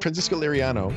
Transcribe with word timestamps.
Francisco 0.00 0.36
Liriano, 0.40 0.92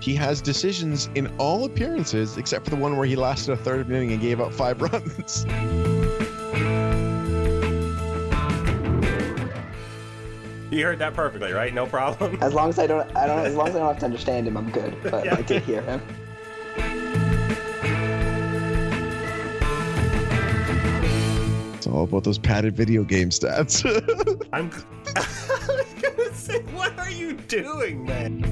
he 0.00 0.14
has 0.16 0.40
decisions 0.40 1.08
in 1.14 1.32
all 1.38 1.64
appearances 1.64 2.36
except 2.36 2.64
for 2.64 2.70
the 2.70 2.76
one 2.76 2.96
where 2.96 3.06
he 3.06 3.14
lasted 3.16 3.52
a 3.52 3.56
third 3.56 3.80
of 3.80 3.90
an 3.90 3.96
inning 3.96 4.12
and 4.12 4.20
gave 4.20 4.40
up 4.40 4.52
five 4.52 4.80
runs. 4.92 5.44
You 10.70 10.84
heard 10.86 10.98
that 11.00 11.12
perfectly, 11.12 11.52
right? 11.52 11.74
No 11.74 11.84
problem. 11.86 12.38
As 12.40 12.54
long 12.54 12.70
as 12.70 12.78
I 12.78 12.86
don't, 12.86 13.14
I 13.14 13.26
don't. 13.26 13.44
As 13.44 13.54
long 13.54 13.68
as 13.68 13.76
I 13.76 13.80
don't 13.80 13.88
have 13.88 13.98
to 13.98 14.04
understand 14.06 14.48
him, 14.48 14.56
I'm 14.56 14.70
good. 14.70 14.96
But 15.02 15.26
Yeah. 15.26 15.36
I 15.36 15.42
did 15.42 15.62
hear 15.64 15.82
him. 15.82 16.00
It's 21.74 21.86
all 21.86 22.04
about 22.04 22.24
those 22.24 22.38
padded 22.38 22.76
video 22.76 23.02
game 23.04 23.30
stats. 23.30 23.84
I'm. 24.52 24.70
You 27.32 27.38
doing, 27.48 28.04
man? 28.04 28.44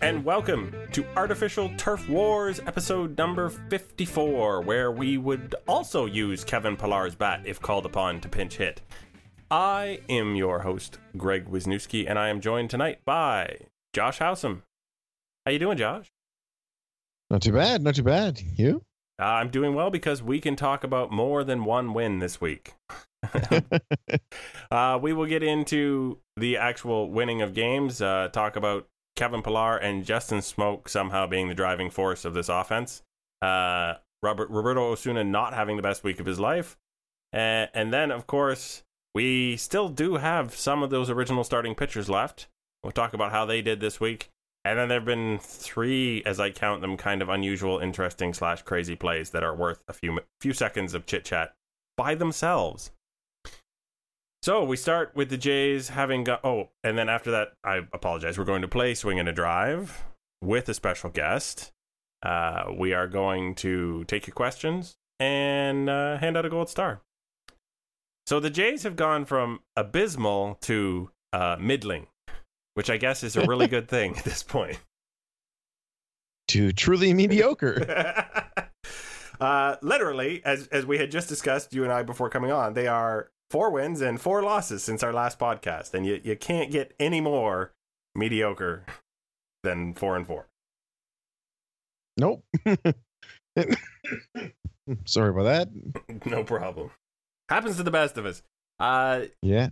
And 0.00 0.24
welcome 0.24 0.74
to 0.92 1.04
Artificial 1.14 1.70
Turf 1.76 2.08
Wars, 2.08 2.60
episode 2.66 3.18
number 3.18 3.50
54, 3.50 4.62
where 4.62 4.90
we 4.90 5.18
would 5.18 5.54
also 5.68 6.06
use 6.06 6.42
Kevin 6.42 6.74
Pillar's 6.74 7.14
bat 7.14 7.42
if 7.44 7.60
called 7.60 7.84
upon 7.84 8.22
to 8.22 8.30
pinch 8.30 8.56
hit. 8.56 8.80
I 9.50 10.00
am 10.08 10.36
your 10.36 10.60
host, 10.60 10.98
Greg 11.14 11.44
Wisniewski, 11.44 12.08
and 12.08 12.18
I 12.18 12.30
am 12.30 12.40
joined 12.40 12.70
tonight 12.70 13.00
by 13.04 13.58
Josh 13.92 14.20
Howsam. 14.20 14.62
How 15.44 15.52
you 15.52 15.58
doing, 15.58 15.76
Josh? 15.76 16.06
not 17.28 17.42
too 17.42 17.52
bad, 17.52 17.82
not 17.82 17.96
too 17.96 18.04
bad. 18.04 18.40
You? 18.56 18.86
Uh, 19.20 19.24
I'm 19.24 19.50
doing 19.50 19.74
well 19.74 19.90
because 19.90 20.22
we 20.22 20.40
can 20.40 20.56
talk 20.56 20.82
about 20.82 21.12
more 21.12 21.44
than 21.44 21.66
one 21.66 21.92
win 21.92 22.20
this 22.20 22.40
week. 22.40 22.72
uh, 24.70 24.98
we 25.00 25.12
will 25.12 25.26
get 25.26 25.42
into 25.42 26.18
the 26.36 26.56
actual 26.56 27.10
winning 27.10 27.42
of 27.42 27.54
games, 27.54 28.00
uh, 28.00 28.28
talk 28.32 28.56
about 28.56 28.88
Kevin 29.16 29.42
Pillar 29.42 29.76
and 29.76 30.04
Justin 30.04 30.38
Smoak 30.38 30.88
somehow 30.88 31.26
being 31.26 31.48
the 31.48 31.54
driving 31.54 31.90
force 31.90 32.24
of 32.24 32.34
this 32.34 32.48
offense. 32.48 33.02
Uh, 33.42 33.94
Robert 34.22 34.50
Roberto 34.50 34.90
Osuna 34.90 35.22
not 35.22 35.54
having 35.54 35.76
the 35.76 35.82
best 35.82 36.02
week 36.02 36.18
of 36.18 36.26
his 36.26 36.40
life. 36.40 36.76
And 37.32 37.92
then, 37.92 38.12
of 38.12 38.26
course, 38.28 38.84
we 39.14 39.56
still 39.56 39.88
do 39.88 40.16
have 40.16 40.54
some 40.54 40.82
of 40.82 40.90
those 40.90 41.10
original 41.10 41.44
starting 41.44 41.74
pitchers 41.74 42.08
left. 42.08 42.48
We'll 42.82 42.92
talk 42.92 43.14
about 43.14 43.32
how 43.32 43.44
they 43.44 43.62
did 43.62 43.80
this 43.80 44.00
week. 44.00 44.30
And 44.64 44.78
then 44.78 44.88
there 44.88 44.98
have 44.98 45.06
been 45.06 45.38
three, 45.40 46.22
as 46.24 46.40
I 46.40 46.50
count 46.50 46.80
them, 46.80 46.96
kind 46.96 47.20
of 47.20 47.28
unusual, 47.28 47.78
interesting 47.78 48.32
slash 48.32 48.62
crazy 48.62 48.96
plays 48.96 49.30
that 49.30 49.44
are 49.44 49.54
worth 49.54 49.82
a 49.88 49.92
few 49.92 50.20
few 50.40 50.52
seconds 50.52 50.94
of 50.94 51.06
chit 51.06 51.24
chat 51.24 51.54
by 51.96 52.14
themselves. 52.14 52.90
So 54.44 54.62
we 54.62 54.76
start 54.76 55.12
with 55.14 55.30
the 55.30 55.38
Jays 55.38 55.88
having 55.88 56.22
got. 56.22 56.44
Oh, 56.44 56.68
and 56.82 56.98
then 56.98 57.08
after 57.08 57.30
that, 57.30 57.52
I 57.64 57.80
apologize. 57.94 58.36
We're 58.36 58.44
going 58.44 58.60
to 58.60 58.68
play 58.68 58.92
Swing 58.92 59.18
and 59.18 59.26
a 59.26 59.32
Drive 59.32 60.04
with 60.42 60.68
a 60.68 60.74
special 60.74 61.08
guest. 61.08 61.72
Uh, 62.22 62.64
we 62.76 62.92
are 62.92 63.08
going 63.08 63.54
to 63.54 64.04
take 64.04 64.26
your 64.26 64.34
questions 64.34 64.98
and 65.18 65.88
uh, 65.88 66.18
hand 66.18 66.36
out 66.36 66.44
a 66.44 66.50
gold 66.50 66.68
star. 66.68 67.00
So 68.26 68.38
the 68.38 68.50
Jays 68.50 68.82
have 68.82 68.96
gone 68.96 69.24
from 69.24 69.60
abysmal 69.76 70.58
to 70.60 71.08
uh, 71.32 71.56
middling, 71.58 72.08
which 72.74 72.90
I 72.90 72.98
guess 72.98 73.24
is 73.24 73.36
a 73.36 73.46
really 73.46 73.66
good 73.66 73.88
thing 73.88 74.18
at 74.18 74.24
this 74.24 74.42
point. 74.42 74.78
to 76.48 76.70
truly 76.70 77.14
mediocre. 77.14 78.28
uh, 79.40 79.76
literally, 79.80 80.42
as 80.44 80.66
as 80.66 80.84
we 80.84 80.98
had 80.98 81.10
just 81.10 81.30
discussed, 81.30 81.72
you 81.72 81.82
and 81.82 81.90
I 81.90 82.02
before 82.02 82.28
coming 82.28 82.52
on, 82.52 82.74
they 82.74 82.88
are 82.88 83.30
four 83.54 83.70
wins 83.70 84.00
and 84.00 84.20
four 84.20 84.42
losses 84.42 84.82
since 84.82 85.04
our 85.04 85.12
last 85.12 85.38
podcast, 85.38 85.94
and 85.94 86.04
you 86.04 86.20
you 86.24 86.34
can't 86.34 86.72
get 86.72 86.92
any 86.98 87.20
more 87.20 87.70
mediocre 88.16 88.84
than 89.62 89.94
four 89.94 90.16
and 90.16 90.26
four. 90.26 90.48
Nope. 92.16 92.44
Sorry 95.06 95.30
about 95.30 95.44
that. 95.44 95.68
no 96.26 96.42
problem. 96.42 96.90
Happens 97.48 97.76
to 97.76 97.84
the 97.84 97.90
best 97.92 98.18
of 98.18 98.26
us. 98.26 98.42
Uh, 98.80 99.26
Yeah. 99.40 99.68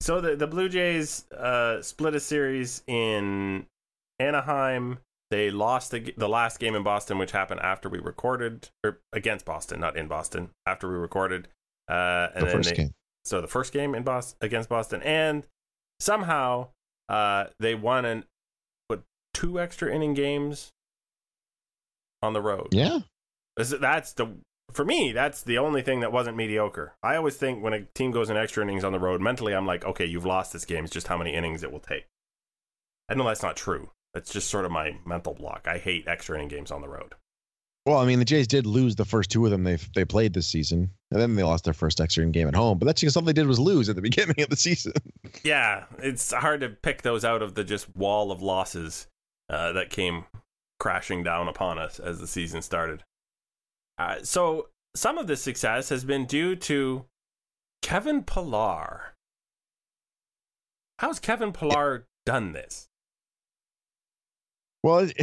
so 0.00 0.20
the 0.20 0.36
the 0.36 0.46
Blue 0.46 0.68
Jays 0.68 1.28
uh 1.32 1.82
split 1.82 2.14
a 2.14 2.20
series 2.20 2.84
in 2.86 3.66
Anaheim. 4.20 4.98
They 5.32 5.50
lost 5.50 5.90
the 5.90 6.14
the 6.16 6.28
last 6.28 6.60
game 6.60 6.76
in 6.76 6.84
Boston, 6.84 7.18
which 7.18 7.32
happened 7.32 7.60
after 7.60 7.88
we 7.88 7.98
recorded, 7.98 8.68
or 8.84 9.00
against 9.12 9.44
Boston, 9.44 9.80
not 9.80 9.96
in 9.96 10.06
Boston. 10.06 10.50
After 10.66 10.88
we 10.88 10.94
recorded, 10.94 11.48
uh, 11.88 12.28
and 12.34 12.46
The 12.46 12.50
first 12.50 12.70
they, 12.70 12.76
game. 12.76 12.94
so 13.24 13.40
the 13.40 13.48
first 13.48 13.72
game 13.72 13.94
in 13.94 14.02
Boston 14.02 14.36
against 14.40 14.68
Boston, 14.68 15.02
and 15.02 15.46
somehow 16.00 16.68
uh, 17.08 17.46
they 17.60 17.74
won 17.74 18.04
an 18.04 18.24
what 18.88 19.02
two 19.34 19.60
extra 19.60 19.92
inning 19.94 20.14
games 20.14 20.70
on 22.22 22.32
the 22.32 22.42
road. 22.42 22.68
Yeah. 22.72 23.00
That's 23.56 24.12
the 24.12 24.36
for 24.72 24.84
me. 24.84 25.12
That's 25.12 25.42
the 25.42 25.58
only 25.58 25.82
thing 25.82 26.00
that 26.00 26.12
wasn't 26.12 26.36
mediocre. 26.36 26.94
I 27.02 27.16
always 27.16 27.36
think 27.36 27.62
when 27.62 27.72
a 27.72 27.82
team 27.94 28.10
goes 28.10 28.28
in 28.28 28.36
extra 28.36 28.62
innings 28.62 28.84
on 28.84 28.92
the 28.92 28.98
road, 28.98 29.20
mentally 29.20 29.54
I'm 29.54 29.66
like, 29.66 29.84
okay, 29.84 30.04
you've 30.04 30.26
lost 30.26 30.52
this 30.52 30.64
game. 30.64 30.84
It's 30.84 30.92
just 30.92 31.06
how 31.06 31.16
many 31.16 31.34
innings 31.34 31.62
it 31.62 31.72
will 31.72 31.80
take. 31.80 32.06
I 33.08 33.14
know 33.14 33.24
that's 33.26 33.42
not 33.42 33.56
true. 33.56 33.90
That's 34.12 34.32
just 34.32 34.50
sort 34.50 34.64
of 34.64 34.72
my 34.72 34.96
mental 35.06 35.34
block. 35.34 35.66
I 35.68 35.78
hate 35.78 36.08
extra 36.08 36.36
inning 36.36 36.48
games 36.48 36.70
on 36.70 36.80
the 36.80 36.88
road. 36.88 37.14
Well, 37.86 37.98
I 37.98 38.06
mean, 38.06 38.18
the 38.18 38.24
Jays 38.24 38.48
did 38.48 38.66
lose 38.66 38.96
the 38.96 39.04
first 39.04 39.30
two 39.30 39.44
of 39.44 39.50
them 39.50 39.62
they 39.62 39.76
they 39.94 40.04
played 40.04 40.34
this 40.34 40.48
season, 40.48 40.90
and 41.10 41.20
then 41.20 41.36
they 41.36 41.42
lost 41.42 41.64
their 41.64 41.74
first 41.74 42.00
extra 42.00 42.24
game 42.26 42.48
at 42.48 42.54
home. 42.54 42.78
But 42.78 42.86
that's 42.86 43.00
because 43.00 43.16
all 43.16 43.22
they 43.22 43.32
did 43.32 43.46
was 43.46 43.58
lose 43.58 43.88
at 43.88 43.96
the 43.96 44.02
beginning 44.10 44.40
of 44.42 44.48
the 44.48 44.56
season. 44.56 44.92
Yeah, 45.44 45.84
it's 45.98 46.32
hard 46.32 46.60
to 46.60 46.68
pick 46.68 47.02
those 47.02 47.24
out 47.24 47.42
of 47.42 47.54
the 47.54 47.64
just 47.64 47.94
wall 47.96 48.32
of 48.32 48.42
losses 48.42 49.06
uh, 49.48 49.72
that 49.72 49.90
came 49.90 50.24
crashing 50.78 51.22
down 51.22 51.48
upon 51.48 51.78
us 51.78 51.98
as 51.98 52.18
the 52.18 52.26
season 52.26 52.62
started. 52.62 53.04
Uh, 53.98 54.16
so 54.22 54.68
some 54.94 55.18
of 55.18 55.26
this 55.26 55.42
success 55.42 55.88
has 55.88 56.04
been 56.04 56.26
due 56.26 56.56
to 56.56 57.06
Kevin 57.82 58.22
Pillar. 58.22 59.14
How's 60.98 61.18
Kevin 61.18 61.52
Pillar 61.52 62.06
done 62.24 62.52
this? 62.52 62.88
Well, 64.82 65.06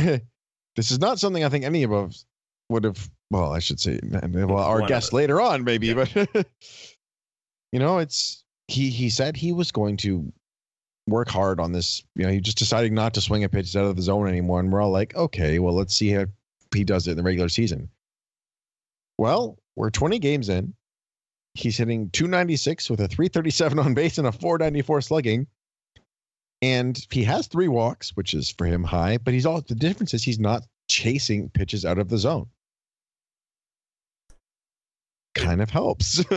this 0.75 0.91
is 0.91 1.00
not 1.00 1.19
something 1.19 1.44
I 1.44 1.50
think 1.50 1.65
any 1.65 1.83
of 1.83 1.91
us 1.91 2.25
would 2.69 2.83
have. 2.83 3.09
Well, 3.33 3.51
I 3.51 3.57
should 3.57 3.79
say, 3.79 3.99
well, 4.03 4.57
our 4.59 4.81
One 4.81 4.88
guest 4.88 5.11
later 5.11 5.41
on, 5.41 5.63
maybe, 5.63 5.88
Yeah. 5.88 6.05
but 6.13 6.47
you 7.71 7.79
know, 7.79 7.97
it's 7.97 8.44
he. 8.67 8.91
He 8.91 9.09
said 9.09 9.35
he 9.35 9.51
was 9.51 9.71
going 9.71 9.97
to 9.97 10.31
work 11.07 11.29
hard 11.29 11.59
on 11.59 11.71
this. 11.71 12.03
You 12.16 12.25
know, 12.25 12.31
he 12.31 12.39
just 12.39 12.59
decided 12.59 12.91
not 12.91 13.16
to 13.16 13.21
swing 13.21 13.44
at 13.44 13.51
pitches 13.51 13.75
out 13.75 13.85
of 13.85 13.95
the 13.95 14.03
zone 14.03 14.27
anymore, 14.27 14.59
and 14.59 14.71
we're 14.71 14.81
all 14.81 14.91
like, 14.91 15.16
okay, 15.16 15.57
well, 15.57 15.73
let's 15.73 15.95
see 15.95 16.09
how 16.11 16.25
he 16.75 16.83
does 16.83 17.07
it 17.07 17.11
in 17.11 17.17
the 17.17 17.23
regular 17.23 17.49
season. 17.49 17.89
Well, 19.17 19.57
we're 19.75 19.89
20 19.89 20.19
games 20.19 20.50
in. 20.50 20.75
He's 21.55 21.77
hitting 21.77 22.11
296 22.11 22.89
with 22.91 23.00
a 23.00 23.07
337 23.07 23.79
on 23.79 23.95
base 23.95 24.19
and 24.19 24.27
a 24.27 24.31
494 24.31 25.01
slugging. 25.01 25.47
And 26.61 27.03
he 27.11 27.23
has 27.23 27.47
three 27.47 27.67
walks, 27.67 28.15
which 28.15 28.33
is 28.35 28.51
for 28.51 28.65
him 28.65 28.83
high, 28.83 29.17
but 29.17 29.33
he's 29.33 29.45
all 29.45 29.61
the 29.61 29.75
difference 29.75 30.13
is 30.13 30.23
he's 30.23 30.39
not 30.39 30.63
chasing 30.88 31.50
pitches 31.50 31.83
out 31.83 31.97
of 31.97 32.09
the 32.09 32.17
zone. 32.17 32.47
Kind 35.33 35.61
of 35.61 35.69
helps. 35.69 36.23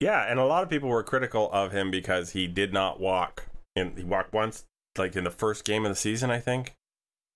Yeah, 0.00 0.30
and 0.30 0.38
a 0.38 0.44
lot 0.44 0.62
of 0.62 0.70
people 0.70 0.88
were 0.88 1.02
critical 1.02 1.50
of 1.50 1.72
him 1.72 1.90
because 1.90 2.30
he 2.30 2.46
did 2.46 2.72
not 2.72 3.00
walk. 3.00 3.48
In, 3.74 3.96
he 3.96 4.04
walked 4.04 4.32
once, 4.32 4.64
like 4.96 5.16
in 5.16 5.24
the 5.24 5.30
first 5.32 5.64
game 5.64 5.84
of 5.84 5.90
the 5.90 5.96
season, 5.96 6.30
I 6.30 6.38
think. 6.38 6.76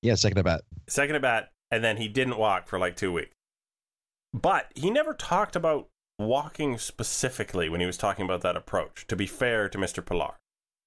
yeah, 0.01 0.15
second 0.15 0.39
at 0.39 0.45
bat. 0.45 0.63
second 0.89 1.17
at 1.17 1.23
bat, 1.23 1.51
and 1.73 1.83
then 1.83 1.97
he 1.97 2.07
didn't 2.07 2.39
walk 2.39 2.69
for 2.69 2.79
like 2.79 2.95
two 2.95 3.13
weeks. 3.13 3.35
But 4.33 4.71
he 4.77 4.93
never 4.93 5.13
talked 5.13 5.57
about 5.57 5.89
walking 6.21 6.79
specifically 6.79 7.69
when 7.69 7.81
he 7.81 7.87
was 7.87 7.97
talking 7.97 8.25
about 8.25 8.43
that 8.43 8.57
approach. 8.57 9.09
To 9.09 9.17
be 9.17 9.27
fair 9.27 9.69
to 9.69 9.77
Mr. 9.77 10.07
Pillar, 10.07 10.35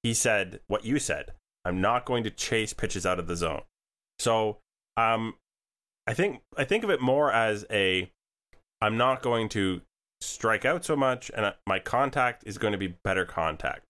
he 0.02 0.14
said 0.14 0.62
what 0.68 0.86
you 0.86 0.98
said. 0.98 1.34
I'm 1.66 1.82
not 1.82 2.06
going 2.06 2.24
to 2.24 2.30
chase 2.30 2.72
pitches 2.72 3.06
out 3.06 3.20
of 3.20 3.28
the 3.28 3.36
zone. 3.36 3.64
So, 4.20 4.60
um, 4.96 5.36
I 6.08 6.14
think 6.14 6.40
I 6.56 6.64
think 6.64 6.86
of 6.86 6.90
it 6.90 7.02
more 7.02 7.34
as 7.34 7.66
a 7.70 8.10
I'm 8.80 8.96
not 8.96 9.22
going 9.22 9.50
to 9.50 9.82
strike 10.22 10.66
out 10.66 10.86
so 10.86 10.96
much, 10.96 11.30
and 11.36 11.54
my 11.68 11.80
contact 11.80 12.44
is 12.46 12.58
going 12.58 12.72
to 12.74 12.78
be 12.78 12.96
better 13.04 13.26
contact. 13.26 13.84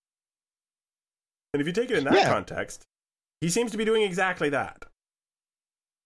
And 1.53 1.61
if 1.61 1.67
you 1.67 1.73
take 1.73 1.89
it 1.89 1.97
in 1.97 2.03
that 2.05 2.13
Yeah. 2.13 2.29
context, 2.29 2.83
he 3.41 3.49
seems 3.49 3.71
to 3.71 3.77
be 3.77 3.85
doing 3.85 4.01
exactly 4.03 4.49
that. 4.49 4.83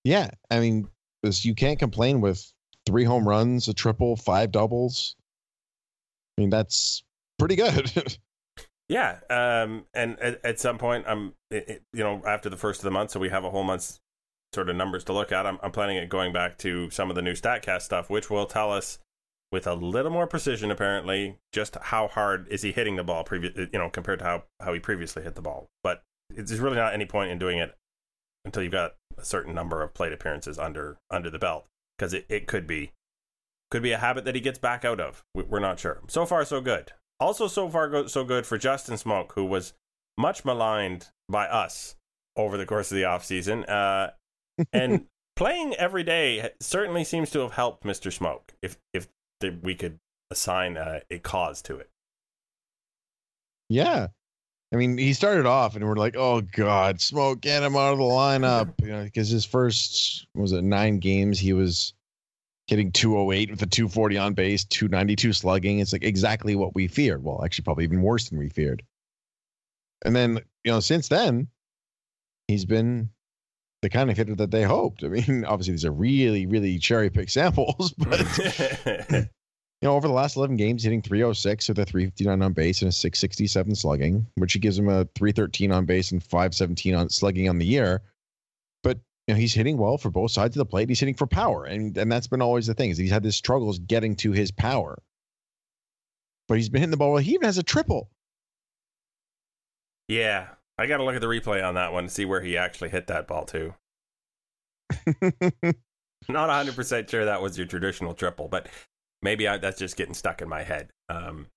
Yeah, 0.04 0.30
I 0.50 0.60
mean, 0.60 0.88
you 1.24 1.56
can't 1.56 1.80
complain 1.80 2.22
with 2.22 2.52
three 2.86 3.04
home 3.04 3.28
runs, 3.28 3.68
a 3.68 3.74
triple, 3.74 4.16
five 4.16 4.52
doubles. 4.52 5.16
I 6.38 6.42
mean, 6.42 6.50
that's 6.50 7.04
pretty 7.38 7.56
good. 7.56 8.18
Yeah, 8.92 9.20
um, 9.30 9.86
and 9.94 10.20
at, 10.20 10.44
at 10.44 10.60
some 10.60 10.80
point, 10.80 11.06
I'm, 11.08 11.36
it, 11.52 11.70
it- 11.70 11.84
you 11.94 12.04
know, 12.04 12.24
after 12.26 12.50
the 12.50 12.58
first 12.58 12.80
of 12.80 12.86
the 12.86 12.90
month, 12.90 13.12
so 13.12 13.20
we 13.20 13.30
have 13.30 13.44
a 13.44 13.52
whole 13.52 13.64
month's 13.64 14.00
sort 14.52 14.68
of 14.68 14.76
numbers 14.78 15.04
to 15.04 15.14
look 15.14 15.32
at. 15.32 15.46
I'm, 15.46 15.60
I'm 15.62 15.72
planning 15.72 16.00
at 16.00 16.10
going 16.10 16.34
back 16.34 16.58
to 16.60 16.90
some 16.90 17.12
of 17.12 17.16
the 17.16 17.22
new 17.22 17.34
Statcast 17.34 17.84
stuff, 17.84 18.10
which 18.10 18.32
will 18.32 18.48
tell 18.48 18.72
us 18.74 18.98
with 19.52 19.66
a 19.68 19.74
little 19.74 20.12
more 20.12 20.28
precision, 20.28 20.72
apparently. 20.72 21.40
Just 21.52 21.76
how 21.76 22.08
hard 22.08 22.48
is 22.50 22.62
he 22.62 22.72
hitting 22.72 22.96
the 22.96 23.04
ball, 23.04 23.24
previous, 23.24 23.54
you 23.58 23.80
know, 23.80 23.90
compared 23.90 24.20
to 24.20 24.26
how, 24.26 24.44
how 24.62 24.74
he 24.74 24.80
previously 24.80 25.24
hit 25.24 25.36
the 25.36 25.42
ball. 25.42 25.68
But 25.84 26.04
it's 26.36 26.52
really 26.54 26.78
not 26.78 26.94
any 26.94 27.06
point 27.06 27.32
in 27.32 27.40
doing 27.40 27.58
it 27.58 27.76
until 28.46 28.64
you've 28.64 28.72
got 28.72 28.96
a 29.18 29.26
certain 29.26 29.54
number 29.54 29.82
of 29.82 29.94
plate 29.94 30.14
appearances 30.14 30.58
under 30.60 30.98
under 31.10 31.30
the 31.30 31.40
belt, 31.40 31.66
because 31.98 32.14
it, 32.14 32.26
it 32.30 32.48
could 32.48 32.68
be 32.68 32.92
could 33.72 33.84
be 33.84 33.92
a 33.92 33.98
habit 33.98 34.26
that 34.26 34.36
he 34.36 34.42
gets 34.42 34.60
back 34.60 34.84
out 34.86 35.00
of. 35.00 35.24
We're 35.34 35.60
not 35.60 35.80
sure. 35.80 36.02
So 36.08 36.26
far, 36.26 36.46
so 36.46 36.62
good. 36.62 36.92
Also, 37.20 37.48
so 37.48 37.70
far, 37.70 37.90
go- 37.90 38.08
so 38.08 38.24
good 38.24 38.46
for 38.46 38.58
Justin 38.58 38.96
Smoak 38.96 39.34
who 39.34 39.46
was 39.46 39.74
much 40.18 40.44
maligned 40.46 41.08
by 41.28 41.48
us 41.48 41.96
over 42.36 42.58
the 42.58 42.66
course 42.66 42.92
of 42.92 42.96
the 42.96 43.04
offseason. 43.04 43.68
Uh, 43.70 44.12
and 44.74 45.06
playing 45.36 45.74
every 45.76 46.04
day 46.04 46.52
certainly 46.60 47.04
seems 47.04 47.30
to 47.32 47.40
have 47.40 47.54
helped 47.54 47.84
Mr. 47.84 48.12
Smoak 48.12 48.42
if, 48.62 48.78
if 48.94 49.08
the, 49.40 49.58
we 49.62 49.76
could 49.76 50.00
assign 50.32 50.78
a, 50.78 51.02
a 51.10 51.20
cause 51.20 51.62
to 51.64 51.78
it. 51.78 51.90
Yeah. 53.70 54.08
I 54.72 54.76
mean, 54.76 54.98
he 54.98 55.14
started 55.14 55.46
off 55.46 55.76
and 55.76 55.86
we're 55.86 55.96
like, 55.96 56.16
oh, 56.16 56.42
God, 56.42 56.98
Smoak, 56.98 57.42
get 57.42 57.64
him 57.64 57.76
out 57.76 57.94
of 57.94 57.98
the 57.98 58.04
lineup. 58.04 58.74
you 58.82 58.90
know, 58.90 59.04
because 59.04 59.30
his 59.30 59.46
first, 59.46 60.28
was 60.36 60.52
it 60.52 60.64
nine 60.64 61.00
games, 61.00 61.40
he 61.40 61.54
was 61.54 61.94
hitting 62.68 62.92
208 62.92 63.50
with 63.50 63.62
a 63.64 63.66
240 63.66 64.18
on 64.20 64.34
base, 64.34 64.64
292 64.66 65.34
slugging. 65.34 65.80
It's 65.80 65.92
like 65.92 66.04
exactly 66.04 66.56
what 66.56 66.76
we 66.76 66.88
feared. 66.88 67.24
Well, 67.24 67.44
actually, 67.44 67.64
probably 67.64 67.84
even 67.84 68.04
worse 68.04 68.30
than 68.30 68.38
we 68.38 68.50
feared. 68.50 68.84
And 70.06 70.16
then, 70.16 70.40
you 70.64 70.72
know, 70.72 70.80
since 70.80 71.08
then, 71.08 71.48
he's 72.48 72.66
been 72.66 73.10
the 73.82 73.90
kind 73.90 74.10
of 74.10 74.18
hitter 74.18 74.36
that 74.36 74.52
they 74.52 74.64
hoped. 74.64 75.04
I 75.04 75.08
mean, 75.08 75.46
obviously, 75.48 75.74
these 75.74 75.86
are 75.86 75.92
really, 75.92 76.46
really 76.46 76.78
cherry 76.80 77.10
pick 77.10 77.30
samples, 77.30 77.94
but 77.98 78.20
you 79.12 79.88
know, 79.88 79.96
over 79.96 80.08
the 80.08 80.14
last 80.14 80.36
11 80.36 80.58
games, 80.58 80.84
hitting 80.84 81.02
306 81.02 81.70
with 81.70 81.80
a 81.80 81.86
359 81.86 82.42
on 82.42 82.54
base 82.54 82.82
and 82.82 82.90
a 82.90 82.92
667 82.92 83.76
slugging, 83.76 84.28
which 84.36 84.60
gives 84.60 84.78
him 84.78 84.90
a 84.90 85.06
313 85.16 85.72
on 85.72 85.86
base 85.86 86.12
and 86.12 86.24
517 86.24 86.96
on 86.96 87.10
slugging 87.10 87.48
on 87.48 87.58
the 87.58 87.66
year. 87.66 88.02
But 88.84 89.00
you 89.28 89.36
know, 89.36 89.40
he's 89.40 89.54
hitting 89.54 89.78
well 89.78 89.98
for 89.98 90.10
both 90.10 90.32
sides 90.32 90.56
of 90.56 90.60
the 90.60 90.66
plate. 90.66 90.90
He's 90.90 91.00
hitting 91.00 91.16
for 91.16 91.28
power, 91.28 91.66
and 91.66 91.98
and 91.98 92.12
that's 92.12 92.28
been 92.28 92.42
always 92.42 92.68
the 92.68 92.74
thing 92.74 92.90
is 92.90 92.98
he's 92.98 93.12
had 93.12 93.24
this 93.24 93.36
struggles 93.36 93.80
getting 93.80 94.16
to 94.18 94.32
his 94.32 94.52
power. 94.52 95.02
But 96.48 96.58
he's 96.58 96.68
been 96.68 96.82
hitting 96.82 96.92
the 96.92 96.98
ball. 96.98 97.16
He 97.18 97.34
even 97.34 97.46
has 97.46 97.60
a 97.60 97.64
triple. 97.64 98.10
Yeah, 100.08 100.48
I 100.80 100.88
got 100.88 100.98
to 100.98 101.04
look 101.04 101.16
at 101.16 101.22
the 101.22 101.28
replay 101.28 101.66
on 101.66 101.76
that 101.76 101.92
one 101.92 102.06
to 102.06 102.10
see 102.10 102.24
where 102.24 102.40
he 102.40 102.58
actually 102.58 102.90
hit 102.90 103.08
that 103.08 103.28
ball 103.28 103.44
too. 103.44 103.74
Not 106.30 106.50
100% 106.50 107.10
sure 107.10 107.26
that 107.26 107.42
was 107.42 107.58
your 107.58 107.68
traditional 107.68 108.14
triple, 108.14 108.48
but 108.48 108.70
maybe 109.22 109.46
I, 109.48 109.58
that's 109.58 109.78
just 109.78 109.98
getting 109.98 110.14
stuck 110.14 110.42
in 110.42 110.48
my 110.48 110.64
head. 110.64 110.92
Um, 111.10 111.48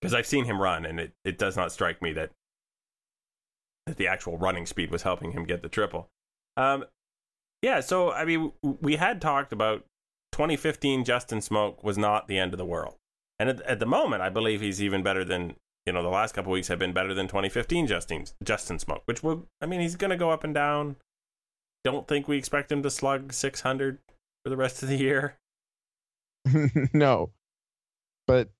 because 0.00 0.14
I've 0.14 0.26
seen 0.26 0.44
him 0.44 0.60
run, 0.60 0.84
and 0.84 1.00
it, 1.00 1.12
it 1.24 1.38
does 1.38 1.56
not 1.56 1.72
strike 1.72 2.02
me 2.02 2.12
that 2.12 2.30
that 3.86 3.96
the 3.96 4.06
actual 4.06 4.36
running 4.36 4.66
speed 4.66 4.90
was 4.90 5.02
helping 5.02 5.32
him 5.32 5.44
get 5.44 5.62
the 5.62 5.68
triple. 5.68 6.10
Um, 6.56 6.84
yeah, 7.62 7.80
so 7.80 8.12
I 8.12 8.24
mean, 8.26 8.52
we 8.62 8.96
had 8.96 9.20
talked 9.20 9.52
about 9.52 9.84
2015 10.32 11.04
Justin 11.04 11.38
Smoak 11.38 11.82
was 11.82 11.96
not 11.96 12.28
the 12.28 12.38
end 12.38 12.52
of 12.52 12.58
the 12.58 12.66
world, 12.66 12.96
and 13.38 13.48
at, 13.48 13.62
at 13.62 13.78
the 13.80 13.86
moment, 13.86 14.20
I 14.20 14.28
believe 14.28 14.60
he's 14.60 14.82
even 14.82 15.02
better 15.02 15.24
than 15.24 15.56
you 15.86 15.92
know 15.92 16.02
the 16.02 16.08
last 16.08 16.34
couple 16.34 16.52
weeks 16.52 16.68
have 16.68 16.78
been 16.78 16.92
better 16.92 17.14
than 17.14 17.28
2015 17.28 17.86
Justin 17.86 18.24
Justin 18.42 18.78
Smoak, 18.78 19.02
which 19.04 19.22
will 19.22 19.46
I 19.60 19.66
mean 19.66 19.80
he's 19.80 19.96
going 19.96 20.10
to 20.10 20.16
go 20.16 20.30
up 20.30 20.44
and 20.44 20.54
down. 20.54 20.96
Don't 21.84 22.08
think 22.08 22.28
we 22.28 22.38
expect 22.38 22.72
him 22.72 22.82
to 22.82 22.90
slug 22.90 23.32
600 23.32 23.98
for 24.42 24.50
the 24.50 24.56
rest 24.56 24.82
of 24.82 24.88
the 24.88 24.96
year. 24.96 25.36
no, 26.92 27.30
but 28.26 28.50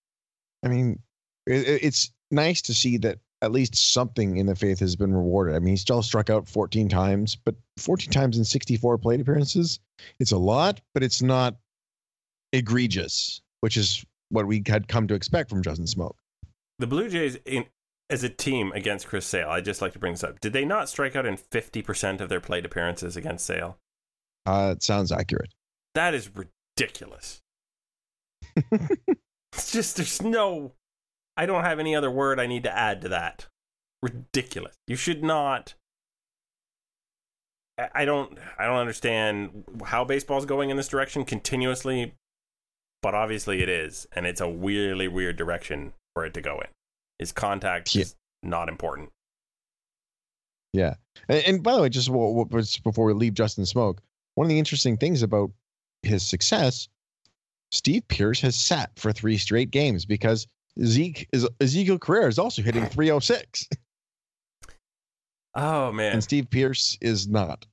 I 0.65 0.69
mean, 0.69 1.00
it, 1.47 1.82
it's 1.82 2.11
nice 2.31 2.62
to 2.62 2.75
see 2.75 2.99
that 2.99 3.19
at 3.43 3.53
least 3.53 3.93
something 3.93 4.38
in 4.38 4.47
the 4.47 4.55
faith 4.55 4.81
has 4.81 4.97
been 4.97 5.12
rewarded. 5.12 5.55
I 5.55 5.59
mean, 5.59 5.71
he 5.71 5.76
still 5.76 6.03
struck 6.03 6.31
out 6.31 6.49
14 6.49 6.88
times, 6.88 7.37
but 7.37 7.55
14 7.76 8.11
times 8.11 8.38
in 8.38 8.44
64 8.44 8.99
plate 8.99 9.21
appearances, 9.21 9.81
it's 10.19 10.32
a 10.32 10.38
lot, 10.38 10.81
but 10.94 11.03
it's 11.03 11.21
not 11.21 11.56
egregious, 12.53 13.43
which 13.61 13.76
is 13.76 14.05
what 14.31 14.47
we 14.47 14.62
had 14.67 14.88
come 14.88 15.06
to 15.09 15.15
expect 15.15 15.50
from 15.50 15.62
Justin 15.62 15.85
Smoak. 15.85 16.15
The 16.79 16.87
Blue 16.87 17.09
Jays, 17.09 17.38
in, 17.44 17.67
as 18.11 18.23
a 18.25 18.29
team 18.29 18.73
against 18.73 19.06
Chris 19.06 19.26
Sale, 19.26 19.49
I 19.49 19.61
just 19.61 19.81
like 19.81 19.93
to 19.93 19.99
bring 19.99 20.15
this 20.15 20.25
up. 20.25 20.41
Did 20.41 20.53
they 20.53 20.65
not 20.65 20.88
strike 20.88 21.17
out 21.17 21.26
in 21.26 21.37
50% 21.37 22.21
of 22.21 22.29
their 22.29 22.41
plate 22.41 22.67
appearances 22.67 23.17
against 23.17 23.47
Sale? 23.47 23.79
Uh, 24.47 24.75
it 24.76 24.82
sounds 24.82 25.12
accurate. 25.12 25.55
That 25.94 26.15
is 26.15 26.31
ridiculous. 26.35 27.41
it's 28.73 29.73
just, 29.73 29.97
there's 29.97 30.21
no 30.21 30.73
I 31.37 31.47
don't 31.47 31.65
have 31.65 31.81
any 31.81 31.97
other 31.97 32.11
word 32.11 32.38
I 32.38 32.47
need 32.47 32.62
to 32.65 32.76
add 32.76 33.00
to 33.03 33.09
that. 33.09 33.47
Ridiculous. 34.03 34.76
You 34.87 34.97
should 34.97 35.23
not. 35.23 35.75
I 37.93 38.05
don't. 38.05 38.38
I 38.59 38.67
don't 38.67 38.76
understand 38.76 39.65
how 39.87 40.05
baseball's 40.05 40.47
going 40.47 40.71
in 40.71 40.76
this 40.76 40.88
direction 40.88 41.25
continuously, 41.25 42.15
but 43.03 43.15
obviously 43.15 43.62
it 43.62 43.69
is, 43.69 44.06
and 44.12 44.26
it's 44.26 44.41
a 44.41 44.49
weirdly 44.49 45.09
weird 45.09 45.37
direction 45.37 45.93
for 46.14 46.25
it 46.25 46.34
to 46.34 46.40
go 46.40 46.61
in. 46.61 46.69
Is 47.19 47.32
contact 47.32 47.94
yeah. 47.94 48.05
not 48.43 48.69
important? 48.69 49.11
Yeah, 50.72 50.94
and, 51.28 51.44
and 51.46 51.62
by 51.62 51.75
the 51.75 51.82
way, 51.82 51.88
just 51.88 52.11
before 52.82 53.05
we 53.05 53.12
leave 53.12 53.34
Justin 53.34 53.64
Smoak, 53.64 53.99
one 54.34 54.46
of 54.46 54.49
the 54.49 54.58
interesting 54.58 54.96
things 54.96 55.22
about 55.22 55.50
his 56.02 56.22
success, 56.26 56.88
Steve 57.70 58.06
Pearce 58.08 58.40
has 58.40 58.56
sat 58.56 58.90
for 58.96 59.12
three 59.12 59.38
straight 59.38 59.70
games 59.70 60.05
because 60.05 60.46
Zeke 60.82 61.28
is 61.32 61.49
Ezekiel 61.61 61.99
Carrera 61.99 62.28
is 62.28 62.38
also 62.38 62.62
hitting 62.62 62.87
306. 62.87 63.69
Oh 65.56 65.93
man. 65.93 66.14
And 66.14 66.25
Steve 66.25 66.50
Pearce 66.50 66.99
is 67.00 67.28
not. 67.28 67.64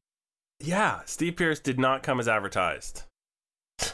Yeah, 0.59 0.99
Steve 1.05 1.35
Pearce 1.35 1.59
did 1.59 1.79
not 1.79 2.03
come 2.03 2.19
as 2.19 2.27
advertised. 2.27 3.01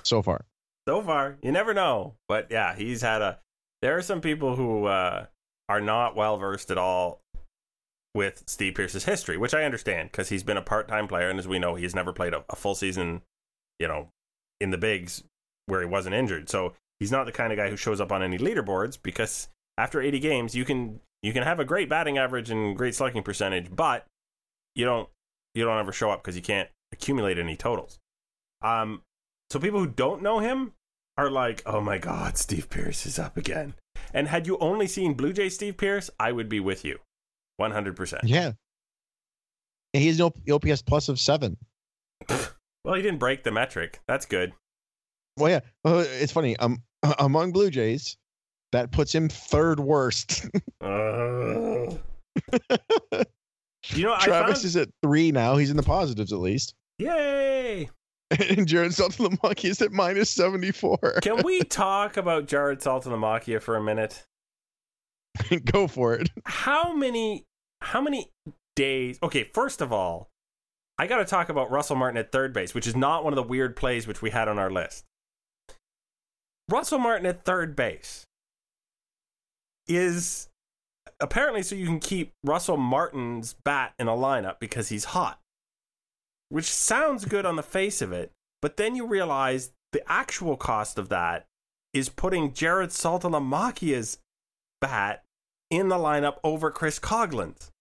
So 0.03 0.21
far. 0.21 0.43
So 0.87 1.01
far. 1.01 1.37
You 1.41 1.53
never 1.53 1.73
know. 1.73 2.15
But 2.27 2.47
yeah, 2.51 2.75
he's 2.75 3.01
had 3.01 3.21
a 3.21 3.39
there 3.81 3.97
are 3.97 4.01
some 4.01 4.21
people 4.21 4.55
who 4.55 4.85
uh, 4.85 5.25
are 5.69 5.81
not 5.81 6.15
well 6.15 6.37
versed 6.37 6.71
at 6.71 6.77
all 6.77 7.21
with 8.13 8.43
Steve 8.47 8.75
Pearce's 8.75 9.05
history, 9.05 9.37
which 9.37 9.53
I 9.53 9.63
understand 9.63 10.11
because 10.11 10.29
he's 10.29 10.43
been 10.43 10.57
a 10.57 10.61
part 10.61 10.87
time 10.87 11.07
player, 11.07 11.29
and 11.29 11.39
as 11.39 11.47
we 11.47 11.59
know, 11.59 11.75
he's 11.75 11.95
never 11.95 12.13
played 12.13 12.33
a, 12.33 12.43
a 12.49 12.55
full 12.55 12.75
season, 12.75 13.21
you 13.79 13.87
know, 13.87 14.09
in 14.59 14.71
the 14.71 14.77
bigs 14.77 15.23
where 15.67 15.81
he 15.81 15.85
wasn't 15.85 16.15
injured. 16.15 16.49
So 16.49 16.73
he's 16.99 17.11
not 17.11 17.25
the 17.25 17.31
kind 17.31 17.51
of 17.51 17.57
guy 17.57 17.69
who 17.69 17.77
shows 17.77 18.01
up 18.01 18.11
on 18.11 18.23
any 18.23 18.37
leaderboards 18.37 18.97
because 19.01 19.49
after 19.77 20.01
80 20.01 20.19
games, 20.19 20.55
you 20.55 20.65
can 20.65 20.99
you 21.21 21.33
can 21.33 21.43
have 21.43 21.59
a 21.59 21.65
great 21.65 21.89
batting 21.89 22.17
average 22.17 22.49
and 22.49 22.75
great 22.77 22.95
slugging 22.95 23.23
percentage, 23.23 23.75
but 23.75 24.05
you 24.75 24.85
don't 24.85 25.09
you 25.53 25.63
don't 25.63 25.79
ever 25.79 25.91
show 25.91 26.09
up 26.09 26.23
because 26.23 26.35
you 26.35 26.41
can't 26.41 26.69
accumulate 26.91 27.37
any 27.37 27.55
totals. 27.55 27.99
Um, 28.61 29.01
so 29.49 29.59
people 29.59 29.79
who 29.79 29.87
don't 29.87 30.21
know 30.21 30.39
him 30.39 30.73
are 31.17 31.29
like, 31.29 31.61
"Oh 31.65 31.81
my 31.81 31.97
God, 31.97 32.37
Steve 32.37 32.69
Pearce 32.69 33.05
is 33.05 33.17
up 33.19 33.37
again." 33.37 33.73
And 34.13 34.27
had 34.27 34.47
you 34.47 34.57
only 34.59 34.87
seen 34.87 35.13
Blue 35.13 35.33
Jay 35.33 35.49
Steve 35.49 35.77
Pearce, 35.77 36.09
I 36.19 36.31
would 36.31 36.49
be 36.49 36.59
with 36.59 36.85
you, 36.85 36.99
one 37.57 37.71
hundred 37.71 37.95
percent. 37.95 38.23
Yeah, 38.25 38.51
and 39.93 40.03
he 40.03 40.07
has 40.07 40.19
an 40.19 40.31
OPS 40.51 40.81
plus 40.81 41.09
of 41.09 41.19
seven. 41.19 41.57
well, 42.29 42.95
he 42.95 43.01
didn't 43.01 43.19
break 43.19 43.43
the 43.43 43.51
metric. 43.51 43.99
That's 44.07 44.25
good. 44.25 44.53
Well, 45.37 45.49
yeah. 45.49 45.61
Well, 45.83 45.99
it's 45.99 46.31
funny. 46.31 46.55
Um, 46.57 46.83
among 47.19 47.51
Blue 47.51 47.69
Jays, 47.69 48.17
that 48.71 48.91
puts 48.91 49.13
him 49.13 49.29
third 49.29 49.79
worst. 49.79 50.45
uh, 50.81 50.87
you 53.89 54.03
know, 54.03 54.17
Travis 54.19 54.57
found... 54.57 54.65
is 54.65 54.75
at 54.75 54.89
three 55.01 55.31
now. 55.31 55.57
He's 55.57 55.71
in 55.71 55.77
the 55.77 55.83
positives 55.83 56.33
at 56.33 56.39
least. 56.39 56.73
Yay! 56.99 57.89
And 58.49 58.67
Jared 58.67 58.91
Saltalamacchia 58.91 59.69
is 59.69 59.81
at 59.81 59.93
minus 59.93 60.29
seventy 60.29 60.71
four. 60.71 60.97
Can 61.21 61.43
we 61.43 61.61
talk 61.63 62.17
about 62.17 62.45
Jared 62.45 62.79
Saltalamacchia 62.79 63.61
for 63.61 63.77
a 63.77 63.83
minute? 63.83 64.25
Go 65.71 65.87
for 65.87 66.13
it. 66.13 66.29
How 66.45 66.93
many? 66.93 67.45
How 67.81 68.01
many 68.01 68.29
days? 68.75 69.17
Okay, 69.23 69.49
first 69.53 69.81
of 69.81 69.93
all, 69.93 70.29
I 70.97 71.07
got 71.07 71.17
to 71.17 71.25
talk 71.25 71.49
about 71.49 71.71
Russell 71.71 71.95
Martin 71.95 72.17
at 72.17 72.31
third 72.31 72.53
base, 72.53 72.73
which 72.73 72.87
is 72.87 72.95
not 72.95 73.23
one 73.23 73.31
of 73.31 73.37
the 73.37 73.43
weird 73.43 73.75
plays 73.75 74.07
which 74.07 74.21
we 74.21 74.31
had 74.31 74.47
on 74.47 74.59
our 74.59 74.71
list. 74.71 75.05
Russell 76.69 76.99
Martin 76.99 77.25
at 77.25 77.45
third 77.45 77.75
base 77.75 78.25
is 79.87 80.49
apparently 81.19 81.63
so 81.63 81.75
you 81.75 81.85
can 81.85 81.99
keep 81.99 82.33
Russell 82.43 82.77
Martin's 82.77 83.55
bat 83.63 83.93
in 83.97 84.07
a 84.07 84.11
lineup 84.11 84.59
because 84.59 84.89
he's 84.89 85.05
hot, 85.05 85.39
which 86.49 86.71
sounds 86.71 87.25
good 87.25 87.45
on 87.45 87.55
the 87.55 87.63
face 87.63 88.01
of 88.01 88.11
it, 88.11 88.31
but 88.61 88.77
then 88.77 88.95
you 88.95 89.05
realize 89.05 89.71
the 89.91 90.03
actual 90.11 90.57
cost 90.57 90.97
of 90.97 91.09
that 91.09 91.45
is 91.93 92.09
putting 92.09 92.53
Jared 92.53 92.89
Saltalamacchia's 92.89 94.19
bat 94.81 95.23
in 95.69 95.89
the 95.89 95.95
lineup 95.95 96.37
over 96.43 96.71
Chris 96.71 96.99
Coghlan's. 96.99 97.71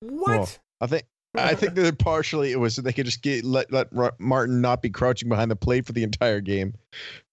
What? 0.00 0.28
Well, 0.28 0.48
I 0.80 0.86
think 0.86 1.04
I 1.36 1.54
think 1.54 1.74
that 1.74 1.98
partially 1.98 2.52
it 2.52 2.60
was 2.60 2.74
so 2.74 2.82
they 2.82 2.92
could 2.92 3.06
just 3.06 3.22
get 3.22 3.44
let 3.44 3.72
let 3.72 3.88
Martin 4.18 4.60
not 4.60 4.82
be 4.82 4.90
crouching 4.90 5.28
behind 5.28 5.50
the 5.50 5.56
plate 5.56 5.86
for 5.86 5.92
the 5.92 6.02
entire 6.02 6.40
game. 6.40 6.74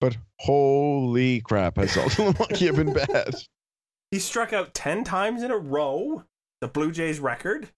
But 0.01 0.17
holy 0.39 1.41
crap, 1.41 1.77
has 1.77 1.91
Saltalamacchia 1.91 2.75
been 2.75 2.93
bad? 3.07 3.35
He 4.11 4.19
struck 4.19 4.53
out 4.53 4.73
10 4.73 5.03
times 5.03 5.43
in 5.43 5.51
a 5.51 5.57
row, 5.57 6.23
the 6.61 6.67
Blue 6.67 6.91
Jays 6.91 7.19
record. 7.19 7.69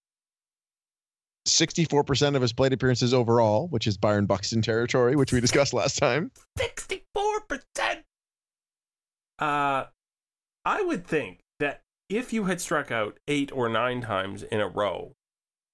Sixty-four 1.47 2.03
percent 2.03 2.35
of 2.35 2.41
his 2.41 2.53
plate 2.53 2.73
appearances 2.73 3.13
overall, 3.13 3.67
which 3.69 3.87
is 3.87 3.97
Byron 3.97 4.25
Buxton 4.25 4.61
territory, 4.61 5.15
which 5.15 5.31
we 5.33 5.39
discussed 5.39 5.73
last 5.73 5.97
time. 5.97 6.31
64%. 6.59 8.03
Uh, 9.39 9.85
I 10.65 10.81
would 10.81 11.05
think 11.05 11.39
that 11.59 11.81
if 12.09 12.33
you 12.33 12.45
had 12.45 12.59
struck 12.59 12.91
out 12.91 13.19
eight 13.27 13.51
or 13.51 13.69
nine 13.69 14.01
times 14.01 14.43
in 14.43 14.59
a 14.59 14.67
row, 14.67 15.13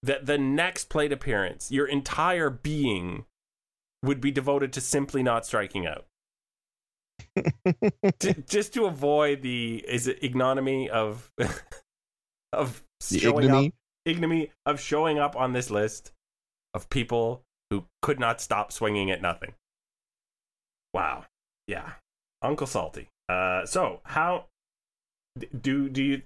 that 0.02 0.26
the 0.26 0.38
next 0.38 0.90
plate 0.90 1.12
appearance, 1.12 1.72
your 1.72 1.88
entire 1.88 2.50
being 2.50 3.26
would 4.04 4.20
be 4.20 4.32
devoted 4.32 4.74
to 4.74 4.82
simply 4.82 5.24
not 5.24 5.46
striking 5.46 5.88
out. 5.88 6.06
J- 8.20 8.36
just 8.48 8.74
to 8.74 8.86
avoid 8.86 9.42
the 9.42 9.84
is 9.88 10.08
it 10.08 10.20
ignominy 10.22 10.90
of 10.90 11.32
of 12.54 12.84
The 13.10 13.20
showing 13.20 13.46
ignominy. 13.46 13.68
up 13.70 13.74
ignominy 14.06 14.52
of 14.66 14.80
showing 14.80 15.20
up 15.20 15.36
on 15.36 15.54
this 15.54 15.70
list 15.70 16.12
of 16.74 16.90
people 16.90 17.42
who 17.70 17.86
could 18.02 18.20
not 18.20 18.42
stop 18.42 18.72
swinging 18.72 19.10
at 19.12 19.22
nothing. 19.22 19.54
Wow. 20.94 21.26
Yeah. 21.68 21.94
Uncle 22.42 22.68
Salty. 22.68 23.08
Uh, 23.30 23.66
so 23.66 24.02
how 24.04 24.46
do 25.62 25.90
do 25.90 26.04
you? 26.04 26.22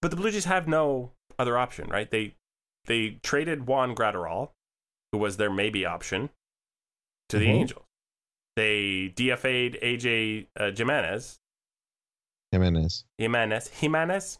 But 0.00 0.10
the 0.12 0.16
Blue 0.16 0.30
Jays 0.30 0.44
have 0.44 0.68
no 0.68 1.10
other 1.38 1.58
option, 1.58 1.88
right? 1.88 2.08
They 2.10 2.34
they 2.86 3.18
traded 3.22 3.66
Juan 3.66 3.94
Graterol, 3.94 4.50
who 5.12 5.18
was 5.18 5.36
their 5.36 5.50
maybe 5.50 5.84
option, 5.84 6.30
to 7.28 7.38
the 7.38 7.46
Mhm. 7.46 7.54
Angels. 7.54 7.84
They 8.56 9.12
DFA'd 9.14 9.76
AJ 9.82 10.46
uh, 10.58 10.70
Jimenez, 10.70 11.38
Jimenez. 12.52 13.04
Jimenez, 13.18 13.68
Jimenez. 13.68 14.38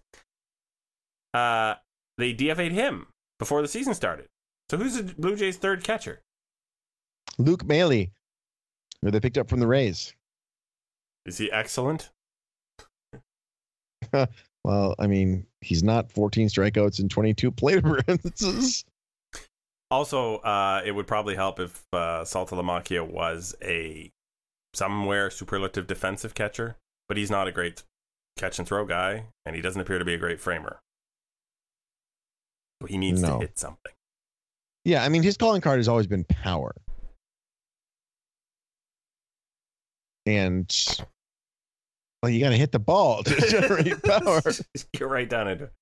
Uh, 1.35 1.75
they 2.19 2.35
DFA'd 2.35 2.73
him 2.73 3.07
before 3.39 3.63
the 3.63 3.69
season 3.69 3.95
started. 3.95 4.27
So 4.71 4.77
who's 4.77 4.97
the 4.97 5.15
Blue 5.15 5.37
Jays' 5.37 5.57
third 5.57 5.83
catcher? 5.83 6.21
Luke 7.39 7.65
Maile, 7.65 8.07
who 9.01 9.11
they 9.11 9.21
picked 9.21 9.39
up 9.39 9.49
from 9.49 9.61
the 9.61 9.67
Rays. 9.67 10.15
Is 11.25 11.39
he 11.39 11.51
excellent? 11.51 12.11
Well, 14.65 14.95
I 14.99 15.07
mean, 15.07 15.47
he's 15.63 15.83
not 15.83 16.13
14 16.13 16.49
strikeouts 16.49 16.99
and 16.99 17.11
22 17.11 17.51
plate 17.51 17.79
appearances. 17.85 18.85
Also, 19.91 20.39
uh, 20.39 20.83
it 20.85 20.93
would 20.93 21.07
probably 21.07 21.37
help 21.37 21.59
if 21.59 21.85
uh, 21.93 22.23
Saltalamacchia 22.25 23.09
was 23.09 23.55
a 23.63 24.11
somewhere 24.75 25.31
superlative 25.31 25.87
defensive 25.87 26.35
catcher, 26.35 26.77
but 27.09 27.17
he's 27.17 27.31
not 27.31 27.49
a 27.49 27.53
great 27.53 27.83
catch 28.37 28.59
and 28.59 28.69
throw 28.69 28.85
guy, 28.85 29.29
and 29.47 29.57
he 29.57 29.63
doesn't 29.63 29.81
appear 29.81 29.99
to 29.99 30.05
be 30.05 30.13
a 30.13 30.19
great 30.19 30.41
framer. 30.41 30.81
He 32.87 32.97
needs 32.99 33.21
No. 33.23 33.35
to 33.41 33.47
hit 33.47 33.59
something. 33.59 33.93
Yeah, 34.85 35.03
I 35.05 35.09
mean, 35.09 35.23
his 35.23 35.37
calling 35.37 35.61
card 35.61 35.79
has 35.79 35.89
always 35.89 36.07
been 36.07 36.25
power. 36.25 36.73
And 40.27 40.71
well, 42.23 42.31
you 42.31 42.41
got 42.41 42.51
to 42.51 42.57
hit 42.57 42.73
the 42.73 42.79
ball 42.79 43.23
to 43.23 43.35
generate 43.49 44.03
power. 44.03 44.41
You're 44.99 45.09
right 45.09 45.29
down 45.29 45.49
into 45.49 45.65
it. 45.65 45.73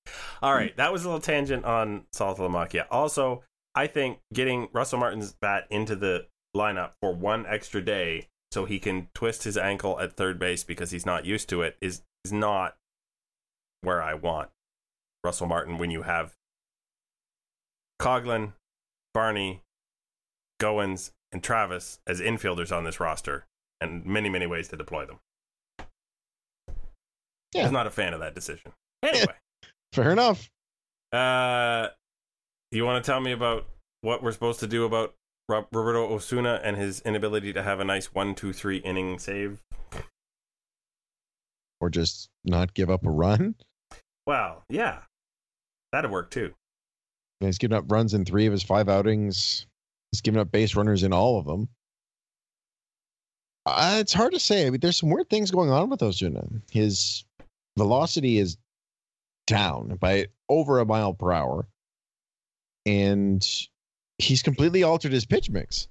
All 0.41 0.53
right, 0.53 0.75
that 0.77 0.91
was 0.91 1.03
a 1.03 1.07
little 1.07 1.21
tangent 1.21 1.65
on 1.65 2.05
Saltalamacchia. 2.13 2.85
Also, 2.89 3.43
I 3.75 3.87
think 3.87 4.19
getting 4.33 4.69
Russell 4.73 4.99
Martin's 4.99 5.33
bat 5.33 5.67
into 5.69 5.95
the 5.95 6.27
lineup 6.55 6.91
for 7.01 7.13
one 7.13 7.45
extra 7.45 7.81
day 7.81 8.27
so 8.51 8.65
he 8.65 8.79
can 8.79 9.09
twist 9.13 9.43
his 9.43 9.57
ankle 9.57 9.99
at 9.99 10.13
third 10.15 10.39
base 10.39 10.63
because 10.63 10.91
he's 10.91 11.05
not 11.05 11.25
used 11.25 11.49
to 11.49 11.61
it 11.61 11.77
is 11.81 12.01
is 12.25 12.31
not 12.33 12.75
where 13.81 14.01
I 14.01 14.13
want 14.15 14.49
Russell 15.23 15.47
Martin 15.47 15.77
when 15.77 15.91
you 15.91 16.03
have 16.03 16.33
Coghlan, 17.99 18.53
Barney, 19.13 19.61
Goins, 20.61 21.11
and 21.31 21.43
Travis 21.43 21.99
as 22.07 22.21
infielders 22.21 22.75
on 22.75 22.83
this 22.83 22.99
roster 22.99 23.45
and 23.81 24.05
many, 24.05 24.29
many 24.29 24.47
ways 24.47 24.67
to 24.69 24.77
deploy 24.77 25.05
them. 25.05 25.19
Yeah. 27.53 27.61
I 27.61 27.63
was 27.63 27.71
not 27.71 27.87
a 27.87 27.91
fan 27.91 28.13
of 28.13 28.19
that 28.19 28.35
decision. 28.35 28.71
Anyway. 29.03 29.33
Fair 29.93 30.11
enough. 30.11 30.49
Uh, 31.11 31.87
you 32.71 32.85
want 32.85 33.03
to 33.03 33.09
tell 33.09 33.19
me 33.19 33.31
about 33.31 33.67
what 34.01 34.21
we're 34.21 34.31
supposed 34.31 34.59
to 34.59 34.67
do 34.67 34.85
about 34.85 35.15
Roberto 35.49 36.13
Osuna 36.13 36.59
and 36.63 36.75
his 36.75 37.01
inability 37.01 37.53
to 37.53 37.63
have 37.63 37.79
a 37.79 37.85
nice 37.85 38.13
one, 38.13 38.35
two, 38.35 38.51
three 38.51 38.77
inning 38.77 39.17
save? 39.17 39.61
Or 41.79 41.89
just 41.89 42.29
not 42.43 42.73
give 42.73 42.89
up 42.89 43.05
a 43.05 43.09
run. 43.09 43.55
Well, 44.25 44.63
yeah, 44.67 44.99
that'd 45.93 46.11
work 46.11 46.31
too. 46.31 46.53
He's 47.39 47.57
given 47.57 47.77
up 47.77 47.91
runs 47.91 48.13
in 48.13 48.25
three 48.25 48.45
of 48.47 48.51
his 48.51 48.63
five 48.63 48.89
outings. 48.89 49.65
He's 50.11 50.21
given 50.21 50.39
up 50.39 50.51
base 50.51 50.75
runners 50.75 51.03
in 51.03 51.13
all 51.13 51.39
of 51.39 51.45
them. 51.45 51.69
Uh, 53.65 53.97
it's 53.99 54.13
hard 54.13 54.33
to 54.33 54.39
say. 54.39 54.65
I 54.65 54.69
mean, 54.69 54.79
there's 54.79 54.97
some 54.97 55.09
weird 55.09 55.29
things 55.29 55.51
going 55.51 55.69
on 55.69 55.89
with 55.89 56.01
Osuna. 56.01 56.47
His 56.71 57.25
velocity 57.77 58.39
is 58.39 58.57
down 59.45 59.97
by 59.99 60.27
over 60.49 60.79
a 60.79 60.85
mile 60.85 61.13
per 61.13 61.31
hour, 61.31 61.67
and 62.85 63.45
he's 64.17 64.41
completely 64.41 64.83
altered 64.83 65.11
his 65.11 65.25
pitch 65.25 65.49
mix. 65.49 65.87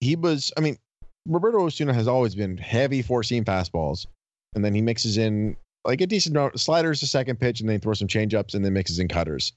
He 0.00 0.16
was, 0.16 0.52
I 0.56 0.60
mean, 0.60 0.78
Roberto 1.26 1.64
Osuna 1.64 1.92
has 1.92 2.08
always 2.08 2.34
been 2.34 2.56
heavy 2.56 3.02
four 3.02 3.22
seam 3.22 3.44
fastballs, 3.44 4.06
and 4.54 4.64
then 4.64 4.74
he 4.74 4.80
mixes 4.80 5.18
in 5.18 5.56
like 5.84 6.00
a 6.00 6.06
decent 6.06 6.34
amount 6.34 6.58
sliders 6.58 7.00
to 7.00 7.06
second 7.06 7.38
pitch, 7.38 7.60
and 7.60 7.68
then 7.68 7.76
he 7.76 7.80
throws 7.80 7.98
some 7.98 8.08
changeups, 8.08 8.54
and 8.54 8.64
then 8.64 8.72
mixes 8.72 8.98
in 8.98 9.08
cutters. 9.08 9.52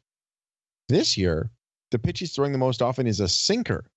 This 0.91 1.17
year, 1.17 1.49
the 1.91 1.99
pitch 1.99 2.19
he's 2.19 2.33
throwing 2.33 2.51
the 2.51 2.57
most 2.57 2.81
often 2.81 3.07
is 3.07 3.21
a 3.21 3.29
sinker, 3.29 3.89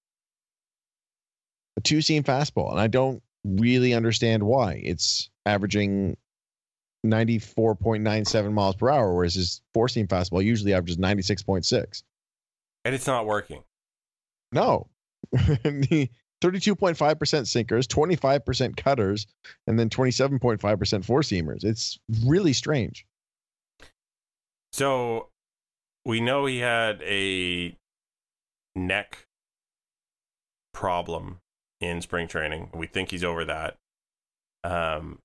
a 1.77 1.81
two 1.81 2.01
seam 2.01 2.23
fastball. 2.23 2.71
And 2.71 2.79
I 2.79 2.87
don't 2.87 3.21
really 3.45 3.95
understand 3.95 4.45
why. 4.45 4.81
It's 4.85 5.29
averaging 5.45 6.17
94.97 7.05 8.53
miles 8.53 8.77
per 8.77 8.91
hour, 8.91 9.13
whereas 9.13 9.35
his 9.35 9.61
four 9.75 9.89
seam 9.89 10.07
fastball 10.07 10.45
usually 10.45 10.73
averages 10.73 10.97
96.6. 10.97 12.05
And 12.85 12.95
it's 12.95 13.09
not 13.09 13.27
working. 13.27 13.65
No. 14.53 14.87
the 15.33 16.09
32.5% 16.45 17.47
sinkers, 17.49 17.89
25% 17.89 18.77
cutters, 18.77 19.27
and 19.67 19.77
then 19.81 19.89
27.5% 19.89 21.05
four 21.05 21.23
seamers. 21.23 21.65
It's 21.65 21.99
really 22.25 22.53
strange. 22.53 23.05
So 24.73 25.31
we 26.05 26.21
know 26.21 26.47
he 26.47 26.59
had 26.59 27.03
a 27.03 27.77
neck 28.75 29.27
problem 30.73 31.39
in 31.81 32.01
spring 32.03 32.29
training. 32.29 32.71
We 32.75 32.87
think 32.87 33.11
he's 33.11 33.25
over 33.25 33.45
that. 33.45 33.77
Um, 34.63 35.19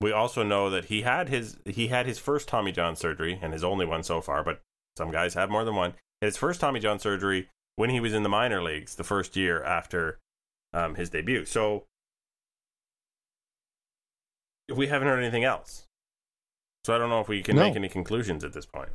we 0.00 0.12
also 0.12 0.42
know 0.42 0.70
that 0.70 0.86
he 0.86 1.02
had 1.02 1.28
his 1.28 1.56
he 1.64 1.88
had 1.88 2.06
his 2.06 2.18
first 2.18 2.48
Tommy 2.48 2.72
John 2.72 2.96
surgery 2.96 3.38
and 3.40 3.52
his 3.52 3.64
only 3.64 3.86
one 3.86 4.02
so 4.02 4.20
far, 4.20 4.42
but 4.42 4.60
some 4.96 5.10
guys 5.10 5.34
have 5.34 5.50
more 5.50 5.64
than 5.64 5.74
one. 5.74 5.94
His 6.20 6.36
first 6.36 6.60
Tommy 6.60 6.80
John 6.80 6.98
surgery 6.98 7.48
when 7.76 7.90
he 7.90 8.00
was 8.00 8.12
in 8.12 8.22
the 8.22 8.28
minor 8.28 8.62
leagues 8.62 8.94
the 8.96 9.04
first 9.04 9.36
year 9.36 9.62
after 9.62 10.18
um, 10.72 10.94
his 10.94 11.10
debut. 11.10 11.44
So 11.44 11.84
we 14.74 14.86
haven't 14.88 15.08
heard 15.08 15.18
anything 15.20 15.44
else. 15.44 15.86
So 16.84 16.94
I 16.94 16.98
don't 16.98 17.10
know 17.10 17.20
if 17.20 17.28
we 17.28 17.42
can 17.42 17.56
No. 17.56 17.62
make 17.62 17.76
any 17.76 17.88
conclusions 17.88 18.44
at 18.44 18.52
this 18.52 18.66
point. 18.66 18.90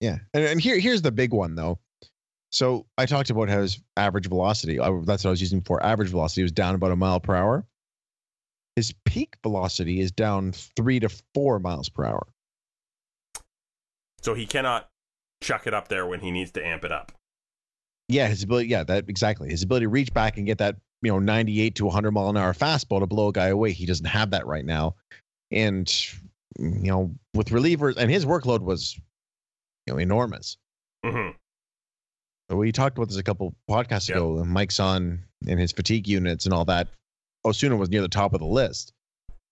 Yeah, 0.00 0.18
and, 0.32 0.44
and 0.44 0.60
here 0.60 0.78
here's 0.78 1.02
the 1.02 1.12
big 1.12 1.32
one 1.32 1.54
though. 1.54 1.78
So 2.50 2.86
I 2.98 3.06
talked 3.06 3.30
about 3.30 3.48
how 3.48 3.62
his 3.62 3.80
average 3.96 4.28
velocity. 4.28 4.78
I, 4.78 4.90
that's 5.04 5.24
what 5.24 5.30
I 5.30 5.32
was 5.32 5.40
using 5.40 5.60
for 5.60 5.82
average 5.82 6.10
velocity 6.10 6.42
was 6.42 6.52
down 6.52 6.74
about 6.74 6.92
a 6.92 6.96
mile 6.96 7.18
per 7.18 7.34
hour. 7.34 7.66
His 8.76 8.92
peak 9.04 9.36
velocity 9.42 10.00
is 10.00 10.12
down 10.12 10.52
three 10.52 11.00
to 11.00 11.08
four 11.34 11.58
miles 11.58 11.88
per 11.88 12.04
hour. 12.04 12.26
So 14.22 14.34
he 14.34 14.46
cannot 14.46 14.88
chuck 15.42 15.66
it 15.66 15.74
up 15.74 15.88
there 15.88 16.06
when 16.06 16.20
he 16.20 16.30
needs 16.30 16.50
to 16.52 16.64
amp 16.64 16.84
it 16.84 16.92
up. 16.92 17.12
Yeah, 18.08 18.28
his 18.28 18.42
ability. 18.42 18.68
Yeah, 18.68 18.84
that 18.84 19.08
exactly. 19.08 19.50
His 19.50 19.62
ability 19.62 19.86
to 19.86 19.90
reach 19.90 20.12
back 20.12 20.36
and 20.36 20.46
get 20.46 20.58
that 20.58 20.76
you 21.02 21.10
know 21.10 21.18
98 21.18 21.74
to 21.76 21.84
100 21.86 22.10
mile 22.12 22.28
an 22.28 22.36
hour 22.36 22.52
fastball 22.52 23.00
to 23.00 23.06
blow 23.06 23.28
a 23.28 23.32
guy 23.32 23.48
away. 23.48 23.72
He 23.72 23.86
doesn't 23.86 24.06
have 24.06 24.30
that 24.30 24.46
right 24.46 24.64
now, 24.64 24.96
and 25.50 25.92
you 26.58 26.90
know 26.90 27.14
with 27.34 27.48
relievers 27.48 27.96
and 27.96 28.10
his 28.10 28.24
workload 28.24 28.60
was 28.60 28.98
you 29.86 29.94
know 29.94 29.98
enormous. 29.98 30.56
hmm 31.04 31.30
we 32.50 32.70
talked 32.72 32.96
about 32.98 33.08
this 33.08 33.16
a 33.16 33.22
couple 33.22 33.54
podcasts 33.68 34.08
Yep. 34.08 34.16
ago. 34.16 34.44
Mike's 34.44 34.78
on 34.78 35.24
in 35.46 35.58
his 35.58 35.72
fatigue 35.72 36.06
units 36.06 36.44
and 36.44 36.52
all 36.54 36.64
that. 36.66 36.88
Osuna 37.44 37.74
was 37.74 37.88
near 37.88 38.02
the 38.02 38.06
top 38.08 38.34
of 38.34 38.40
the 38.40 38.46
list. 38.46 38.92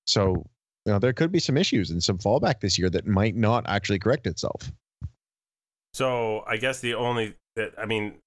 So, 0.07 0.45
you 0.85 0.93
know, 0.93 0.99
there 0.99 1.12
could 1.15 1.33
be 1.33 1.39
some 1.41 1.57
issues 1.57 1.91
and 1.91 2.05
some 2.05 2.19
fallback 2.19 2.61
this 2.61 2.79
year 2.79 2.91
that 2.91 3.07
might 3.07 3.35
not 3.35 3.65
actually 3.67 3.99
correct 3.99 4.27
itself. 4.27 4.71
So 5.95 6.45
I 6.47 6.59
guess 6.59 6.81
the 6.81 6.95
only 6.95 7.35
that 7.57 7.73
I 7.79 7.87
mean, 7.87 8.19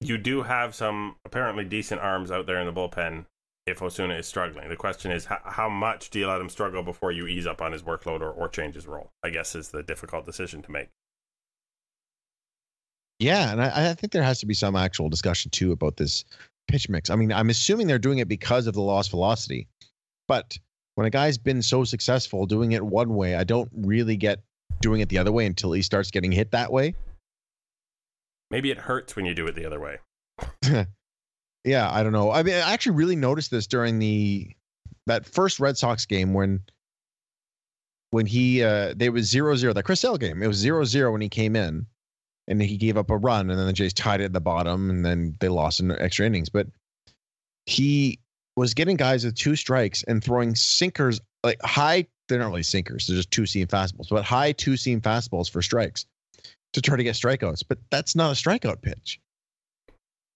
you 0.00 0.18
do 0.18 0.42
have 0.42 0.74
some 0.74 1.16
apparently 1.24 1.64
decent 1.64 2.00
arms 2.00 2.30
out 2.30 2.46
there 2.46 2.58
in 2.58 2.66
the 2.66 2.72
bullpen. 2.72 3.26
If 3.66 3.80
Osuna 3.80 4.14
is 4.14 4.26
struggling, 4.26 4.68
the 4.68 4.76
question 4.76 5.10
is 5.10 5.24
how, 5.24 5.40
how 5.44 5.68
much 5.68 6.10
do 6.10 6.18
you 6.18 6.26
let 6.26 6.40
him 6.40 6.50
struggle 6.50 6.82
before 6.82 7.12
you 7.12 7.26
ease 7.26 7.46
up 7.46 7.62
on 7.62 7.72
his 7.72 7.82
workload 7.82 8.20
or, 8.20 8.30
or 8.30 8.48
change 8.48 8.74
his 8.74 8.86
role? 8.86 9.10
I 9.22 9.30
guess 9.30 9.54
is 9.54 9.70
the 9.70 9.82
difficult 9.82 10.26
decision 10.26 10.60
to 10.62 10.70
make. 10.70 10.88
Yeah, 13.18 13.52
and 13.52 13.62
I, 13.62 13.90
I 13.90 13.94
think 13.94 14.12
there 14.12 14.22
has 14.22 14.40
to 14.40 14.46
be 14.46 14.54
some 14.54 14.76
actual 14.76 15.08
discussion 15.08 15.50
too 15.50 15.72
about 15.72 15.96
this 15.96 16.24
pitch 16.68 16.88
mix. 16.88 17.08
I 17.08 17.16
mean, 17.16 17.32
I'm 17.32 17.48
assuming 17.48 17.86
they're 17.86 17.98
doing 17.98 18.18
it 18.18 18.28
because 18.28 18.66
of 18.66 18.74
the 18.74 18.82
lost 18.82 19.10
velocity, 19.10 19.66
but 20.28 20.58
when 20.94 21.06
a 21.06 21.10
guy's 21.10 21.38
been 21.38 21.62
so 21.62 21.84
successful 21.84 22.46
doing 22.46 22.72
it 22.72 22.84
one 22.84 23.14
way, 23.14 23.34
I 23.36 23.44
don't 23.44 23.70
really 23.74 24.16
get 24.16 24.40
doing 24.80 25.00
it 25.00 25.08
the 25.08 25.18
other 25.18 25.32
way 25.32 25.46
until 25.46 25.72
he 25.72 25.82
starts 25.82 26.10
getting 26.10 26.32
hit 26.32 26.50
that 26.50 26.70
way. 26.70 26.94
Maybe 28.50 28.70
it 28.70 28.78
hurts 28.78 29.16
when 29.16 29.24
you 29.24 29.34
do 29.34 29.46
it 29.46 29.54
the 29.54 29.64
other 29.64 29.80
way. 29.80 29.98
yeah, 31.64 31.90
I 31.90 32.02
don't 32.02 32.12
know. 32.12 32.30
I 32.30 32.42
mean, 32.42 32.54
I 32.54 32.72
actually 32.72 32.96
really 32.96 33.16
noticed 33.16 33.50
this 33.50 33.66
during 33.66 33.98
the 33.98 34.54
that 35.06 35.26
first 35.26 35.60
Red 35.60 35.76
Sox 35.76 36.06
game 36.06 36.34
when 36.34 36.60
when 38.10 38.26
he 38.26 38.62
uh 38.62 38.94
they 38.96 39.08
was 39.08 39.28
zero 39.28 39.56
zero 39.56 39.72
that 39.72 39.82
Chris 39.82 40.00
Sale 40.00 40.18
game. 40.18 40.42
It 40.42 40.46
was 40.46 40.56
zero 40.56 40.84
zero 40.84 41.12
when 41.12 41.20
he 41.20 41.28
came 41.28 41.56
in 41.56 41.86
and 42.46 42.60
he 42.60 42.76
gave 42.76 42.96
up 42.96 43.10
a 43.10 43.16
run 43.16 43.50
and 43.50 43.58
then 43.58 43.66
the 43.66 43.72
Jays 43.72 43.94
tied 43.94 44.20
it 44.20 44.24
at 44.24 44.32
the 44.32 44.40
bottom 44.40 44.90
and 44.90 45.04
then 45.04 45.36
they 45.40 45.48
lost 45.48 45.80
in 45.80 45.90
extra 45.90 46.26
innings. 46.26 46.50
But 46.50 46.66
he 47.66 48.20
was 48.56 48.74
getting 48.74 48.96
guys 48.96 49.24
with 49.24 49.34
two 49.34 49.56
strikes 49.56 50.02
and 50.04 50.22
throwing 50.22 50.54
sinkers 50.54 51.20
like 51.42 51.60
high 51.62 52.06
they're 52.28 52.38
not 52.38 52.48
really 52.48 52.62
sinkers, 52.62 53.06
they're 53.06 53.16
just 53.16 53.30
two 53.30 53.46
seam 53.46 53.66
fastballs, 53.66 54.08
but 54.08 54.24
high 54.24 54.52
two 54.52 54.76
seam 54.76 55.00
fastballs 55.00 55.50
for 55.50 55.60
strikes 55.60 56.06
to 56.72 56.80
try 56.80 56.96
to 56.96 57.04
get 57.04 57.14
strikeouts. 57.14 57.62
But 57.68 57.78
that's 57.90 58.16
not 58.16 58.32
a 58.32 58.34
strikeout 58.34 58.80
pitch. 58.82 59.20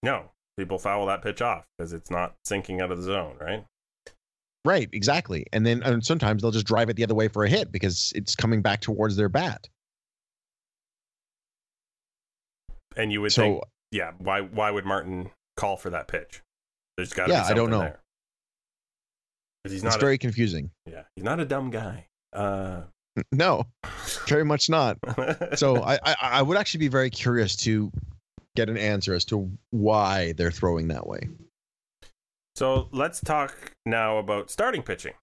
No, 0.03 0.29
people 0.59 0.77
foul 0.77 1.05
that 1.07 1.21
pitch 1.21 1.41
off 1.41 1.65
because 1.77 1.93
it's 1.93 2.11
not 2.11 2.35
sinking 2.45 2.81
out 2.81 2.91
of 2.91 2.97
the 2.97 3.03
zone, 3.03 3.35
right? 3.39 3.65
Right, 4.65 4.89
exactly. 4.91 5.45
And 5.53 5.65
then 5.65 5.81
and 5.83 6.05
sometimes 6.05 6.41
they'll 6.41 6.51
just 6.51 6.67
drive 6.67 6.89
it 6.89 6.95
the 6.97 7.03
other 7.03 7.15
way 7.15 7.29
for 7.29 7.43
a 7.45 7.49
hit 7.49 7.71
because 7.71 8.11
it's 8.15 8.35
coming 8.35 8.61
back 8.61 8.81
towards 8.81 9.15
their 9.15 9.29
bat. 9.29 9.67
And 12.97 13.11
you 13.11 13.21
would 13.21 13.31
So 13.31 13.41
think, 13.43 13.63
yeah, 13.91 14.11
why 14.17 14.41
why 14.41 14.71
would 14.71 14.85
Martin 14.85 15.31
call 15.57 15.77
for 15.77 15.89
that 15.91 16.07
pitch? 16.07 16.41
There's 16.97 17.13
got 17.13 17.27
to 17.27 17.31
Yeah, 17.33 17.43
be 17.43 17.49
I 17.49 17.53
don't 17.53 17.69
know. 17.69 17.79
there. 17.79 17.99
he's 19.63 19.73
it's 19.75 19.83
not 19.83 19.99
very 19.99 20.17
confusing. 20.17 20.71
yeah, 20.85 21.03
he's 21.15 21.23
not 21.23 21.39
a 21.39 21.45
dumb 21.45 21.69
guy. 21.69 22.07
Uh, 22.33 22.81
No, 23.31 23.63
very 24.27 24.43
much 24.45 24.69
not. 24.69 24.97
So 25.57 25.81
I, 25.81 25.95
I 26.03 26.15
I 26.21 26.41
would 26.41 26.57
actually 26.57 26.79
be 26.79 26.87
very 26.89 27.09
curious 27.09 27.55
to 27.57 27.91
get 28.59 28.69
an 28.69 28.77
answer 28.77 29.13
as 29.13 29.25
to 29.25 29.49
why 29.71 30.33
they're 30.33 30.51
throwing 30.51 30.89
that 30.89 31.07
way. 31.07 31.29
So 32.55 32.89
let's 32.91 33.21
talk 33.21 33.73
now 33.85 34.17
about 34.17 34.51
starting 34.51 34.83
pitching. 34.83 35.13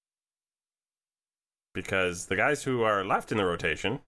Because 1.75 2.27
the 2.27 2.37
guys 2.37 2.63
who 2.63 2.83
are 2.83 3.05
left 3.05 3.31
in 3.31 3.37
the 3.37 3.45
rotation, 3.45 4.01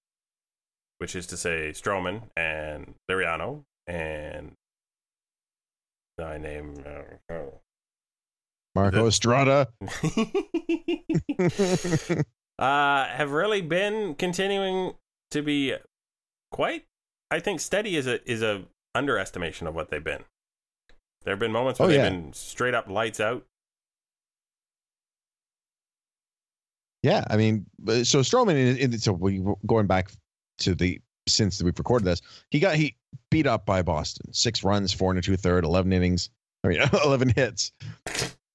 which 0.96 1.14
is 1.14 1.26
to 1.26 1.36
say 1.36 1.70
Stroman 1.72 2.22
and 2.36 2.94
Liriano 3.10 3.64
and 3.86 4.52
I 6.18 6.38
name 6.38 6.82
uh, 6.86 7.34
oh. 7.34 7.60
Marco 8.74 9.02
The- 9.02 9.08
Estrada. 9.08 9.68
uh, 12.58 13.04
have 13.04 13.30
really 13.30 13.60
been 13.60 14.14
continuing 14.14 14.94
to 15.30 15.42
be 15.42 15.74
quite, 16.50 16.86
I 17.30 17.40
think, 17.40 17.60
steady 17.60 17.96
is 17.96 18.06
a 18.06 18.26
is 18.30 18.42
a 18.42 18.64
underestimation 18.98 19.66
of 19.66 19.74
what 19.74 19.90
they've 19.90 20.02
been. 20.04 20.24
There 21.24 21.32
have 21.32 21.38
been 21.38 21.52
moments 21.52 21.80
oh, 21.80 21.84
where 21.84 21.88
Oh, 21.88 21.92
they've 22.02 22.04
yeah. 22.04 22.10
been 22.10 22.32
straight 22.32 22.74
up 22.74 22.88
lights 22.88 23.20
out. 23.20 23.44
Yeah, 27.02 27.24
I 27.30 27.36
mean, 27.36 27.66
uh, 27.86 28.04
so 28.04 28.20
Stroman. 28.20 28.56
in- 28.56 28.76
in- 28.92 28.98
So 28.98 29.12
we 29.12 29.42
going 29.66 29.86
back 29.86 30.10
to 30.58 30.74
the 30.74 31.00
since 31.28 31.62
we've 31.62 31.78
recorded 31.78 32.04
this, 32.06 32.20
he 32.50 32.58
got 32.58 32.74
he 32.76 32.96
beat 33.30 33.46
up 33.46 33.64
by 33.66 33.82
Boston. 33.82 34.32
Six 34.32 34.64
runs, 34.64 34.92
four 34.92 35.10
and 35.10 35.18
a 35.18 35.22
two 35.22 35.36
third, 35.36 35.64
eleven 35.64 35.92
innings. 35.92 36.30
I 36.64 36.68
mean, 36.68 36.80
eleven 37.04 37.28
hits. 37.28 37.72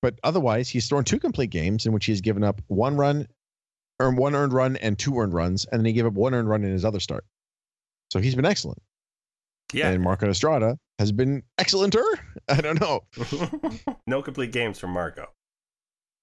But 0.02 0.20
otherwise, 0.24 0.68
he's 0.68 0.88
thrown 0.90 1.06
two 1.06 1.20
complete 1.20 1.50
games 1.52 1.86
in 1.86 1.94
which 1.94 2.06
he's 2.06 2.20
given 2.20 2.44
up 2.44 2.62
one 2.68 2.98
run, 2.98 3.28
or 4.00 4.12
one 4.12 4.36
earned 4.36 4.52
run 4.52 4.76
and 4.78 5.00
two 5.00 5.18
earned 5.18 5.34
runs, 5.34 5.64
and 5.66 5.80
then 5.80 5.86
he 5.86 5.94
gave 5.94 6.06
up 6.06 6.14
one 6.14 6.34
earned 6.34 6.50
run 6.50 6.64
in 6.66 6.72
his 6.74 6.84
other 6.84 7.00
start. 7.00 7.24
So 8.12 8.20
he's 8.20 8.36
been 8.36 8.46
excellent. 8.46 8.82
Yeah, 9.74 9.90
And 9.90 10.04
Marco 10.04 10.30
Estrada 10.30 10.78
has 11.00 11.12
been 11.12 11.44
excellenter. 11.60 12.04
I 12.50 12.62
don't 12.62 12.80
know. 12.80 13.02
no 14.08 14.22
complete 14.22 14.52
games 14.52 14.80
from 14.80 14.92
Marco. 14.92 15.28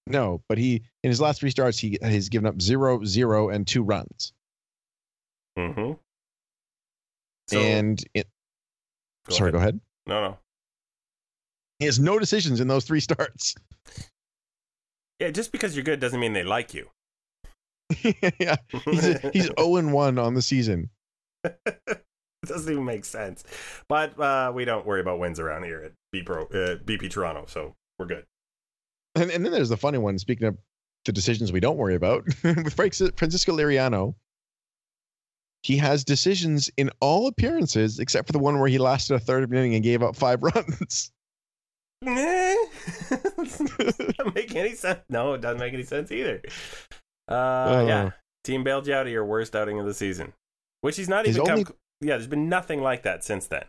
No, 0.07 0.43
but 0.49 0.59
he 0.59 0.83
in 1.03 1.11
his 1.11 1.21
last 1.21 1.41
three 1.41 1.51
starts 1.51 1.79
he 1.79 1.99
has 2.03 2.29
given 2.29 2.47
up 2.47 2.61
zero, 2.61 3.05
zero, 3.05 3.49
and 3.51 3.67
two 3.67 3.83
runs. 3.83 4.33
Mm-hmm. 5.59 5.93
and 7.57 8.03
it, 8.15 8.27
sorry, 9.29 9.53
go 9.53 9.59
ahead. 9.59 9.81
No, 10.07 10.23
no. 10.23 10.39
He 11.79 11.87
has 11.87 11.99
no 11.99 12.19
decisions 12.19 12.61
in 12.61 12.69
those 12.69 12.85
three 12.85 13.01
starts. 13.01 13.55
Yeah, 15.21 15.29
just 15.29 15.53
because 15.53 15.77
you're 15.77 15.85
good 15.85 16.01
doesn't 16.01 16.19
mean 16.19 16.33
they 16.33 16.45
like 16.45 16.73
you. 16.73 16.89
yeah, 18.39 18.57
he's 18.87 19.21
he's 19.35 19.51
zero 19.55 19.77
and 19.77 19.93
one 19.93 20.19
on 20.19 20.33
the 20.33 20.41
season. 20.41 20.89
It 22.43 22.47
doesn't 22.49 22.71
even 22.73 22.85
make 22.85 23.05
sense. 23.05 23.45
But 23.89 24.19
uh, 24.21 24.53
we 24.55 24.65
don't 24.65 24.87
worry 24.87 25.01
about 25.01 25.19
wins 25.19 25.39
around 25.41 25.65
here 25.65 25.83
at 25.83 25.93
B 26.13 26.23
Pro, 26.23 26.45
uh, 26.45 26.77
BP 26.77 27.11
Toronto, 27.11 27.45
so 27.47 27.75
we're 27.99 28.07
good. 28.07 28.25
And 29.15 29.31
and 29.31 29.45
then 29.45 29.53
there's 29.53 29.69
the 29.69 29.77
funny 29.77 29.99
one. 29.99 30.19
Speaking 30.19 30.47
of 30.49 30.57
the 31.05 31.13
decisions 31.13 31.53
we 31.53 31.61
don't 31.61 31.77
worry 31.77 31.95
about 31.95 32.25
with 32.45 32.75
Francisco 32.75 33.57
Liriano, 33.57 34.15
he 35.63 35.77
has 35.79 36.05
decisions 36.05 36.71
in 36.77 36.91
all 37.01 37.27
appearances 37.27 37.99
except 37.99 38.27
for 38.27 38.33
the 38.33 38.39
one 38.39 38.59
where 38.59 38.69
he 38.69 38.79
lasted 38.79 39.15
a 39.15 39.19
third 39.19 39.43
of 39.45 39.51
an 39.53 39.59
inning 39.59 39.75
and 39.75 39.83
gave 39.85 40.03
up 40.03 40.17
five 40.17 40.43
runs. 40.43 41.11
Eh? 42.07 42.55
doesn't 43.39 44.35
make 44.35 44.55
any 44.55 44.75
sense. 44.75 45.01
No, 45.09 45.35
it 45.35 45.41
doesn't 45.43 45.61
make 45.61 45.75
any 45.75 45.83
sense 45.83 46.11
either. 46.11 46.41
Uh, 47.29 47.85
yeah, 47.87 48.05
Uh. 48.07 48.11
team 48.45 48.65
bailed 48.65 48.87
you 48.87 48.95
out 48.95 49.07
of 49.07 49.13
your 49.13 49.25
worst 49.25 49.55
outing 49.55 49.79
of 49.79 49.87
the 49.87 49.93
season, 49.95 50.33
which 50.81 50.97
he's 50.97 51.09
not 51.09 51.27
even. 51.27 51.41
only- 51.43 51.65
Come, 51.65 51.75
yeah, 52.01 52.17
there's 52.17 52.27
been 52.27 52.49
nothing 52.49 52.81
like 52.83 53.03
that 53.03 53.25
since 53.25 53.47
then. 53.47 53.65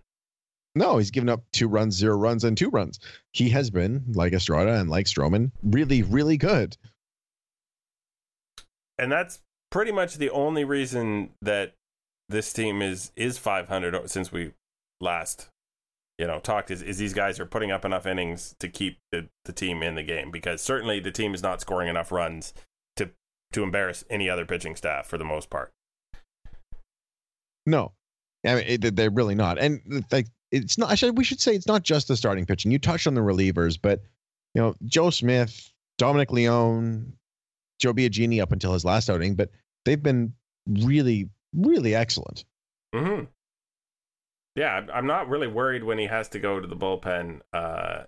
No, 0.74 0.98
he's 0.98 1.12
given 1.12 1.28
up 1.30 1.44
two 1.52 1.68
runs, 1.68 1.96
zero 1.96 2.16
runs, 2.16 2.44
and 2.46 2.58
two 2.58 2.70
runs. 2.70 3.00
He 3.34 3.50
has 3.50 3.70
been 3.70 4.04
like 4.14 4.32
Estrada 4.34 4.80
and 4.80 4.90
like 4.90 5.06
Stroman, 5.06 5.52
really, 5.64 6.02
really 6.04 6.38
good. 6.38 6.78
and 8.98 9.12
that's 9.12 9.42
pretty 9.72 9.92
much 9.92 10.16
the 10.16 10.30
only 10.30 10.64
reason 10.64 11.32
that 11.42 11.74
this 12.30 12.54
team 12.54 12.82
is 12.82 13.12
is 13.16 13.38
500 13.38 14.10
since 14.10 14.32
we 14.32 14.52
last 15.02 15.48
you 16.20 16.28
know 16.28 16.40
talked 16.40 16.70
is, 16.70 16.82
is 16.82 16.98
these 16.98 17.14
guys 17.14 17.40
are 17.40 17.46
putting 17.46 17.72
up 17.72 17.84
enough 17.84 18.06
innings 18.06 18.56
to 18.60 18.68
keep 18.70 19.00
the, 19.12 19.28
the 19.46 19.52
team 19.54 19.82
in 19.82 19.96
the 19.96 20.04
game 20.04 20.30
because 20.30 20.62
certainly 20.62 21.00
the 21.00 21.12
team 21.12 21.34
is 21.34 21.42
not 21.42 21.60
scoring 21.62 21.88
enough 21.90 22.12
runs 22.12 22.54
to 22.96 23.10
to 23.52 23.64
embarrass 23.64 24.04
any 24.10 24.30
other 24.30 24.46
pitching 24.46 24.76
staff 24.76 25.08
for 25.08 25.18
the 25.18 25.26
most 25.26 25.50
part 25.50 25.72
No, 27.66 27.94
I 28.46 28.56
mean 28.56 28.64
it, 28.68 28.96
they're 28.96 29.10
really 29.12 29.36
not. 29.36 29.60
And 29.60 30.06
like 30.12 30.28
it's 30.52 30.78
not. 30.78 30.92
I 30.92 30.96
should, 30.96 31.18
we 31.18 31.24
should 31.24 31.40
say 31.40 31.54
it's 31.56 31.68
not 31.68 31.84
just 31.84 32.08
the 32.08 32.18
starting 32.18 32.46
pitching. 32.46 32.72
You 32.72 32.80
touched 32.80 33.08
on 33.08 33.14
the 33.14 33.22
relievers, 33.22 33.80
but 33.82 34.02
you 34.54 34.62
know 34.62 34.76
Joe 34.86 35.10
Smith, 35.10 35.72
Dominic 35.98 36.32
Leone, 36.32 37.14
Joe 37.80 37.94
Biagini 37.94 38.42
up 38.42 38.52
until 38.52 38.74
his 38.74 38.84
last 38.84 39.10
outing, 39.10 39.36
but 39.36 39.50
they've 39.86 40.02
been 40.04 40.34
really, 40.68 41.30
really 41.56 41.96
excellent. 41.96 42.44
mm-hmm. 42.94 43.24
yeah 44.56 44.82
I'm- 44.94 45.08
not 45.08 45.30
really 45.30 45.48
worried 45.48 45.84
when 45.84 45.98
he 45.98 46.06
has 46.08 46.28
to 46.30 46.40
go 46.40 46.60
to 46.60 46.68
the 46.68 46.76
bullpen 46.76 47.40
uh 47.54 48.04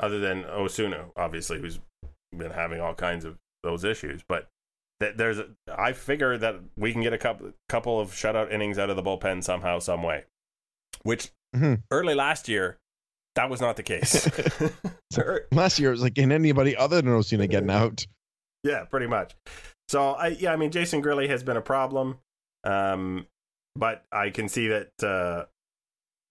other 0.00 0.18
than 0.18 0.44
osuna 0.46 1.06
obviously 1.16 1.60
who's 1.60 1.78
been 2.36 2.50
having 2.50 2.80
all 2.80 2.94
kinds 2.94 3.24
of 3.24 3.38
those 3.62 3.84
issues 3.84 4.22
but 4.26 4.48
there's 5.16 5.38
a, 5.38 5.48
I 5.68 5.92
figure 5.92 6.36
that 6.38 6.56
we 6.76 6.92
can 6.92 7.02
get 7.02 7.12
a 7.12 7.18
couple 7.18 7.52
couple 7.68 8.00
of 8.00 8.10
shutout 8.10 8.52
innings 8.52 8.78
out 8.78 8.90
of 8.90 8.96
the 8.96 9.02
bullpen 9.02 9.42
somehow, 9.44 9.78
some 9.78 10.02
way. 10.02 10.24
Which 11.02 11.30
Mhm. 11.54 11.82
early 11.90 12.14
last 12.14 12.48
year, 12.48 12.78
that 13.36 13.48
was 13.50 13.60
not 13.60 13.76
the 13.76 13.82
case. 13.82 14.28
Er, 15.18 15.46
Last 15.52 15.78
year 15.78 15.90
it 15.90 15.92
was 15.92 16.02
like 16.02 16.18
in 16.18 16.32
anybody 16.32 16.76
other 16.76 17.00
than 17.00 17.12
Osuna 17.12 17.46
getting 17.46 17.70
out. 17.70 18.04
yeah, 18.64 18.84
pretty 18.84 19.06
much. 19.06 19.34
So 19.88 20.12
I 20.12 20.28
yeah, 20.28 20.52
I 20.52 20.56
mean 20.56 20.70
Jason 20.72 21.02
Grilli 21.02 21.28
has 21.28 21.42
been 21.44 21.56
a 21.56 21.62
problem, 21.62 22.18
um, 22.64 23.26
but 23.76 24.04
I 24.10 24.30
can 24.30 24.48
see 24.48 24.68
that 24.68 24.90
uh, 25.02 25.44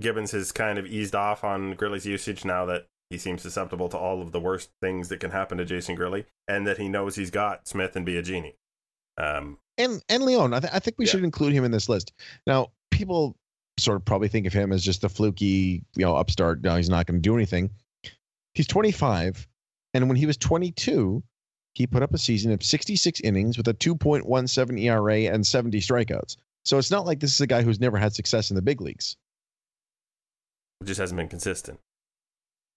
Gibbons 0.01 0.31
has 0.31 0.51
kind 0.51 0.77
of 0.79 0.85
eased 0.85 1.15
off 1.15 1.43
on 1.43 1.75
Grilli's 1.75 2.05
usage 2.05 2.43
now 2.43 2.65
that 2.65 2.87
he 3.09 3.17
seems 3.17 3.41
susceptible 3.43 3.87
to 3.89 3.97
all 3.97 4.21
of 4.21 4.31
the 4.31 4.39
worst 4.39 4.71
things 4.81 5.09
that 5.09 5.19
can 5.19 5.31
happen 5.31 5.57
to 5.59 5.65
Jason 5.65 5.95
Grilli, 5.95 6.25
and 6.47 6.65
that 6.67 6.77
he 6.79 6.89
knows 6.89 7.15
he's 7.15 7.29
got 7.31 7.67
Smith 7.67 7.95
and 7.95 8.05
Biagini. 8.07 8.55
Um, 9.17 9.57
and 9.77 10.03
and 10.09 10.23
Leone. 10.23 10.53
I, 10.53 10.59
th- 10.59 10.73
I 10.73 10.79
think 10.79 10.97
we 10.97 11.05
Yeah. 11.05 11.11
should 11.11 11.23
include 11.23 11.53
him 11.53 11.63
in 11.63 11.71
this 11.71 11.89
list. 11.89 12.13
Now, 12.47 12.71
people 12.91 13.35
sort 13.79 13.95
of 13.95 14.05
probably 14.05 14.27
think 14.27 14.45
of 14.45 14.53
him 14.53 14.71
as 14.71 14.83
just 14.83 15.03
a 15.03 15.09
fluky, 15.09 15.83
you 15.95 16.05
know, 16.05 16.15
upstart. 16.15 16.61
No, 16.61 16.75
he's 16.75 16.89
not 16.89 17.05
going 17.05 17.17
to 17.17 17.21
do 17.21 17.35
anything. 17.35 17.69
He's 18.53 18.67
25, 18.67 19.47
and 19.95 20.07
when 20.07 20.15
he 20.15 20.27
was 20.27 20.37
22, 20.37 21.23
he 21.73 21.87
put 21.87 22.03
up 22.03 22.13
a 22.13 22.19
season 22.19 22.51
of 22.51 22.61
66 22.61 23.19
innings 23.21 23.57
with 23.57 23.67
a 23.67 23.73
2.17 23.73 24.79
ERA 24.79 25.15
and 25.33 25.45
70 25.45 25.79
strikeouts. 25.79 26.37
So 26.65 26.77
it's 26.77 26.91
not 26.91 27.07
like 27.07 27.19
this 27.19 27.33
is 27.33 27.41
a 27.41 27.47
guy 27.47 27.63
who's 27.63 27.79
never 27.79 27.97
had 27.97 28.13
success 28.13 28.51
in 28.51 28.55
the 28.55 28.61
big 28.61 28.79
leagues. 28.79 29.17
It 30.81 30.85
just 30.85 30.99
hasn't 30.99 31.17
been 31.17 31.29
consistent. 31.29 31.79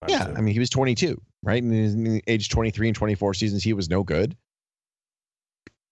Yeah, 0.08 0.32
I 0.36 0.40
mean, 0.40 0.54
he 0.54 0.58
was 0.60 0.70
22, 0.70 1.20
right? 1.42 1.62
And 1.62 1.72
in 1.74 2.04
the 2.04 2.22
age 2.26 2.48
23 2.48 2.88
and 2.88 2.96
24 2.96 3.34
seasons, 3.34 3.62
he 3.64 3.72
was 3.74 3.90
no 3.90 4.02
good. 4.02 4.34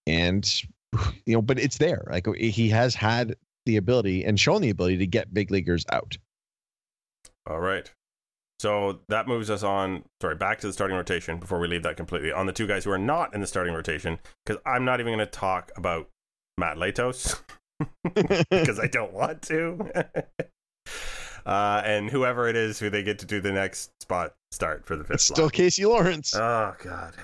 And, 0.06 0.62
you 1.26 1.34
know, 1.34 1.42
but 1.42 1.58
it's 1.58 1.78
there. 1.78 2.06
Like 2.10 2.26
he 2.36 2.68
has 2.70 2.94
had 2.94 3.36
the 3.66 3.76
ability 3.76 4.24
and 4.24 4.38
shown 4.38 4.60
the 4.60 4.70
ability 4.70 4.98
to 4.98 5.06
get 5.06 5.32
big 5.32 5.50
leaguers 5.50 5.84
out. 5.90 6.16
All 7.46 7.60
right. 7.60 7.90
So 8.60 9.00
that 9.08 9.26
moves 9.26 9.50
us 9.50 9.62
on, 9.62 10.04
sorry, 10.22 10.36
back 10.36 10.60
to 10.60 10.66
the 10.66 10.72
starting 10.72 10.96
rotation 10.96 11.38
before 11.38 11.58
we 11.58 11.68
leave 11.68 11.82
that 11.82 11.96
completely. 11.96 12.32
On 12.32 12.46
the 12.46 12.52
two 12.52 12.66
guys 12.66 12.84
who 12.84 12.90
are 12.90 12.98
not 12.98 13.34
in 13.34 13.40
the 13.40 13.46
starting 13.46 13.74
rotation, 13.74 14.18
because 14.44 14.60
I'm 14.64 14.84
not 14.84 15.00
even 15.00 15.12
going 15.12 15.26
to 15.26 15.30
talk 15.30 15.72
about 15.76 16.08
Matt 16.56 16.76
Latos 16.76 17.40
because 18.14 18.78
I 18.78 18.86
don't 18.86 19.12
want 19.12 19.42
to. 19.42 19.90
uh, 21.46 21.82
and 21.84 22.08
whoever 22.08 22.48
it 22.48 22.56
is 22.56 22.78
who 22.78 22.90
they 22.90 23.02
get 23.02 23.18
to 23.18 23.26
do 23.26 23.40
the 23.40 23.52
next 23.52 23.90
spot 24.00 24.34
start 24.52 24.86
for 24.86 24.96
the 24.96 25.04
fifth 25.04 25.14
It's 25.14 25.24
still 25.24 25.50
Casey 25.50 25.84
Lawrence. 25.84 26.34
Oh 26.34 26.74
God. 26.82 27.14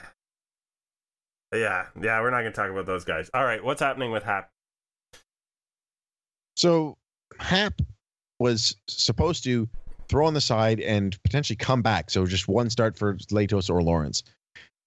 Yeah, 1.52 1.86
yeah, 2.00 2.20
we're 2.20 2.30
not 2.30 2.38
gonna 2.38 2.52
talk 2.52 2.70
about 2.70 2.86
those 2.86 3.04
guys. 3.04 3.30
All 3.34 3.44
right, 3.44 3.62
what's 3.62 3.80
happening 3.80 4.12
with 4.12 4.22
Hap? 4.22 4.50
So 6.56 6.96
Hap 7.38 7.80
was 8.38 8.76
supposed 8.88 9.44
to 9.44 9.68
throw 10.08 10.26
on 10.26 10.34
the 10.34 10.40
side 10.40 10.80
and 10.80 11.20
potentially 11.22 11.56
come 11.56 11.82
back. 11.82 12.10
So 12.10 12.26
just 12.26 12.48
one 12.48 12.70
start 12.70 12.98
for 12.98 13.14
Latos 13.14 13.70
or 13.70 13.82
Lawrence. 13.82 14.22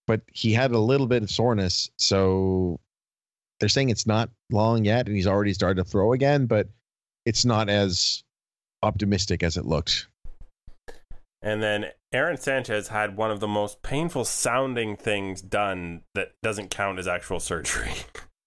But 0.06 0.22
he 0.34 0.52
had 0.52 0.72
a 0.72 0.80
little 0.80 1.08
bit 1.08 1.24
of 1.24 1.32
soreness. 1.32 1.90
So 1.98 2.80
they're 3.60 3.70
saying 3.70 3.90
it's 3.90 4.06
not 4.06 4.30
long 4.52 4.84
yet 4.84 5.08
and 5.08 5.16
he's 5.16 5.28
already 5.28 5.54
started 5.54 5.84
to 5.84 5.90
throw 5.90 6.12
again, 6.12 6.46
but 6.46 6.68
it's 7.26 7.46
not 7.46 7.70
as 7.70 8.24
optimistic 8.82 9.44
as 9.44 9.56
it 9.56 9.66
looked. 9.66 10.08
And 11.44 11.62
then 11.62 11.88
Aaron 12.14 12.38
Sanchez 12.38 12.88
had 12.88 13.18
one 13.18 13.30
of 13.30 13.42
the 13.42 13.50
most 13.50 13.84
painful 13.84 14.24
sounding 14.24 14.96
things 14.96 15.42
done 15.42 16.04
that 16.16 16.32
doesn't 16.42 16.70
count 16.70 17.00
as 17.00 17.08
actual 17.08 17.42
surgery. 17.42 17.92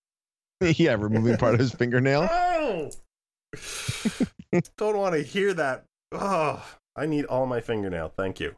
yeah, 0.60 0.96
removing 0.98 1.36
part 1.36 1.52
of 1.52 1.60
his 1.60 1.72
fingernail. 1.72 2.28
Oh, 2.58 2.90
don't 4.76 4.96
want 4.96 5.14
to 5.14 5.22
hear 5.22 5.54
that. 5.54 5.84
Oh, 6.10 6.66
I 6.96 7.06
need 7.06 7.26
all 7.26 7.46
my 7.46 7.60
fingernail. 7.60 8.12
Thank 8.16 8.40
you. 8.40 8.56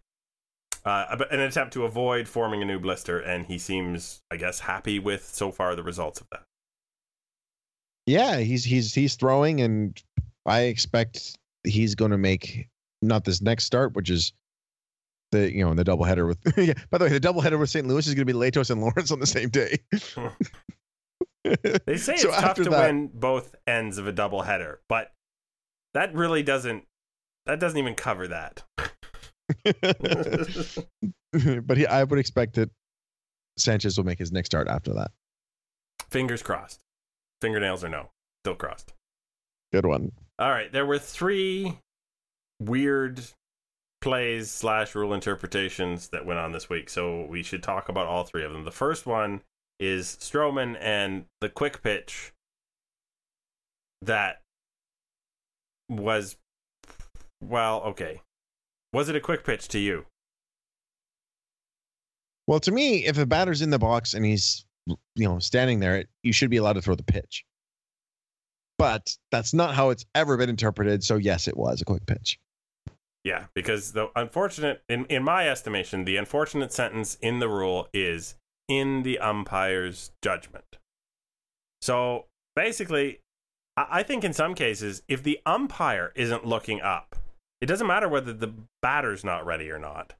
Uh, 0.84 1.18
an 1.30 1.40
attempt 1.40 1.74
to 1.74 1.84
avoid 1.84 2.26
forming 2.26 2.62
a 2.62 2.64
new 2.64 2.78
blister, 2.78 3.20
and 3.20 3.44
he 3.44 3.58
seems, 3.58 4.22
I 4.30 4.36
guess, 4.36 4.60
happy 4.60 4.98
with 4.98 5.26
so 5.26 5.52
far 5.52 5.76
the 5.76 5.82
results 5.82 6.20
of 6.20 6.26
that. 6.32 6.42
Yeah, 8.06 8.38
he's 8.38 8.64
he's 8.64 8.94
he's 8.94 9.14
throwing, 9.16 9.60
and 9.60 10.00
I 10.46 10.62
expect 10.62 11.36
he's 11.64 11.94
going 11.94 12.12
to 12.12 12.18
make 12.18 12.68
not 13.02 13.24
this 13.24 13.40
next 13.40 13.64
start, 13.64 13.94
which 13.94 14.10
is 14.10 14.32
the 15.32 15.52
you 15.52 15.64
know 15.64 15.74
the 15.74 15.84
doubleheader 15.84 16.26
with. 16.26 16.38
yeah, 16.56 16.74
by 16.90 16.98
the 16.98 17.04
way, 17.04 17.10
the 17.10 17.20
doubleheader 17.20 17.58
with 17.58 17.70
St. 17.70 17.86
Louis 17.86 18.06
is 18.06 18.14
going 18.14 18.26
to 18.26 18.32
be 18.32 18.38
Latos 18.38 18.70
and 18.70 18.80
Lawrence 18.80 19.10
on 19.10 19.20
the 19.20 19.26
same 19.26 19.48
day. 19.48 19.78
They 21.86 21.96
say 21.96 22.16
So 22.16 22.28
it's 22.28 22.40
tough 22.40 22.56
to 22.56 22.64
that- 22.64 22.86
win 22.86 23.10
both 23.12 23.54
ends 23.66 23.98
of 23.98 24.06
a 24.06 24.12
double 24.12 24.42
header, 24.42 24.80
but 24.88 25.12
that 25.94 26.14
really 26.14 26.42
doesn't. 26.42 26.84
That 27.46 27.60
doesn't 27.60 27.78
even 27.78 27.94
cover 27.94 28.28
that. 28.28 28.62
but 31.64 31.76
he, 31.76 31.86
I 31.86 32.04
would 32.04 32.18
expect 32.18 32.56
that 32.56 32.70
Sanchez 33.56 33.96
will 33.96 34.04
make 34.04 34.18
his 34.18 34.30
next 34.30 34.48
start 34.48 34.68
after 34.68 34.92
that. 34.94 35.12
Fingers 36.10 36.42
crossed. 36.42 36.80
Fingernails 37.40 37.84
or 37.84 37.88
no, 37.88 38.10
still 38.44 38.54
crossed. 38.54 38.92
Good 39.72 39.86
one. 39.86 40.12
All 40.38 40.50
right, 40.50 40.70
there 40.70 40.84
were 40.84 40.98
three 40.98 41.78
weird 42.60 43.20
plays 44.00 44.50
slash 44.50 44.94
rule 44.94 45.12
interpretations 45.12 46.08
that 46.08 46.24
went 46.24 46.38
on 46.38 46.52
this 46.52 46.68
week, 46.68 46.88
so 46.88 47.24
we 47.26 47.42
should 47.42 47.62
talk 47.62 47.88
about 47.88 48.06
all 48.06 48.24
three 48.24 48.44
of 48.44 48.52
them. 48.52 48.64
The 48.64 48.70
first 48.70 49.06
one 49.06 49.42
is 49.80 50.16
Stroman 50.20 50.76
and 50.80 51.26
the 51.40 51.48
quick 51.48 51.82
pitch 51.82 52.32
that 54.02 54.42
was 55.88 56.36
well, 57.40 57.82
okay. 57.82 58.20
Was 58.92 59.08
it 59.08 59.16
a 59.16 59.20
quick 59.20 59.44
pitch 59.44 59.68
to 59.68 59.78
you? 59.78 60.06
Well, 62.46 62.60
to 62.60 62.72
me, 62.72 63.04
if 63.04 63.18
a 63.18 63.26
batter's 63.26 63.62
in 63.62 63.70
the 63.70 63.78
box 63.78 64.14
and 64.14 64.24
he's 64.24 64.64
you 64.86 65.28
know 65.28 65.38
standing 65.38 65.80
there, 65.80 66.04
you 66.22 66.32
should 66.32 66.50
be 66.50 66.56
allowed 66.56 66.74
to 66.74 66.82
throw 66.82 66.94
the 66.94 67.02
pitch. 67.02 67.44
But 68.78 69.14
that's 69.30 69.52
not 69.52 69.74
how 69.74 69.90
it's 69.90 70.06
ever 70.14 70.36
been 70.36 70.48
interpreted. 70.48 71.02
So 71.02 71.16
yes, 71.16 71.48
it 71.48 71.56
was 71.56 71.82
a 71.82 71.84
quick 71.84 72.06
pitch. 72.06 72.38
Yeah, 73.28 73.44
because 73.52 73.92
the 73.92 74.08
unfortunate, 74.16 74.80
in, 74.88 75.04
in 75.10 75.22
my 75.22 75.50
estimation, 75.50 76.06
the 76.06 76.16
unfortunate 76.16 76.72
sentence 76.72 77.18
in 77.20 77.40
the 77.40 77.48
rule 77.50 77.86
is 77.92 78.36
in 78.68 79.02
the 79.02 79.18
umpire's 79.18 80.12
judgment. 80.22 80.78
So 81.82 82.24
basically, 82.56 83.20
I, 83.76 83.86
I 83.90 84.02
think 84.02 84.24
in 84.24 84.32
some 84.32 84.54
cases, 84.54 85.02
if 85.08 85.22
the 85.22 85.40
umpire 85.44 86.10
isn't 86.16 86.46
looking 86.46 86.80
up, 86.80 87.16
it 87.60 87.66
doesn't 87.66 87.86
matter 87.86 88.08
whether 88.08 88.32
the 88.32 88.54
batter's 88.80 89.24
not 89.24 89.44
ready 89.44 89.70
or 89.70 89.78
not. 89.78 90.14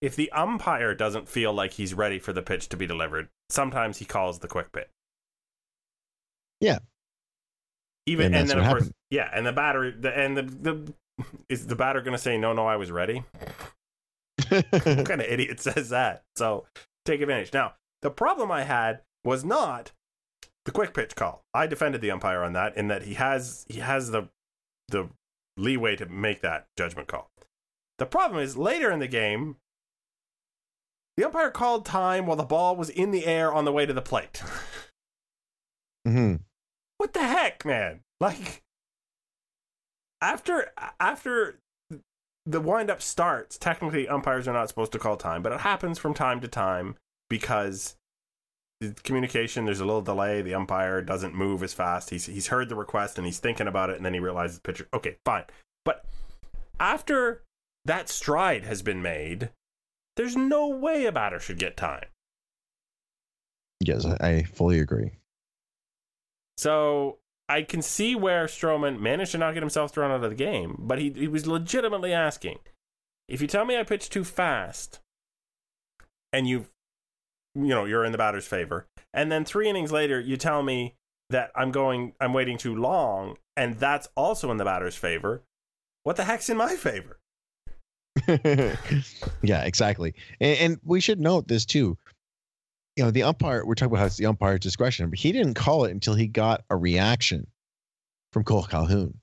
If 0.00 0.16
the 0.16 0.32
umpire 0.32 0.94
doesn't 0.94 1.28
feel 1.28 1.52
like 1.52 1.74
he's 1.74 1.92
ready 1.92 2.18
for 2.18 2.32
the 2.32 2.40
pitch 2.40 2.70
to 2.70 2.78
be 2.78 2.86
delivered, 2.86 3.28
sometimes 3.50 3.98
he 3.98 4.06
calls 4.06 4.38
the 4.38 4.48
quick 4.48 4.72
pitch. 4.72 4.88
Yeah. 6.62 6.78
Even 8.06 8.28
And 8.28 8.36
and, 8.36 8.48
then 8.48 8.58
of 8.58 8.68
course, 8.68 8.90
yeah, 9.10 9.28
and 9.34 9.44
the 9.44 9.52
batter, 9.52 9.90
the, 9.90 10.16
and 10.16 10.34
the 10.34 10.42
the 10.42 10.94
is 11.48 11.66
the 11.66 11.76
batter 11.76 12.00
going 12.00 12.16
to 12.16 12.22
say 12.22 12.36
no, 12.36 12.52
no, 12.52 12.66
I 12.66 12.76
was 12.76 12.90
ready? 12.90 13.24
what 14.48 15.06
kind 15.06 15.20
of 15.20 15.26
idiot 15.28 15.60
says 15.60 15.90
that? 15.90 16.22
So 16.36 16.66
take 17.04 17.20
advantage. 17.20 17.52
Now, 17.52 17.74
the 18.02 18.10
problem 18.10 18.50
I 18.50 18.64
had 18.64 19.00
was 19.24 19.44
not 19.44 19.92
the 20.64 20.72
quick 20.72 20.94
pitch 20.94 21.14
call. 21.14 21.44
I 21.52 21.66
defended 21.66 22.00
the 22.00 22.10
umpire 22.10 22.42
on 22.42 22.52
that 22.54 22.76
in 22.76 22.88
that 22.88 23.02
he 23.02 23.14
has 23.14 23.64
he 23.68 23.80
has 23.80 24.10
the 24.10 24.28
the 24.88 25.08
leeway 25.56 25.96
to 25.96 26.06
make 26.06 26.40
that 26.42 26.66
judgment 26.76 27.08
call. 27.08 27.30
The 27.98 28.06
problem 28.06 28.42
is 28.42 28.56
later 28.56 28.90
in 28.90 28.98
the 28.98 29.06
game, 29.06 29.56
the 31.16 31.24
umpire 31.24 31.50
called 31.50 31.86
time 31.86 32.26
while 32.26 32.36
the 32.36 32.42
ball 32.42 32.76
was 32.76 32.90
in 32.90 33.12
the 33.12 33.24
air 33.24 33.52
on 33.52 33.64
the 33.64 33.72
way 33.72 33.86
to 33.86 33.92
the 33.92 34.02
plate. 34.02 34.42
mm-hmm. 36.06 36.36
what 36.98 37.12
the 37.12 37.22
heck, 37.22 37.64
man? 37.64 38.00
Like 38.20 38.63
after 40.24 40.72
after 40.98 41.58
the 42.46 42.60
wind 42.60 42.90
up 42.90 43.02
starts, 43.02 43.58
technically 43.58 44.08
umpires 44.08 44.48
are 44.48 44.52
not 44.52 44.68
supposed 44.68 44.92
to 44.92 44.98
call 44.98 45.16
time, 45.16 45.42
but 45.42 45.52
it 45.52 45.60
happens 45.60 45.98
from 45.98 46.14
time 46.14 46.40
to 46.40 46.48
time 46.48 46.96
because 47.28 47.96
the 48.80 48.94
communication 49.02 49.64
there's 49.64 49.80
a 49.80 49.84
little 49.84 50.02
delay, 50.02 50.42
the 50.42 50.54
umpire 50.54 51.00
doesn't 51.02 51.34
move 51.34 51.62
as 51.62 51.74
fast. 51.74 52.10
He's 52.10 52.26
he's 52.26 52.48
heard 52.48 52.68
the 52.68 52.74
request 52.74 53.18
and 53.18 53.26
he's 53.26 53.38
thinking 53.38 53.68
about 53.68 53.90
it 53.90 53.96
and 53.96 54.04
then 54.04 54.14
he 54.14 54.20
realizes 54.20 54.56
the 54.56 54.62
pitcher 54.62 54.88
okay, 54.94 55.16
fine. 55.24 55.44
But 55.84 56.04
after 56.80 57.42
that 57.84 58.08
stride 58.08 58.64
has 58.64 58.82
been 58.82 59.02
made, 59.02 59.50
there's 60.16 60.36
no 60.36 60.68
way 60.68 61.04
a 61.04 61.12
batter 61.12 61.38
should 61.38 61.58
get 61.58 61.76
time. 61.76 62.06
Yes, 63.80 64.06
I 64.06 64.44
fully 64.44 64.78
agree. 64.78 65.12
So 66.56 67.18
I 67.48 67.62
can 67.62 67.82
see 67.82 68.14
where 68.14 68.46
Stroman 68.46 69.00
managed 69.00 69.32
to 69.32 69.38
not 69.38 69.54
get 69.54 69.62
himself 69.62 69.92
thrown 69.92 70.10
out 70.10 70.24
of 70.24 70.30
the 70.30 70.36
game, 70.36 70.76
but 70.78 70.98
he, 70.98 71.10
he 71.10 71.28
was 71.28 71.46
legitimately 71.46 72.12
asking 72.12 72.58
if 73.28 73.40
you 73.40 73.46
tell 73.46 73.64
me 73.64 73.76
I 73.78 73.82
pitch 73.82 74.10
too 74.10 74.24
fast 74.24 75.00
and 76.32 76.48
you 76.48 76.66
you 77.54 77.68
know 77.68 77.84
you're 77.84 78.04
in 78.04 78.12
the 78.12 78.18
batter's 78.18 78.46
favor, 78.46 78.86
and 79.12 79.30
then 79.30 79.44
three 79.44 79.68
innings 79.68 79.92
later 79.92 80.18
you 80.20 80.36
tell 80.36 80.62
me 80.62 80.94
that 81.30 81.50
I'm 81.54 81.70
going 81.70 82.14
I'm 82.20 82.32
waiting 82.32 82.58
too 82.58 82.74
long, 82.74 83.36
and 83.56 83.78
that's 83.78 84.08
also 84.16 84.50
in 84.50 84.56
the 84.56 84.64
batter's 84.64 84.96
favor. 84.96 85.42
What 86.02 86.16
the 86.16 86.24
heck's 86.24 86.50
in 86.50 86.56
my 86.56 86.76
favor? 86.76 87.18
yeah, 89.42 89.64
exactly. 89.64 90.14
And, 90.40 90.58
and 90.58 90.80
we 90.84 91.00
should 91.00 91.20
note 91.20 91.48
this 91.48 91.64
too. 91.64 91.96
You 92.96 93.04
know, 93.04 93.10
the 93.10 93.24
umpire, 93.24 93.64
we're 93.66 93.74
talking 93.74 93.92
about 93.92 94.00
how 94.00 94.06
it's 94.06 94.16
the 94.16 94.26
umpire's 94.26 94.60
discretion, 94.60 95.10
but 95.10 95.18
he 95.18 95.32
didn't 95.32 95.54
call 95.54 95.84
it 95.84 95.90
until 95.90 96.14
he 96.14 96.28
got 96.28 96.64
a 96.70 96.76
reaction 96.76 97.46
from 98.32 98.44
Cole 98.44 98.64
Calhoun. 98.64 99.20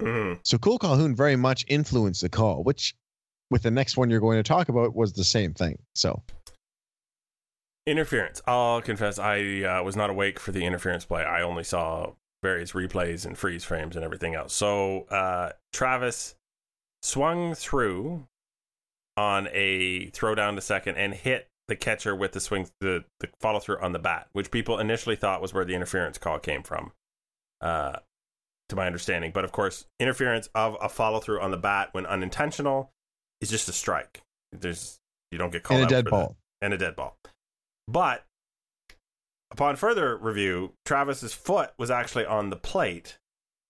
Mhm. 0.00 0.40
So 0.44 0.58
Cole 0.58 0.78
Calhoun 0.78 1.14
very 1.14 1.36
much 1.36 1.64
influenced 1.68 2.20
the 2.22 2.28
call, 2.28 2.62
which 2.62 2.94
with 3.50 3.62
the 3.62 3.70
next 3.70 3.96
one 3.96 4.10
you're 4.10 4.20
going 4.20 4.38
to 4.38 4.42
talk 4.42 4.68
about 4.68 4.94
was 4.94 5.12
the 5.12 5.24
same 5.24 5.54
thing. 5.54 5.78
So 5.94 6.22
Interference. 7.84 8.40
I'll 8.46 8.80
confess, 8.80 9.18
I 9.18 9.62
uh, 9.62 9.82
was 9.82 9.96
not 9.96 10.08
awake 10.08 10.38
for 10.38 10.52
the 10.52 10.64
interference 10.64 11.04
play. 11.04 11.24
I 11.24 11.42
only 11.42 11.64
saw 11.64 12.12
various 12.40 12.72
replays 12.72 13.26
and 13.26 13.36
freeze 13.36 13.64
frames 13.64 13.96
and 13.96 14.04
everything 14.04 14.36
else. 14.36 14.52
So 14.52 15.02
uh, 15.04 15.50
Travis 15.72 16.36
swung 17.02 17.54
through 17.54 18.28
on 19.16 19.48
a 19.52 20.10
throw 20.10 20.36
down 20.36 20.54
to 20.54 20.60
second 20.60 20.96
and 20.96 21.12
hit 21.12 21.48
the 21.68 21.76
catcher 21.76 22.14
with 22.14 22.32
the 22.32 22.40
swing, 22.40 22.68
the, 22.80 23.04
the 23.20 23.28
follow 23.40 23.60
through 23.60 23.80
on 23.80 23.92
the 23.92 23.98
bat, 23.98 24.28
which 24.32 24.50
people 24.50 24.78
initially 24.78 25.16
thought 25.16 25.40
was 25.40 25.54
where 25.54 25.64
the 25.64 25.74
interference 25.74 26.18
call 26.18 26.38
came 26.38 26.62
from, 26.62 26.92
uh, 27.60 27.96
to 28.68 28.76
my 28.76 28.86
understanding. 28.86 29.32
But 29.32 29.44
of 29.44 29.52
course, 29.52 29.86
interference 30.00 30.48
of 30.54 30.76
a 30.80 30.88
follow 30.88 31.20
through 31.20 31.40
on 31.40 31.50
the 31.50 31.56
bat 31.56 31.90
when 31.92 32.06
unintentional 32.06 32.90
is 33.40 33.50
just 33.50 33.68
a 33.68 33.72
strike. 33.72 34.22
There's 34.52 34.98
you 35.30 35.38
don't 35.38 35.52
get 35.52 35.62
called 35.62 35.82
and 35.82 35.90
a 35.90 35.94
dead 35.94 36.04
ball. 36.10 36.36
that. 36.60 36.66
and 36.66 36.74
a 36.74 36.78
dead 36.78 36.96
ball. 36.96 37.16
But 37.88 38.24
upon 39.50 39.76
further 39.76 40.16
review, 40.16 40.72
Travis's 40.84 41.32
foot 41.32 41.72
was 41.78 41.90
actually 41.90 42.26
on 42.26 42.50
the 42.50 42.56
plate, 42.56 43.18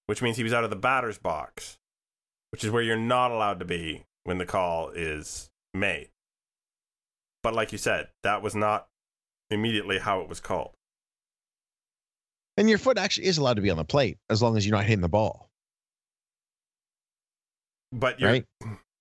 which 0.06 0.22
means 0.22 0.36
he 0.36 0.44
was 0.44 0.52
out 0.52 0.64
of 0.64 0.70
the 0.70 0.76
batter's 0.76 1.18
box, 1.18 1.78
which 2.50 2.64
is 2.64 2.70
where 2.70 2.82
you're 2.82 2.96
not 2.96 3.30
allowed 3.30 3.58
to 3.60 3.64
be 3.64 4.04
when 4.24 4.38
the 4.38 4.46
call 4.46 4.90
is 4.90 5.50
made. 5.74 6.08
But 7.42 7.54
like 7.54 7.72
you 7.72 7.78
said, 7.78 8.08
that 8.22 8.42
was 8.42 8.54
not 8.54 8.88
immediately 9.50 9.98
how 9.98 10.20
it 10.20 10.28
was 10.28 10.40
called. 10.40 10.72
And 12.56 12.68
your 12.68 12.78
foot 12.78 12.98
actually 12.98 13.26
is 13.26 13.38
allowed 13.38 13.54
to 13.54 13.62
be 13.62 13.70
on 13.70 13.76
the 13.76 13.84
plate 13.84 14.18
as 14.30 14.42
long 14.42 14.56
as 14.56 14.66
you're 14.66 14.76
not 14.76 14.84
hitting 14.84 15.00
the 15.00 15.08
ball, 15.08 15.48
But 17.90 18.20
your 18.20 18.30
right? 18.30 18.44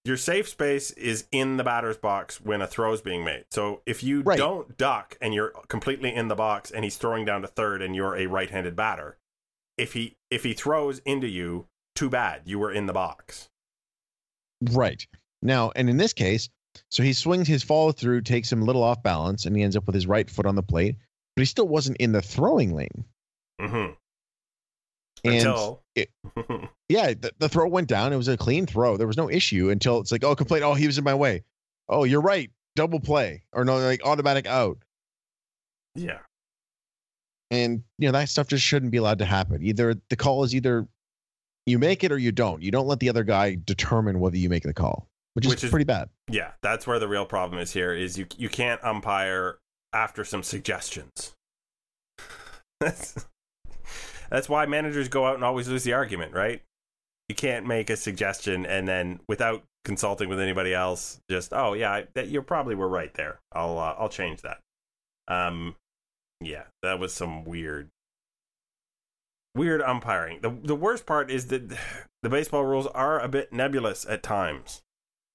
your 0.04 0.18
safe 0.18 0.48
space 0.50 0.90
is 0.92 1.28
in 1.32 1.58
the 1.58 1.64
batter's 1.64 1.98
box 1.98 2.42
when 2.42 2.62
a 2.62 2.68
throw 2.68 2.92
is 2.94 3.02
being 3.02 3.24
made. 3.24 3.46
So 3.52 3.82
if 3.86 4.04
you 4.04 4.22
Right. 4.24 4.38
don't 4.38 4.76
duck 4.78 5.16
and 5.22 5.34
you're 5.34 5.52
completely 5.68 6.14
in 6.14 6.28
the 6.28 6.36
box 6.36 6.72
and 6.72 6.84
he's 6.84 6.98
throwing 6.98 7.24
down 7.26 7.42
to 7.44 7.48
third 7.48 7.82
and 7.84 7.96
you're 7.96 8.16
a 8.16 8.26
right-handed 8.26 8.76
batter, 8.76 9.18
if 9.78 9.94
he 9.94 10.16
if 10.32 10.44
he 10.44 10.54
throws 10.54 11.00
into 11.00 11.28
you, 11.28 11.68
too 11.96 12.10
bad. 12.10 12.44
You 12.46 12.58
were 12.58 12.72
in 12.72 12.86
the 12.88 12.94
box. 12.94 13.50
Right. 14.62 15.06
Now, 15.42 15.72
and 15.76 15.90
in 15.90 15.98
this 15.98 16.14
case, 16.14 16.50
so 16.90 17.04
he 17.04 17.14
swings 17.14 17.48
his 17.48 17.64
follow 17.64 17.92
through, 17.92 18.22
takes 18.22 18.52
him 18.52 18.62
a 18.62 18.66
little 18.66 18.84
off 18.84 19.04
balance, 19.04 19.46
and 19.46 19.56
he 19.56 19.64
ends 19.64 19.76
up 19.76 19.86
with 19.86 19.96
his 19.96 20.08
right 20.08 20.30
foot 20.30 20.46
on 20.46 20.56
the 20.56 20.64
plate, 20.64 20.96
but 21.36 21.42
he 21.42 21.46
still 21.46 21.68
wasn't 21.68 21.98
in 21.98 22.12
the 22.12 22.22
throwing 22.22 22.74
lane. 22.74 23.06
Mm-hmm. 23.60 23.94
And 25.24 25.36
Until 25.36 25.84
it- 25.96 26.10
yeah, 26.90 27.14
the, 27.14 27.32
the 27.38 27.50
throw 27.50 27.68
went 27.68 27.88
down. 27.88 28.12
It 28.14 28.18
was 28.18 28.28
a 28.28 28.38
clean 28.38 28.66
throw. 28.66 28.98
There 28.98 29.08
was 29.08 29.18
no 29.18 29.30
issue 29.30 29.70
until 29.70 30.00
it's 30.00 30.12
like, 30.12 30.24
oh, 30.24 30.36
complaint. 30.36 30.64
Oh, 30.64 30.74
he 30.74 30.88
was 30.88 30.98
in 30.98 31.04
my 31.04 31.14
way. 31.14 31.44
Oh, 31.90 32.06
you're 32.06 32.22
right. 32.22 32.50
Double 32.76 33.00
play 33.00 33.44
or 33.54 33.66
no, 33.66 33.78
like 33.80 34.02
automatic 34.06 34.48
out. 34.48 34.78
yeah. 35.96 36.20
And 37.52 37.84
you 37.98 38.08
know 38.08 38.14
that 38.14 38.30
stuff 38.30 38.48
just 38.48 38.64
shouldn't 38.64 38.94
be 38.94 38.98
allowed 38.98 39.20
to 39.20 39.26
happen. 39.26 39.62
Either 39.62 39.96
the 40.10 40.16
call 40.16 40.46
is 40.46 40.56
either 40.56 40.88
you 41.66 41.80
make 41.80 42.04
it 42.06 42.12
or 42.14 42.18
you 42.18 42.32
don't. 42.32 42.62
You 42.64 42.72
don't 42.72 42.88
let 42.88 43.02
the 43.02 43.10
other 43.10 43.26
guy 43.26 43.58
determine 43.62 44.22
whether 44.22 44.38
you 44.38 44.48
make 44.50 44.64
the 44.64 44.74
call, 44.74 45.10
which 45.34 45.46
is, 45.46 45.64
is- 45.66 45.70
pretty 45.70 45.86
bad. 45.86 46.10
Yeah, 46.30 46.52
that's 46.62 46.86
where 46.88 47.00
the 47.00 47.08
real 47.08 47.26
problem 47.26 47.60
is 47.60 47.74
here 47.74 47.94
is 47.94 48.18
you 48.18 48.26
you 48.38 48.50
can't 48.50 48.84
umpire 48.84 49.58
after 49.94 50.24
some 50.24 50.44
suggestions. 50.44 51.34
that's 52.80 53.26
that's 54.30 54.48
why 54.50 54.66
managers 54.66 55.08
go 55.10 55.26
out 55.26 55.36
and 55.36 55.44
always 55.44 55.68
lose 55.68 55.84
the 55.84 55.94
argument, 55.94 56.34
right? 56.34 56.62
You 57.30 57.36
can't 57.36 57.66
make 57.66 57.90
a 57.90 57.96
suggestion 57.96 58.66
and 58.66 58.88
then 58.88 59.20
without 59.28 59.64
consulting 59.84 60.30
with 60.30 60.40
anybody 60.40 60.74
else 60.74 61.20
just 61.30 61.54
oh 61.54 61.74
yeah, 61.74 61.92
I, 61.92 62.08
that 62.14 62.28
you 62.28 62.42
probably 62.42 62.76
were 62.76 62.88
right 62.90 63.14
there. 63.14 63.40
I'll 63.52 63.78
uh, 63.78 63.96
I'll 63.98 64.10
change 64.10 64.42
that. 64.42 64.60
Um 65.28 65.76
yeah, 66.42 66.64
that 66.82 67.00
was 67.00 67.14
some 67.14 67.46
weird 67.46 67.90
weird 69.56 69.82
umpiring. 69.82 70.40
The 70.42 70.50
the 70.50 70.76
worst 70.76 71.06
part 71.06 71.30
is 71.32 71.48
that 71.48 71.70
the 72.24 72.30
baseball 72.30 72.64
rules 72.66 72.88
are 72.88 73.20
a 73.20 73.28
bit 73.28 73.54
nebulous 73.54 74.06
at 74.08 74.24
times. 74.24 74.82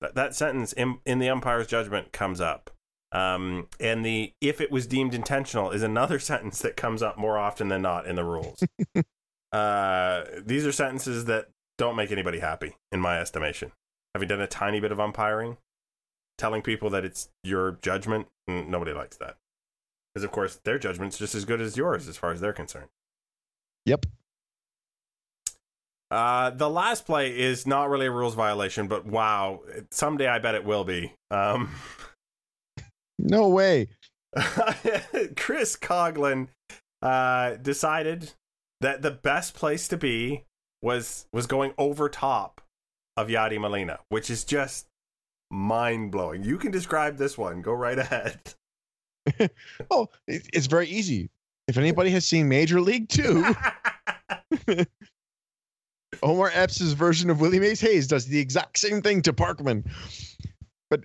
That, 0.00 0.14
that 0.14 0.34
sentence 0.34 0.72
in, 0.72 0.98
in 1.06 1.18
the 1.18 1.28
umpire's 1.28 1.66
judgment 1.66 2.12
comes 2.12 2.40
up. 2.40 2.70
Um, 3.12 3.68
and 3.80 4.04
the 4.04 4.32
if 4.40 4.60
it 4.60 4.70
was 4.70 4.86
deemed 4.86 5.14
intentional 5.14 5.70
is 5.70 5.82
another 5.82 6.18
sentence 6.20 6.60
that 6.60 6.76
comes 6.76 7.02
up 7.02 7.16
more 7.16 7.38
often 7.38 7.68
than 7.68 7.82
not 7.82 8.06
in 8.06 8.16
the 8.16 8.24
rules. 8.24 8.62
uh, 9.52 10.24
these 10.44 10.66
are 10.66 10.72
sentences 10.72 11.24
that 11.26 11.48
don't 11.78 11.96
make 11.96 12.10
anybody 12.10 12.38
happy, 12.38 12.74
in 12.92 13.00
my 13.00 13.20
estimation. 13.20 13.72
Having 14.14 14.28
done 14.28 14.40
a 14.40 14.46
tiny 14.46 14.80
bit 14.80 14.92
of 14.92 15.00
umpiring, 15.00 15.58
telling 16.38 16.62
people 16.62 16.90
that 16.90 17.04
it's 17.04 17.28
your 17.44 17.78
judgment, 17.82 18.28
nobody 18.48 18.92
likes 18.92 19.16
that. 19.18 19.36
Because, 20.14 20.24
of 20.24 20.32
course, 20.32 20.58
their 20.64 20.78
judgment's 20.78 21.18
just 21.18 21.34
as 21.34 21.44
good 21.44 21.60
as 21.60 21.76
yours 21.76 22.08
as 22.08 22.16
far 22.16 22.32
as 22.32 22.40
they're 22.40 22.54
concerned. 22.54 22.88
Yep. 23.84 24.06
Uh, 26.10 26.50
the 26.50 26.70
last 26.70 27.04
play 27.04 27.36
is 27.36 27.66
not 27.66 27.90
really 27.90 28.06
a 28.06 28.10
rules 28.10 28.34
violation, 28.34 28.86
but 28.86 29.06
wow, 29.06 29.60
someday 29.90 30.28
I 30.28 30.38
bet 30.38 30.54
it 30.54 30.64
will 30.64 30.84
be. 30.84 31.12
Um, 31.30 31.70
No 33.18 33.48
way. 33.48 33.88
Chris 35.36 35.76
Coghlan 35.76 36.48
uh, 37.02 37.54
decided 37.56 38.32
that 38.80 39.02
the 39.02 39.10
best 39.10 39.54
place 39.54 39.88
to 39.88 39.96
be 39.96 40.44
was 40.82 41.26
was 41.32 41.46
going 41.46 41.72
over 41.78 42.08
top 42.08 42.60
of 43.16 43.28
Yadi 43.28 43.58
Molina, 43.58 44.00
which 44.10 44.28
is 44.28 44.44
just 44.44 44.86
mind 45.50 46.12
blowing. 46.12 46.44
You 46.44 46.58
can 46.58 46.70
describe 46.70 47.16
this 47.16 47.38
one. 47.38 47.62
Go 47.62 47.72
right 47.72 47.98
ahead. 47.98 48.40
Oh, 49.90 50.08
it, 50.28 50.48
it's 50.52 50.68
very 50.68 50.86
easy. 50.86 51.30
If 51.66 51.78
anybody 51.78 52.10
has 52.10 52.24
seen 52.24 52.48
Major 52.48 52.80
League 52.80 53.08
Two, 53.08 53.44
Omar 56.22 56.50
Epps' 56.54 56.92
version 56.92 57.30
of 57.30 57.40
Willie 57.40 57.60
Mays 57.60 57.80
Hayes 57.80 58.06
does 58.06 58.26
the 58.26 58.38
exact 58.38 58.78
same 58.78 59.02
thing 59.02 59.22
to 59.22 59.32
Parkman. 59.32 59.84
But 60.90 61.04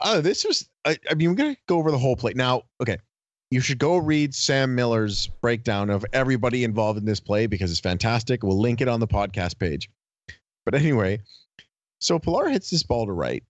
uh, 0.00 0.20
this 0.20 0.44
was, 0.44 0.68
I, 0.84 0.98
I 1.10 1.14
mean, 1.14 1.30
we're 1.30 1.36
going 1.36 1.54
to 1.54 1.60
go 1.66 1.78
over 1.78 1.90
the 1.90 1.98
whole 1.98 2.16
play. 2.16 2.32
Now, 2.34 2.62
okay, 2.80 2.98
you 3.50 3.60
should 3.60 3.78
go 3.78 3.96
read 3.96 4.34
Sam 4.34 4.74
Miller's 4.74 5.26
breakdown 5.40 5.90
of 5.90 6.04
everybody 6.12 6.64
involved 6.64 6.98
in 6.98 7.04
this 7.04 7.20
play 7.20 7.46
because 7.46 7.70
it's 7.70 7.80
fantastic. 7.80 8.42
We'll 8.42 8.60
link 8.60 8.80
it 8.80 8.88
on 8.88 9.00
the 9.00 9.08
podcast 9.08 9.58
page. 9.58 9.90
But 10.64 10.74
anyway, 10.74 11.20
so 12.00 12.18
Pillar 12.18 12.48
hits 12.48 12.70
this 12.70 12.82
ball 12.82 13.06
to 13.06 13.12
right, 13.12 13.42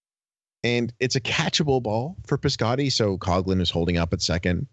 and 0.64 0.92
it's 1.00 1.16
a 1.16 1.20
catchable 1.20 1.82
ball 1.82 2.16
for 2.26 2.38
Piscotti. 2.38 2.90
So 2.90 3.18
Coghlan 3.18 3.60
is 3.60 3.70
holding 3.70 3.98
up 3.98 4.12
at 4.12 4.22
second. 4.22 4.66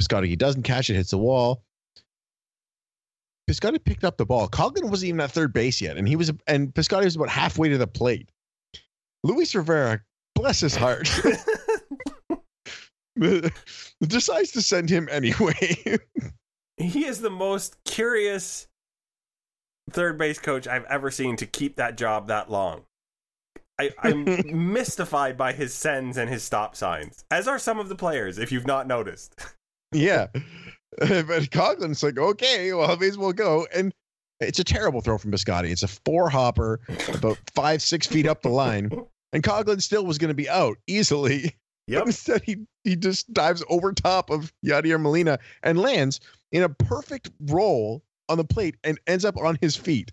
Piscotti, 0.00 0.36
doesn't 0.36 0.62
catch 0.62 0.90
it, 0.90 0.94
hits 0.94 1.10
the 1.10 1.18
wall. 1.18 1.64
Piscotti 3.50 3.82
picked 3.84 4.04
up 4.04 4.16
the 4.16 4.26
ball. 4.26 4.48
Coghlan 4.48 4.90
wasn't 4.90 5.08
even 5.08 5.20
at 5.20 5.32
third 5.32 5.52
base 5.52 5.80
yet, 5.80 5.96
and 5.96 6.08
he 6.08 6.16
was 6.16 6.32
and 6.46 6.72
Piscotti 6.72 7.04
was 7.04 7.16
about 7.16 7.28
halfway 7.28 7.68
to 7.68 7.78
the 7.78 7.86
plate. 7.86 8.30
Luis 9.24 9.54
Rivera, 9.54 10.00
bless 10.34 10.60
his 10.60 10.74
heart, 10.74 11.08
decides 14.02 14.52
to 14.52 14.62
send 14.62 14.90
him 14.90 15.08
anyway. 15.10 15.76
he 16.76 17.04
is 17.04 17.20
the 17.20 17.30
most 17.30 17.76
curious 17.84 18.68
third 19.90 20.18
base 20.18 20.38
coach 20.38 20.66
I've 20.66 20.84
ever 20.84 21.10
seen 21.10 21.36
to 21.36 21.46
keep 21.46 21.76
that 21.76 21.96
job 21.96 22.28
that 22.28 22.50
long. 22.50 22.82
I, 23.80 23.90
I'm 24.02 24.24
mystified 24.72 25.36
by 25.36 25.52
his 25.52 25.74
sends 25.74 26.16
and 26.16 26.30
his 26.30 26.42
stop 26.42 26.76
signs, 26.76 27.24
as 27.30 27.48
are 27.48 27.58
some 27.58 27.78
of 27.78 27.88
the 27.88 27.96
players, 27.96 28.38
if 28.38 28.52
you've 28.52 28.66
not 28.66 28.86
noticed. 28.86 29.34
yeah, 29.92 30.28
but 30.98 31.50
Coghlan's 31.50 32.02
like, 32.02 32.18
okay, 32.18 32.72
well, 32.72 32.90
I 32.90 32.96
may 32.96 33.08
as 33.08 33.18
well 33.18 33.32
go. 33.32 33.66
And 33.74 33.92
it's 34.40 34.58
a 34.58 34.64
terrible 34.64 35.00
throw 35.00 35.18
from 35.18 35.30
Piscotti. 35.32 35.70
It's 35.70 35.82
a 35.82 35.88
four 35.88 36.28
hopper, 36.28 36.80
about 37.12 37.38
five, 37.54 37.80
six 37.82 38.06
feet 38.06 38.26
up 38.26 38.42
the 38.42 38.48
line. 38.48 38.90
And 39.32 39.42
Coghlan 39.42 39.80
still 39.80 40.04
was 40.04 40.18
going 40.18 40.28
to 40.28 40.34
be 40.34 40.48
out 40.48 40.78
easily. 40.86 41.56
Yep. 41.88 42.06
instead, 42.06 42.42
he, 42.44 42.58
he 42.84 42.94
just 42.94 43.32
dives 43.34 43.64
over 43.68 43.92
top 43.92 44.30
of 44.30 44.52
Yadier 44.64 45.00
Molina 45.00 45.40
and 45.64 45.76
lands 45.80 46.20
in 46.52 46.62
a 46.62 46.68
perfect 46.68 47.28
roll 47.40 48.04
on 48.28 48.38
the 48.38 48.44
plate 48.44 48.76
and 48.84 49.00
ends 49.08 49.24
up 49.24 49.36
on 49.36 49.58
his 49.60 49.74
feet. 49.76 50.12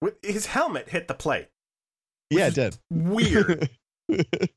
With 0.00 0.14
his 0.24 0.46
helmet 0.46 0.88
hit 0.88 1.06
the 1.06 1.14
plate. 1.14 1.46
Yeah, 2.30 2.48
it 2.48 2.54
did. 2.54 2.78
Weird. 2.90 3.70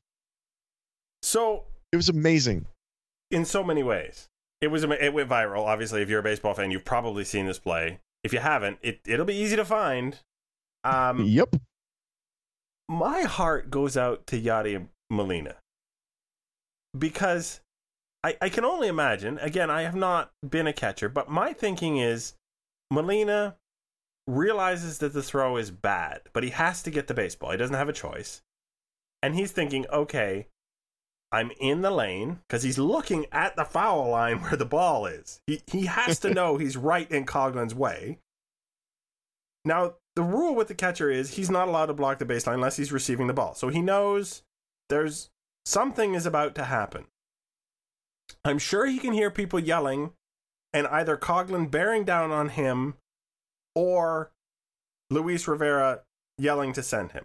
So 1.22 1.64
it 1.92 1.96
was 1.96 2.08
amazing. 2.08 2.66
in 3.30 3.44
so 3.44 3.64
many 3.64 3.82
ways, 3.82 4.28
it 4.60 4.68
was 4.68 4.84
it 4.84 5.12
went 5.14 5.28
viral. 5.28 5.64
Obviously, 5.66 6.02
if 6.02 6.08
you're 6.08 6.20
a 6.20 6.24
baseball 6.24 6.54
fan, 6.54 6.70
you've 6.70 6.84
probably 6.84 7.24
seen 7.24 7.46
this 7.46 7.58
play. 7.58 8.00
If 8.24 8.32
you 8.32 8.38
haven't, 8.40 8.78
it 8.82 9.00
it'll 9.06 9.26
be 9.26 9.34
easy 9.34 9.56
to 9.56 9.64
find. 9.64 10.18
Um, 10.84 11.24
Yep. 11.24 11.56
my 12.88 13.22
heart 13.22 13.70
goes 13.70 13.96
out 13.96 14.26
to 14.28 14.40
Yadi 14.40 14.86
Molina 15.10 15.56
because 16.96 17.60
I, 18.24 18.36
I 18.40 18.48
can 18.48 18.64
only 18.64 18.88
imagine. 18.88 19.38
Again, 19.38 19.70
I 19.70 19.82
have 19.82 19.94
not 19.96 20.30
been 20.48 20.66
a 20.66 20.72
catcher, 20.72 21.08
but 21.08 21.28
my 21.28 21.52
thinking 21.52 21.98
is 21.98 22.34
Molina 22.90 23.56
realizes 24.26 24.98
that 24.98 25.12
the 25.12 25.22
throw 25.22 25.56
is 25.56 25.70
bad, 25.70 26.22
but 26.32 26.42
he 26.42 26.50
has 26.50 26.82
to 26.82 26.90
get 26.90 27.06
the 27.06 27.14
baseball. 27.14 27.50
He 27.50 27.56
doesn't 27.56 27.76
have 27.76 27.88
a 27.88 27.92
choice. 27.92 28.42
And 29.22 29.34
he's 29.34 29.52
thinking, 29.52 29.86
okay, 29.92 30.46
I'm 31.32 31.50
in 31.60 31.82
the 31.82 31.90
lane 31.90 32.40
because 32.46 32.62
he's 32.62 32.78
looking 32.78 33.26
at 33.32 33.56
the 33.56 33.64
foul 33.64 34.08
line 34.08 34.40
where 34.42 34.56
the 34.56 34.64
ball 34.64 35.06
is. 35.06 35.40
He 35.46 35.62
he 35.66 35.86
has 35.86 36.18
to 36.20 36.30
know 36.34 36.56
he's 36.56 36.76
right 36.76 37.10
in 37.10 37.26
Coghlan's 37.26 37.74
way. 37.74 38.18
Now, 39.64 39.94
the 40.14 40.22
rule 40.22 40.54
with 40.54 40.68
the 40.68 40.74
catcher 40.74 41.10
is 41.10 41.34
he's 41.34 41.50
not 41.50 41.68
allowed 41.68 41.86
to 41.86 41.94
block 41.94 42.18
the 42.18 42.24
baseline 42.24 42.54
unless 42.54 42.76
he's 42.76 42.92
receiving 42.92 43.26
the 43.26 43.34
ball. 43.34 43.54
So 43.54 43.68
he 43.68 43.82
knows 43.82 44.42
there's 44.88 45.30
something 45.64 46.14
is 46.14 46.24
about 46.24 46.54
to 46.54 46.64
happen. 46.64 47.06
I'm 48.44 48.58
sure 48.58 48.86
he 48.86 48.98
can 48.98 49.12
hear 49.12 49.30
people 49.30 49.58
yelling 49.58 50.12
and 50.72 50.86
either 50.86 51.16
Coghlan 51.16 51.70
bearing 51.70 52.04
down 52.04 52.30
on 52.30 52.50
him 52.50 52.94
or 53.74 54.30
Luis 55.10 55.46
Rivera 55.48 56.02
yelling 56.38 56.72
to 56.74 56.82
send 56.82 57.12
him. 57.12 57.24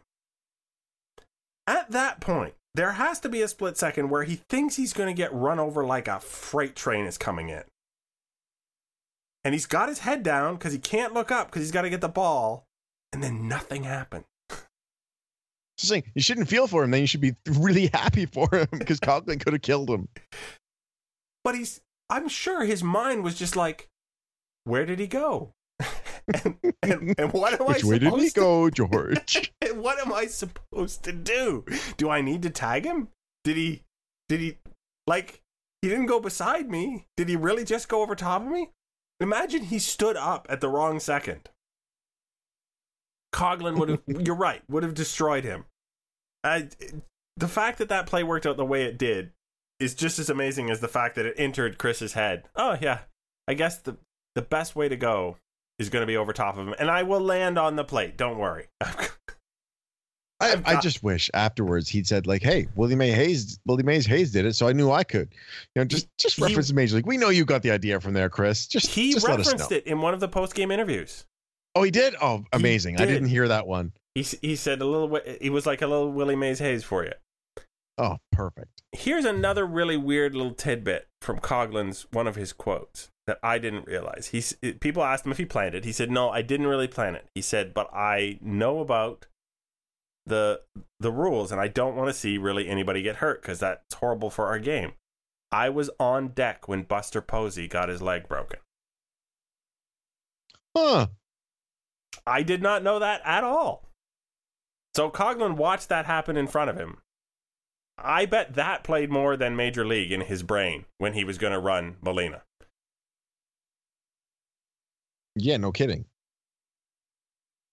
At 1.68 1.92
that 1.92 2.20
point, 2.20 2.56
there 2.76 2.94
has 2.94 3.20
to 3.22 3.30
be 3.30 3.42
a 3.42 3.48
split 3.48 3.78
second 3.78 4.10
where 4.10 4.24
he 4.24 4.36
thinks 4.50 4.76
he's 4.76 4.94
going 4.94 5.14
to 5.14 5.18
get 5.18 5.34
run 5.34 5.60
over 5.60 5.86
like 5.86 6.08
a 6.08 6.20
freight 6.20 6.76
train 6.76 7.06
is 7.06 7.18
coming 7.18 7.50
in. 7.50 7.64
And 9.44 9.54
he's 9.54 9.66
got 9.66 9.90
his 9.90 10.00
head 10.00 10.24
down 10.24 10.56
because 10.56 10.72
he 10.72 10.80
can't 10.80 11.14
look 11.14 11.32
up 11.32 11.48
because 11.48 11.64
he's 11.64 11.72
got 11.72 11.82
to 11.82 11.90
get 11.90 12.02
the 12.02 12.08
ball. 12.08 12.66
And 13.12 13.24
then 13.24 13.48
nothing 13.48 13.84
happened. 13.84 14.26
Just 14.50 15.90
saying, 15.90 16.04
you 16.14 16.22
shouldn't 16.22 16.48
feel 16.48 16.68
for 16.68 16.84
him. 16.84 16.92
Then 16.92 17.02
you 17.02 17.08
should 17.08 17.22
be 17.22 17.36
really 17.48 17.88
happy 17.88 18.26
for 18.26 18.48
him 18.54 18.68
because 18.72 19.00
Coghlan 19.00 19.40
could 19.44 19.54
have 19.54 19.62
killed 19.62 19.90
him. 19.90 20.08
But 21.44 21.56
he's, 21.56 21.82
I'm 22.10 22.28
sure 22.28 22.64
his 22.64 22.84
mind 22.84 23.24
was 23.24 23.36
just 23.36 23.56
like, 23.56 23.88
where 24.64 24.86
did 24.86 25.00
he 25.00 25.08
go? 25.08 25.54
and, 26.34 26.58
and, 26.84 27.16
and, 27.18 27.34
what 27.34 27.60
am 27.60 27.68
Which 27.68 27.84
I 27.84 27.88
way 27.88 28.00
did 28.00 28.14
he 28.14 28.30
to 28.30 28.36
go, 28.36 28.70
George? 28.72 29.52
And 29.62 29.82
what 29.82 30.00
am 30.00 30.12
I 30.12 30.26
supposed 30.26 31.04
to 31.04 31.12
do? 31.12 31.66
Do 31.98 32.10
I 32.10 32.22
need 32.22 32.42
to 32.44 32.50
tag 32.50 32.86
him? 32.86 33.10
Did 33.44 33.58
he 33.58 33.84
did 34.28 34.40
he 34.40 34.58
like 35.08 35.42
he 35.82 35.90
didn't 35.90 36.08
go 36.08 36.20
beside 36.20 36.70
me? 36.70 37.06
Did 37.16 37.30
he 37.30 37.36
really 37.36 37.64
just 37.64 37.88
go 37.88 38.02
over 38.02 38.16
top 38.16 38.42
of 38.42 38.48
me? 38.48 38.70
Imagine 39.20 39.64
he 39.64 39.80
stood 39.80 40.18
up 40.18 40.48
at 40.50 40.62
the 40.62 40.70
wrong 40.70 41.00
second. 41.00 41.50
Coghlan 43.34 43.78
would 43.78 43.90
have 43.90 44.02
you're 44.08 44.36
right, 44.36 44.62
would 44.70 44.84
have 44.84 44.94
destroyed 44.94 45.44
him. 45.44 45.66
I, 46.44 46.70
the 47.38 47.48
fact 47.48 47.78
that 47.78 47.90
that 47.90 48.08
play 48.08 48.24
worked 48.24 48.46
out 48.46 48.58
the 48.58 48.66
way 48.66 48.84
it 48.84 48.98
did 48.98 49.32
is 49.80 49.96
just 49.96 50.20
as 50.20 50.30
amazing 50.30 50.70
as 50.70 50.80
the 50.80 50.88
fact 50.88 51.16
that 51.16 51.26
it 51.26 51.36
entered 51.38 51.78
Chris's 51.78 52.14
head. 52.14 52.44
Oh 52.56 52.78
yeah. 52.82 53.00
I 53.48 53.54
guess 53.54 53.78
the 53.78 53.98
the 54.36 54.42
best 54.42 54.76
way 54.76 54.88
to 54.88 54.96
go 54.96 55.38
is 55.82 55.90
going 55.90 56.02
to 56.02 56.08
be 56.08 56.18
over 56.18 56.32
top 56.34 56.58
of 56.58 56.68
him, 56.68 56.76
and 56.80 56.90
I 56.90 57.04
will 57.04 57.20
land 57.20 57.58
on 57.58 57.76
the 57.76 57.84
plate. 57.84 58.18
Don't 58.18 58.38
worry. 58.38 58.68
I, 60.42 60.60
I 60.66 60.80
just 60.82 61.04
wish 61.04 61.30
afterwards 61.36 61.88
he'd 61.88 62.08
said 62.08 62.26
like, 62.26 62.42
"Hey, 62.42 62.68
Willie 62.76 62.96
May 62.96 63.12
Hayes, 63.12 63.60
Willie 63.68 63.84
Mays 63.84 64.08
Hayes 64.08 64.32
did 64.32 64.46
it, 64.46 64.56
so 64.56 64.68
I 64.68 64.74
knew 64.74 64.90
I 64.90 65.04
could." 65.04 65.30
You 65.76 65.82
know, 65.82 65.86
just 65.86 66.08
just 66.18 66.38
He- 66.38 66.44
reference 66.44 66.70
the 66.70 66.74
major 66.74 66.96
league. 66.96 67.06
We 67.06 67.18
know 67.18 67.30
you 67.30 67.46
got 67.46 67.62
the 67.62 67.70
idea 67.70 68.00
from 68.00 68.14
there, 68.14 68.28
Chris. 68.30 68.66
Just 68.66 68.88
he 68.88 69.14
just 69.14 69.28
let 69.28 69.40
us 69.40 69.46
know. 69.46 69.52
referenced 69.52 69.72
it 69.72 69.86
in 69.86 70.02
one 70.02 70.16
of 70.16 70.20
the 70.20 70.28
post 70.28 70.56
game 70.56 70.72
interviews. 70.72 71.26
Oh, 71.76 71.84
he 71.84 71.92
did. 71.92 72.16
Oh, 72.20 72.44
amazing! 72.54 72.96
I 72.96 73.06
did. 73.06 73.14
didn't 73.14 73.30
hear 73.30 73.48
that 73.50 73.68
one. 73.68 73.92
He 74.16 74.24
he 74.24 74.56
said 74.56 74.82
a 74.82 74.86
little. 74.86 75.20
He 75.40 75.52
was 75.52 75.68
like 75.68 75.84
a 75.84 75.88
little 75.88 76.12
Willie 76.12 76.36
Mays 76.36 76.58
Hayes 76.58 76.84
for 76.84 77.04
you. 77.04 77.14
Oh, 78.00 78.18
perfect. 78.32 78.82
Here's 78.94 79.26
another 79.26 79.64
really 79.64 79.98
weird 79.98 80.34
little 80.34 80.54
tidbit 80.56 81.08
from 81.22 81.38
Coghlan's 81.38 82.08
one 82.12 82.26
of 82.26 82.36
his 82.36 82.52
quotes 82.52 83.11
that 83.28 83.40
I 83.44 83.60
didn't 83.60 83.88
realize. 83.88 84.28
He's 84.28 84.54
people 84.80 85.04
asked 85.04 85.26
him 85.26 85.32
if 85.32 85.38
he 85.38 85.46
planned 85.46 85.76
it. 85.76 85.86
He 85.86 85.92
said, 85.92 86.12
"No, 86.12 86.30
I 86.30 86.42
didn't 86.42 86.68
really 86.68 86.88
plan 86.88 87.16
it." 87.16 87.28
He 87.36 87.42
said, 87.42 87.74
"But 87.74 87.90
I 87.94 88.40
know 88.42 88.80
about 88.80 89.28
the 90.26 90.62
the 91.00 91.12
rules, 91.12 91.52
and 91.52 91.62
I 91.62 91.68
don't 91.68 91.96
want 91.96 92.10
to 92.10 92.14
see 92.14 92.38
really 92.38 92.68
anybody 92.68 93.02
get 93.02 93.18
hurt 93.18 93.42
because 93.42 93.60
that's 93.60 93.94
horrible 93.96 94.30
for 94.30 94.48
our 94.48 94.60
game." 94.60 94.94
I 95.52 95.70
was 95.70 95.90
on 96.00 96.30
deck 96.30 96.68
when 96.68 96.84
Buster 96.84 97.22
Posey 97.22 97.68
got 97.68 97.90
his 97.90 98.02
leg 98.02 98.28
broken. 98.28 98.60
Huh? 100.76 101.08
I 102.26 102.44
did 102.44 102.62
not 102.62 102.84
know 102.84 103.00
that 103.00 103.22
at 103.26 103.44
all. 103.44 103.90
So 104.96 105.10
Coghlan 105.10 105.56
watched 105.56 105.90
that 105.90 106.06
happen 106.06 106.38
in 106.38 106.48
front 106.48 106.70
of 106.70 106.78
him. 106.78 106.98
I 107.98 108.26
bet 108.26 108.56
that 108.56 108.84
played 108.84 109.10
more 109.10 109.38
than 109.38 109.56
Major 109.56 109.86
League 109.86 110.12
in 110.12 110.22
his 110.22 110.44
brain 110.44 110.86
when 110.98 111.14
he 111.14 111.24
was 111.24 111.38
going 111.38 111.54
to 111.54 111.60
run 111.60 111.98
Molina. 112.02 112.44
Yeah, 115.36 115.58
no 115.58 115.72
kidding. 115.72 116.06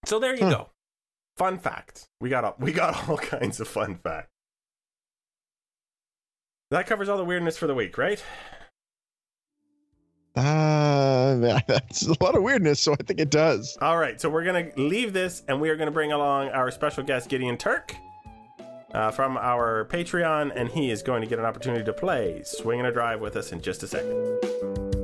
So 0.07 0.18
there 0.18 0.35
you 0.35 0.44
Huh. 0.44 0.51
go. 0.51 0.71
Fun 1.37 1.59
facts. 1.59 2.09
We 2.21 2.29
got 2.31 2.44
all, 2.44 2.57
we 2.59 2.73
got 2.73 3.09
all 3.09 3.16
kinds 3.18 3.61
of 3.61 3.68
fun 3.68 3.97
facts. 4.03 4.31
That 6.71 6.87
covers 6.87 7.09
all 7.09 7.16
the 7.16 7.25
weirdness 7.25 7.57
for 7.57 7.66
the 7.66 7.75
week, 7.75 7.97
right? 7.99 8.23
Uh, 10.37 11.59
that's 11.66 12.07
a 12.07 12.14
lot 12.23 12.37
of 12.37 12.44
weirdness, 12.44 12.79
so 12.79 12.92
I 12.92 12.97
think 13.03 13.18
it 13.18 13.29
does. 13.31 13.77
All 13.81 13.99
right, 13.99 14.21
so 14.21 14.31
we're 14.31 14.44
going 14.44 14.71
to 14.71 14.81
leave 14.81 15.12
this 15.12 15.42
and 15.49 15.61
we 15.61 15.68
are 15.68 15.75
going 15.75 15.87
to 15.88 15.92
bring 15.92 16.12
along 16.12 16.51
our 16.51 16.71
special 16.71 17.03
guest, 17.03 17.29
Gideon 17.29 17.57
Turk, 17.57 17.92
uh, 18.94 19.11
from 19.11 19.37
our 19.37 19.87
Patreon, 19.87 20.53
and 20.55 20.68
he 20.68 20.92
is 20.92 21.03
going 21.03 21.23
to 21.23 21.27
get 21.27 21.40
an 21.40 21.44
opportunity 21.44 21.83
to 21.85 21.92
play 21.92 22.42
Swing 22.44 22.79
and 22.79 22.87
a 22.87 22.92
Drive 22.92 23.21
with 23.21 23.35
us 23.35 23.51
in 23.51 23.61
just 23.61 23.83
a 23.83 23.88
second. 23.88 24.98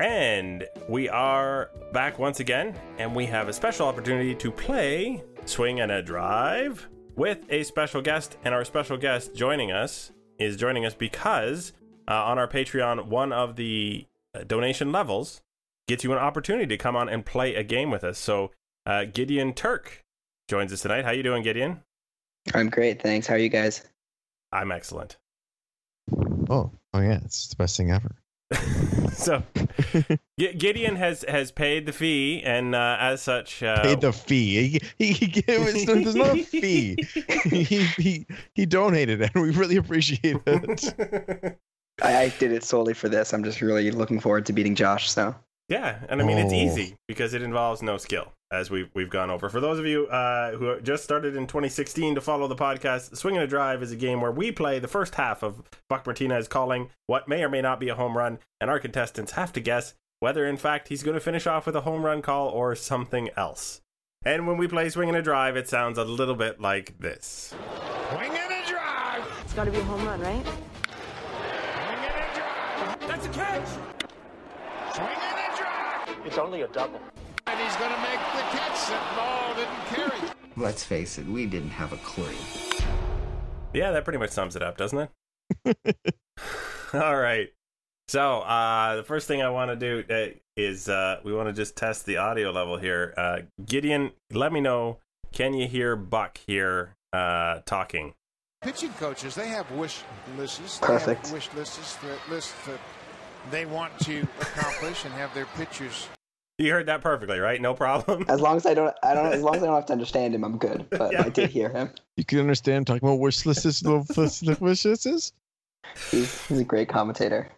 And 0.00 0.64
we 0.88 1.08
are 1.08 1.70
back 1.92 2.20
once 2.20 2.38
again, 2.38 2.78
and 2.98 3.16
we 3.16 3.26
have 3.26 3.48
a 3.48 3.52
special 3.52 3.88
opportunity 3.88 4.32
to 4.36 4.52
play 4.52 5.24
Swing 5.44 5.80
and 5.80 5.90
a 5.90 6.00
Drive 6.02 6.88
with 7.16 7.38
a 7.50 7.64
special 7.64 8.00
guest. 8.00 8.36
And 8.44 8.54
our 8.54 8.64
special 8.64 8.96
guest 8.96 9.34
joining 9.34 9.72
us 9.72 10.12
is 10.38 10.56
joining 10.56 10.86
us 10.86 10.94
because 10.94 11.72
uh, 12.06 12.14
on 12.14 12.38
our 12.38 12.46
Patreon, 12.46 13.06
one 13.06 13.32
of 13.32 13.56
the 13.56 14.06
uh, 14.34 14.44
donation 14.44 14.92
levels 14.92 15.40
gets 15.88 16.04
you 16.04 16.12
an 16.12 16.18
opportunity 16.18 16.66
to 16.66 16.76
come 16.76 16.94
on 16.94 17.08
and 17.08 17.26
play 17.26 17.56
a 17.56 17.64
game 17.64 17.90
with 17.90 18.04
us. 18.04 18.18
So 18.18 18.52
uh, 18.86 19.04
Gideon 19.12 19.52
Turk 19.52 20.04
joins 20.46 20.72
us 20.72 20.82
tonight. 20.82 21.04
How 21.06 21.10
you 21.10 21.24
doing, 21.24 21.42
Gideon? 21.42 21.82
I'm 22.54 22.70
great, 22.70 23.02
thanks. 23.02 23.26
How 23.26 23.34
are 23.34 23.38
you 23.38 23.48
guys? 23.48 23.82
I'm 24.52 24.70
excellent. 24.70 25.16
Oh, 26.48 26.70
oh 26.94 27.00
yeah, 27.00 27.18
it's 27.24 27.48
the 27.48 27.56
best 27.56 27.76
thing 27.76 27.90
ever. 27.90 28.14
so 29.12 29.42
G- 30.38 30.54
Gideon 30.54 30.96
has 30.96 31.24
has 31.28 31.52
paid 31.52 31.84
the 31.84 31.92
fee, 31.92 32.42
and 32.42 32.74
uh, 32.74 32.96
as 32.98 33.20
such, 33.20 33.62
uh, 33.62 33.82
Paid 33.82 34.00
the 34.00 34.12
fee. 34.12 34.80
He, 34.98 35.12
he, 35.12 35.12
he, 35.12 35.44
it 35.46 35.86
there's 35.86 36.14
not 36.14 36.38
a 36.38 36.42
fee. 36.42 36.96
he, 37.44 37.62
he 37.62 38.26
he 38.54 38.66
donated, 38.66 39.20
and 39.20 39.42
we 39.42 39.50
really 39.50 39.76
appreciate 39.76 40.40
it. 40.46 41.58
I, 42.02 42.22
I 42.22 42.28
did 42.38 42.52
it 42.52 42.64
solely 42.64 42.94
for 42.94 43.08
this. 43.08 43.34
I'm 43.34 43.44
just 43.44 43.60
really 43.60 43.90
looking 43.90 44.20
forward 44.20 44.46
to 44.46 44.52
beating 44.52 44.74
Josh. 44.74 45.10
So 45.10 45.34
Yeah, 45.68 45.98
and 46.08 46.22
I 46.22 46.24
mean 46.24 46.38
it's 46.38 46.52
Oh. 46.52 46.56
easy 46.56 46.96
because 47.06 47.34
it 47.34 47.42
involves 47.42 47.82
no 47.82 47.98
skill, 47.98 48.32
as 48.50 48.70
we've 48.70 48.88
we've 48.94 49.10
gone 49.10 49.28
over. 49.30 49.50
For 49.50 49.60
those 49.60 49.78
of 49.78 49.84
you 49.84 50.06
uh, 50.06 50.52
who 50.52 50.80
just 50.80 51.04
started 51.04 51.36
in 51.36 51.46
2016 51.46 52.14
to 52.14 52.20
follow 52.22 52.48
the 52.48 52.56
podcast, 52.56 53.14
Swing 53.16 53.34
and 53.36 53.44
a 53.44 53.46
Drive 53.46 53.82
is 53.82 53.92
a 53.92 53.96
game 53.96 54.22
where 54.22 54.32
we 54.32 54.50
play 54.50 54.78
the 54.78 54.88
first 54.88 55.16
half 55.16 55.42
of 55.42 55.62
Buck 55.90 56.06
Martinez 56.06 56.48
calling 56.48 56.88
what 57.06 57.28
may 57.28 57.44
or 57.44 57.50
may 57.50 57.60
not 57.60 57.80
be 57.80 57.90
a 57.90 57.94
home 57.94 58.16
run, 58.16 58.38
and 58.62 58.70
our 58.70 58.80
contestants 58.80 59.32
have 59.32 59.52
to 59.52 59.60
guess 59.60 59.92
whether 60.20 60.46
in 60.46 60.56
fact 60.56 60.88
he's 60.88 61.02
going 61.02 61.14
to 61.14 61.20
finish 61.20 61.46
off 61.46 61.66
with 61.66 61.76
a 61.76 61.82
home 61.82 62.02
run 62.04 62.22
call 62.22 62.48
or 62.48 62.74
something 62.74 63.28
else. 63.36 63.82
And 64.24 64.46
when 64.48 64.56
we 64.56 64.66
play 64.68 64.88
Swing 64.88 65.08
and 65.10 65.18
a 65.18 65.22
Drive, 65.22 65.56
it 65.56 65.68
sounds 65.68 65.98
a 65.98 66.04
little 66.04 66.34
bit 66.34 66.60
like 66.62 66.98
this. 66.98 67.54
Swing 68.10 68.30
and 68.32 68.52
a 68.52 68.68
drive. 68.68 69.22
It's 69.44 69.52
got 69.54 69.64
to 69.64 69.70
be 69.70 69.78
a 69.78 69.84
home 69.84 70.04
run, 70.06 70.18
right? 70.20 70.44
Swing 70.44 70.56
and 72.02 72.16
a 72.16 72.34
drive. 72.34 73.06
That's 73.08 73.26
a 73.26 73.28
catch. 73.28 73.68
Swing 74.94 75.06
and 75.06 75.16
a 75.16 75.28
drive. 75.30 75.37
It's 76.24 76.38
only 76.38 76.62
a 76.62 76.68
double. 76.68 77.00
And 77.46 77.60
he's 77.60 77.76
going 77.76 77.92
to 77.92 78.00
make 78.00 78.18
the 78.34 78.42
catch. 78.56 78.88
That 78.88 79.16
ball 79.16 79.54
didn't 79.54 79.86
carry. 79.86 80.30
Let's 80.56 80.84
face 80.84 81.18
it, 81.18 81.26
we 81.26 81.46
didn't 81.46 81.70
have 81.70 81.92
a 81.92 81.96
clue. 81.98 82.34
Yeah, 83.72 83.92
that 83.92 84.04
pretty 84.04 84.18
much 84.18 84.30
sums 84.30 84.56
it 84.56 84.62
up, 84.62 84.76
doesn't 84.76 85.10
it? 85.64 85.86
All 86.94 87.16
right. 87.16 87.48
So, 88.08 88.40
uh, 88.40 88.96
the 88.96 89.02
first 89.02 89.28
thing 89.28 89.42
I 89.42 89.50
want 89.50 89.70
to 89.70 89.76
do 89.76 90.04
uh, 90.12 90.38
is 90.56 90.88
uh, 90.88 91.20
we 91.24 91.32
want 91.34 91.48
to 91.48 91.52
just 91.52 91.76
test 91.76 92.06
the 92.06 92.16
audio 92.16 92.50
level 92.50 92.78
here. 92.78 93.12
Uh, 93.16 93.40
Gideon, 93.64 94.12
let 94.32 94.52
me 94.52 94.60
know. 94.60 94.98
Can 95.32 95.52
you 95.52 95.68
hear 95.68 95.94
Buck 95.94 96.40
here 96.46 96.96
uh, 97.12 97.60
talking? 97.66 98.14
Pitching 98.62 98.92
coaches, 98.94 99.34
they 99.34 99.48
have 99.48 99.70
wish 99.72 100.02
lists. 100.38 100.78
They 100.78 100.86
Perfect. 100.86 101.26
have 101.26 101.32
wish 101.32 101.48
lists 101.54 101.96
that 101.96 102.18
lists 102.30 102.54
that 102.66 102.80
they 103.50 103.66
want 103.66 103.98
to 104.00 104.26
accomplish 104.40 105.04
and 105.04 105.12
have 105.14 105.32
their 105.34 105.46
pitchers. 105.56 106.08
You 106.58 106.72
heard 106.72 106.86
that 106.86 107.02
perfectly, 107.02 107.38
right? 107.38 107.60
No 107.60 107.72
problem. 107.74 108.24
as 108.28 108.40
long 108.40 108.56
as 108.56 108.66
I 108.66 108.74
don't, 108.74 108.94
I 109.02 109.14
don't, 109.14 109.32
as 109.32 109.42
long 109.42 109.54
as 109.56 109.62
I 109.62 109.66
don't 109.66 109.74
have 109.76 109.86
to 109.86 109.92
understand 109.92 110.34
him, 110.34 110.44
I'm 110.44 110.58
good. 110.58 110.86
But 110.90 111.12
Yeah. 111.12 111.22
I 111.24 111.28
did 111.28 111.50
hear 111.50 111.68
him. 111.68 111.90
You 112.16 112.24
can 112.24 112.40
understand 112.40 112.88
talking 112.88 113.06
about 113.08 113.20
wish 113.20 113.46
lists, 113.46 113.80
little 113.84 114.04
wish. 114.60 114.82
He's, 114.82 115.32
he's 116.10 116.50
a 116.50 116.64
great 116.64 116.88
commentator. 116.88 117.48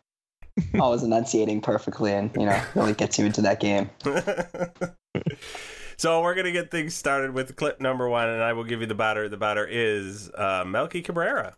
always 0.78 1.02
enunciating 1.02 1.62
perfectly, 1.62 2.12
and 2.12 2.30
you 2.36 2.44
know, 2.44 2.62
really 2.74 2.92
gets 2.92 3.18
you 3.18 3.24
into 3.24 3.40
that 3.40 3.58
game. 3.58 3.88
so 5.96 6.20
we're 6.20 6.34
gonna 6.34 6.52
get 6.52 6.70
things 6.70 6.94
started 6.94 7.32
with 7.32 7.56
clip 7.56 7.80
number 7.80 8.06
one, 8.06 8.28
and 8.28 8.42
I 8.42 8.52
will 8.52 8.64
give 8.64 8.82
you 8.82 8.86
the 8.86 8.94
batter. 8.94 9.30
The 9.30 9.38
batter 9.38 9.66
is 9.66 10.30
uh, 10.34 10.64
Melky 10.66 11.00
Cabrera. 11.00 11.56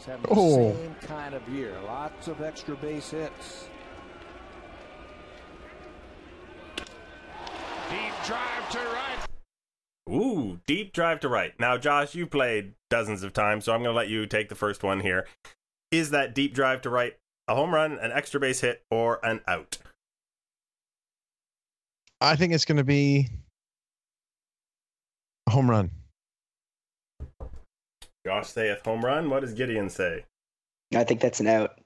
He's 0.00 0.06
having 0.06 0.22
the 0.22 0.30
Oh. 0.30 0.72
same 0.72 0.94
kind 1.02 1.34
of 1.34 1.46
year. 1.50 1.78
Lots 1.82 2.26
of 2.26 2.40
extra 2.40 2.74
base 2.74 3.10
hits. 3.10 3.68
Deep 7.90 8.12
drive 8.24 8.70
to 8.70 8.78
right. 8.78 9.26
Ooh, 10.08 10.58
deep 10.66 10.94
drive 10.94 11.20
to 11.20 11.28
right. 11.28 11.52
Now, 11.60 11.76
Josh, 11.76 12.14
you 12.14 12.26
played 12.26 12.72
dozens 12.88 13.22
of 13.22 13.34
times, 13.34 13.66
so 13.66 13.74
I'm 13.74 13.82
going 13.82 13.92
to 13.92 13.96
let 13.96 14.08
you 14.08 14.24
take 14.24 14.48
the 14.48 14.54
first 14.54 14.82
one 14.82 15.00
here. 15.00 15.26
Is 15.90 16.08
that 16.12 16.34
deep 16.34 16.54
drive 16.54 16.80
to 16.82 16.88
right 16.90 17.18
a 17.46 17.54
home 17.54 17.74
run, 17.74 17.98
an 17.98 18.10
extra 18.10 18.40
base 18.40 18.62
hit, 18.62 18.82
or 18.90 19.20
an 19.22 19.42
out? 19.46 19.76
I 22.22 22.36
think 22.36 22.54
it's 22.54 22.64
going 22.64 22.78
to 22.78 22.84
be 22.84 23.28
a 25.46 25.50
home 25.50 25.68
run. 25.68 25.90
Josh 28.26 28.48
saith 28.48 28.84
home 28.84 29.04
run. 29.04 29.30
What 29.30 29.40
does 29.40 29.54
Gideon 29.54 29.88
say? 29.88 30.24
I 30.94 31.04
think 31.04 31.20
that's 31.20 31.40
an 31.40 31.46
out. 31.46 31.80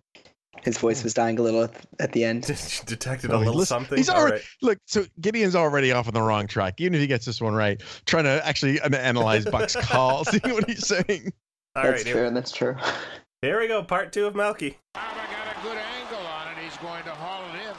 His 0.63 0.79
voice 0.79 1.01
hmm. 1.01 1.07
was 1.07 1.15
dying 1.15 1.39
a 1.39 1.43
little 1.43 1.65
at- 1.65 1.87
at 1.99 2.13
the 2.13 2.25
end. 2.25 2.43
Detected 2.87 3.31
a 3.31 3.39
little 3.39 3.55
listen, 3.55 3.67
something. 3.67 3.99
He's 3.99 4.09
All 4.09 4.17
already 4.17 4.37
right. 4.37 4.45
look. 4.63 4.79
So 4.87 5.05
Gideon's 5.21 5.57
already 5.57 5.93
off 5.93 6.07
on 6.09 6.15
the 6.15 6.23
wrong 6.23 6.47
track. 6.47 6.75
Even 6.81 6.95
if 6.95 7.01
he 7.01 7.07
gets 7.07 7.27
this 7.27 7.41
one 7.41 7.55
right, 7.55 7.83
trying 8.07 8.25
to 8.25 8.47
actually 8.47 8.81
analyze 8.81 9.45
Buck's 9.45 9.77
call, 9.81 10.25
see 10.25 10.41
what 10.45 10.69
he's 10.69 10.87
saying. 10.87 11.33
All 11.77 11.83
that's 11.83 12.05
right, 12.05 12.07
true. 12.07 12.21
here, 12.23 12.31
That's 12.31 12.53
true. 12.53 12.77
here 13.43 13.61
we 13.61 13.67
go. 13.69 13.83
Part 13.83 14.13
two 14.13 14.27
of 14.27 14.35
Melky. 14.37 14.79
Bauer 14.95 15.03
got 15.15 15.57
a 15.57 15.63
good 15.63 15.77
angle 15.77 16.27
on 16.27 16.53
it. 16.53 16.59
He's 16.63 16.77
going 16.77 17.03
to 17.03 17.11
haul 17.11 17.43
it 17.53 17.61
in. 17.69 17.75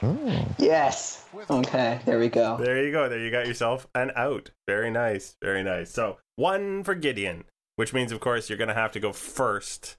Oh, 0.00 0.46
Yes. 0.58 1.26
Okay. 1.50 2.00
There 2.04 2.20
we 2.20 2.28
go. 2.28 2.56
There 2.58 2.84
you 2.84 2.92
go. 2.92 3.08
There 3.08 3.18
you 3.18 3.32
got 3.32 3.48
yourself 3.48 3.88
an 3.96 4.12
out. 4.14 4.50
Very 4.68 4.90
nice. 4.90 5.36
Very 5.42 5.64
nice. 5.64 5.90
So 5.90 6.18
one 6.36 6.84
for 6.84 6.94
Gideon, 6.94 7.44
which 7.78 7.94
means, 7.94 8.10
of 8.10 8.18
course, 8.18 8.48
you're 8.48 8.58
going 8.58 8.66
to 8.66 8.74
have 8.74 8.90
to 8.90 8.98
go 8.98 9.12
first 9.12 9.96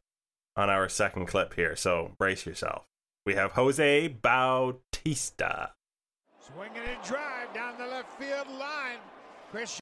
on 0.58 0.70
our 0.70 0.90
second 0.90 1.28
clip 1.28 1.54
here. 1.54 1.78
So 1.78 2.12
brace 2.18 2.46
yourself. 2.46 2.84
We 3.26 3.36
have 3.36 3.54
Jose 3.54 4.10
Bautista. 4.10 5.72
Swinging 6.42 6.76
and 6.76 7.02
drive 7.06 7.54
down 7.54 7.78
the 7.78 7.88
left 7.88 8.12
field 8.20 8.50
line. 8.60 8.98
Chris 9.50 9.80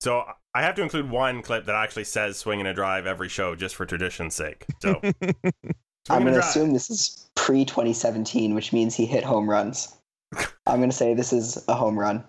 So 0.00 0.24
I 0.54 0.62
have 0.62 0.74
to 0.76 0.82
include 0.82 1.10
one 1.10 1.42
clip 1.42 1.66
that 1.66 1.74
actually 1.74 2.04
says 2.04 2.38
swing 2.38 2.58
and 2.60 2.68
a 2.68 2.72
drive 2.72 3.06
every 3.06 3.28
show 3.28 3.54
just 3.54 3.76
for 3.76 3.84
tradition's 3.84 4.34
sake. 4.34 4.64
So 4.80 4.98
I'm 6.08 6.22
going 6.22 6.32
to 6.32 6.40
assume 6.40 6.72
this 6.72 6.88
is 6.88 7.28
pre 7.34 7.66
2017, 7.66 8.54
which 8.54 8.72
means 8.72 8.94
he 8.94 9.04
hit 9.04 9.24
home 9.24 9.48
runs. 9.48 9.94
I'm 10.66 10.78
going 10.78 10.88
to 10.88 10.96
say 10.96 11.12
this 11.12 11.34
is 11.34 11.62
a 11.68 11.74
home 11.74 11.98
run. 11.98 12.24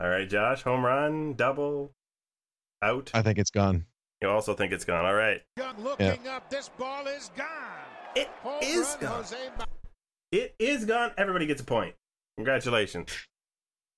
All 0.00 0.08
right, 0.08 0.26
Josh, 0.26 0.62
home 0.62 0.86
run, 0.86 1.34
double, 1.34 1.92
out. 2.82 3.10
I 3.14 3.22
think 3.22 3.38
it's 3.38 3.50
gone. 3.50 3.86
You 4.20 4.28
also 4.28 4.54
think 4.54 4.72
it's 4.72 4.84
gone. 4.84 5.04
All 5.04 5.14
right. 5.14 5.40
Young 5.56 5.82
looking 5.82 6.28
up. 6.28 6.48
This 6.50 6.68
ball 6.78 7.06
is 7.06 7.30
gone. 7.36 7.46
It 8.14 8.28
Home 8.42 8.62
is 8.62 8.86
run, 9.00 9.00
gone. 9.00 9.12
Jose 9.14 9.36
Bautista. 9.56 9.68
It 10.30 10.54
is 10.58 10.84
gone. 10.84 11.12
Everybody 11.18 11.46
gets 11.46 11.60
a 11.60 11.64
point. 11.64 11.94
Congratulations. 12.36 13.10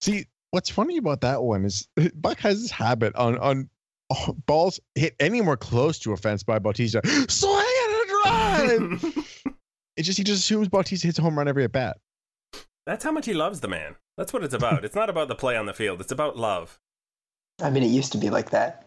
See, 0.01 0.27
what's 0.51 0.71
funny 0.71 0.97
about 0.97 1.21
that 1.23 1.43
one 1.43 1.65
is 1.65 1.89
Buck 2.15 2.39
has 2.39 2.63
this 2.63 2.71
habit 2.71 3.15
on 3.17 3.39
on 3.39 3.69
oh, 4.11 4.37
balls 4.47 4.81
hit 4.95 5.15
anywhere 5.21 5.57
close 5.57 5.99
to 6.01 6.13
a 6.13 6.17
fence 6.17 6.43
by 6.43 6.59
Bautista, 6.59 7.01
swing 7.29 7.67
and 7.85 7.93
a 7.93 8.07
drive. 8.09 9.27
it 9.97 10.03
just 10.03 10.19
he 10.19 10.25
just 10.25 10.43
assumes 10.43 10.69
Bautista 10.69 11.07
hits 11.07 11.19
a 11.19 11.23
home 11.23 11.37
run 11.37 11.49
every 11.49 11.65
at 11.65 11.73
bat. 11.73 11.99
That's 12.87 13.05
how 13.05 13.13
much 13.13 13.27
he 13.27 13.35
loves 13.35 13.61
the 13.61 13.69
man. 13.69 13.97
That's 14.17 14.33
what 14.33 14.45
it's 14.45 14.55
about. 14.55 14.85
it's 14.85 14.95
not 14.95 15.11
about 15.11 15.29
the 15.29 15.35
play 15.35 15.57
on 15.57 15.67
the 15.67 15.73
field. 15.73 16.01
It's 16.01 16.13
about 16.13 16.37
love. 16.37 16.79
I 17.63 17.71
mean, 17.71 17.83
it 17.83 17.89
used 17.91 18.13
to 18.13 18.19
be 18.19 18.31
like 18.31 18.51
that. 18.51 18.81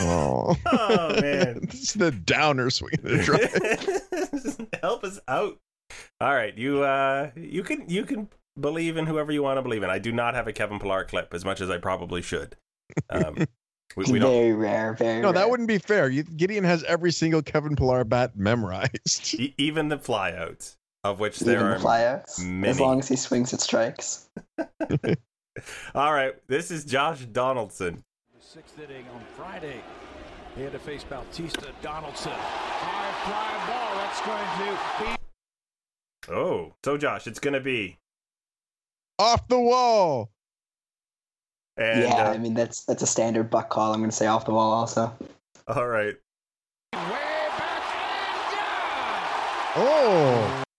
Oh, 0.00 0.54
Oh, 0.66 1.20
man. 1.20 1.60
this 1.70 1.82
is 1.82 1.94
the 1.94 2.10
downer 2.10 2.70
swing 2.70 2.92
and 3.02 3.20
a 3.20 3.22
drive. 3.22 4.68
Help 4.82 5.04
us 5.04 5.20
out. 5.28 5.58
All 6.20 6.32
right, 6.34 6.56
you 6.56 6.82
uh 6.82 7.30
you 7.34 7.62
can 7.62 7.88
you 7.88 8.04
can 8.04 8.28
believe 8.60 8.96
in 8.96 9.06
whoever 9.06 9.32
you 9.32 9.42
want 9.42 9.58
to 9.58 9.62
believe 9.62 9.82
in. 9.82 9.90
I 9.90 9.98
do 9.98 10.12
not 10.12 10.34
have 10.34 10.46
a 10.46 10.52
Kevin 10.52 10.78
Pillar 10.78 11.04
clip 11.04 11.32
as 11.34 11.44
much 11.44 11.60
as 11.60 11.68
I 11.70 11.78
probably 11.78 12.22
should. 12.22 12.56
Um, 13.08 13.46
we, 13.96 14.04
we 14.12 14.18
don't 14.18 14.30
very 14.32 14.52
rare. 14.52 14.92
Very 14.94 15.20
no, 15.20 15.28
rare. 15.28 15.32
that 15.34 15.50
wouldn't 15.50 15.68
be 15.68 15.78
fair. 15.78 16.08
You, 16.08 16.22
Gideon 16.22 16.62
has 16.64 16.84
every 16.84 17.10
single 17.10 17.42
Kevin 17.42 17.74
Pillar 17.74 18.04
bat 18.04 18.36
memorized. 18.36 19.34
e- 19.34 19.54
even 19.58 19.88
the 19.88 19.98
flyouts 19.98 20.76
of 21.02 21.18
which 21.20 21.40
Even 21.42 21.54
there 21.54 21.60
the 21.60 21.74
are 21.76 21.78
flyouts. 21.78 22.44
many. 22.44 22.68
As 22.70 22.78
long 22.80 22.98
as 23.00 23.08
he 23.08 23.16
swings 23.16 23.52
at 23.54 23.60
strikes. 23.60 24.28
All 25.94 26.12
right, 26.12 26.34
this 26.48 26.70
is 26.70 26.84
Josh 26.84 27.20
Donaldson. 27.26 28.02
The 28.38 28.42
sixth 28.44 28.78
inning 28.78 29.04
on 29.14 29.22
Friday. 29.36 29.80
He 30.56 30.62
had 30.62 30.72
to 30.72 30.78
face 30.78 31.04
Bautista 31.04 31.68
Donaldson. 31.82 32.32
High 32.32 33.12
fly 33.24 33.66
ball. 33.68 33.96
That's 33.96 34.20
going 34.26 34.48
to 34.58 35.16
be 36.28 36.34
Oh, 36.34 36.74
so 36.84 36.96
Josh, 36.98 37.26
it's 37.26 37.38
going 37.38 37.54
to 37.54 37.60
be 37.60 37.98
Off 39.18 39.46
the 39.48 39.58
wall. 39.58 40.30
and 41.76 42.02
yeah, 42.02 42.28
uh, 42.28 42.32
I 42.32 42.38
mean 42.38 42.54
that's 42.54 42.84
that's 42.84 43.02
a 43.02 43.06
standard 43.06 43.48
buck 43.50 43.68
call. 43.70 43.92
I'm 43.92 44.00
going 44.00 44.10
to 44.10 44.16
say 44.16 44.26
off 44.26 44.44
the 44.44 44.52
wall 44.52 44.72
also. 44.72 45.12
all 45.68 45.86
right. 45.86 46.14
Way 46.92 47.00
back 47.58 47.82
and 49.76 49.82
Oh, 49.82 50.40
That's 50.56 50.69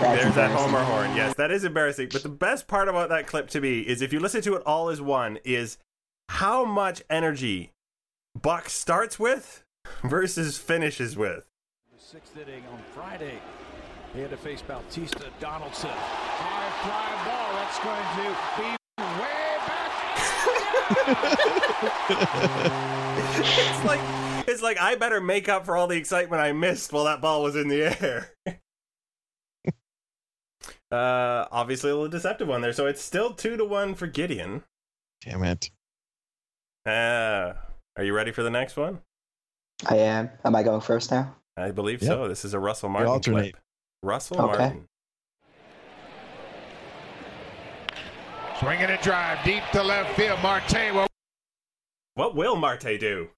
There's 0.00 0.34
that. 0.34 0.50
Homer 0.50 0.82
horn. 0.82 1.14
Yes, 1.16 1.34
that 1.36 1.50
is 1.50 1.64
embarrassing. 1.64 2.08
But 2.12 2.22
the 2.22 2.28
best 2.28 2.66
part 2.66 2.88
about 2.88 3.08
that 3.10 3.26
clip 3.26 3.48
to 3.50 3.60
me 3.60 3.80
is 3.80 4.00
if 4.02 4.12
you 4.12 4.20
listen 4.20 4.40
to 4.42 4.54
it 4.54 4.62
all 4.64 4.88
as 4.88 5.00
one, 5.00 5.38
is 5.44 5.78
how 6.28 6.64
much 6.64 7.02
energy 7.10 7.72
Buck 8.40 8.68
starts 8.68 9.18
with 9.18 9.64
versus 10.04 10.58
finishes 10.58 11.16
with. 11.16 11.48
the 11.94 12.00
sixth 12.00 12.36
inning 12.36 12.62
on 12.72 12.80
Friday. 12.94 13.40
He 14.14 14.20
had 14.20 14.30
to 14.30 14.36
face 14.36 14.62
Bautista 14.62 15.24
Donaldson. 15.40 15.90
High 15.90 16.70
fly 16.82 17.24
ball. 17.26 17.52
That's 17.54 17.78
going 17.84 18.06
to 18.16 18.22
be 18.60 18.68
way 19.20 19.56
back. 19.66 19.88
It's 23.40 23.84
like 23.84 24.00
it's 24.48 24.62
like 24.62 24.80
I 24.80 24.94
better 24.96 25.20
make 25.20 25.48
up 25.48 25.64
for 25.66 25.76
all 25.76 25.86
the 25.86 25.96
excitement 25.96 26.42
I 26.42 26.52
missed 26.52 26.92
while 26.92 27.04
that 27.04 27.20
ball 27.20 27.42
was 27.42 27.56
in 27.56 27.68
the 27.68 27.82
air. 28.02 28.32
uh, 30.90 31.46
obviously 31.52 31.90
a 31.90 31.94
little 31.94 32.08
deceptive 32.08 32.48
one 32.48 32.60
there. 32.60 32.72
So 32.72 32.86
it's 32.86 33.02
still 33.02 33.32
two 33.32 33.56
to 33.56 33.64
one 33.64 33.94
for 33.94 34.06
Gideon. 34.06 34.62
damn 35.22 35.42
it. 35.44 35.70
Uh, 36.86 37.54
are 37.96 38.04
you 38.04 38.14
ready 38.14 38.30
for 38.32 38.42
the 38.42 38.50
next 38.50 38.76
one? 38.76 39.00
I 39.88 39.96
am. 39.96 40.30
Am 40.44 40.54
I 40.56 40.62
going 40.62 40.80
first 40.80 41.10
now? 41.10 41.34
I 41.56 41.70
believe 41.70 42.00
Yep. 42.02 42.08
so. 42.08 42.28
This 42.28 42.44
is 42.44 42.54
a 42.54 42.58
Russell 42.58 42.88
Martin 42.88 43.10
alternate. 43.12 43.52
clip. 43.54 43.56
Russell 44.02 44.40
Okay. 44.40 44.56
Martin. 44.58 44.88
Swinging 48.60 48.90
a 48.90 49.00
drive 49.02 49.44
deep 49.44 49.62
to 49.72 49.82
left 49.82 50.16
field. 50.16 50.40
Marte 50.42 50.92
will 50.92 51.06
What 52.14 52.34
will 52.34 52.56
Marte 52.56 52.98
do? 52.98 53.28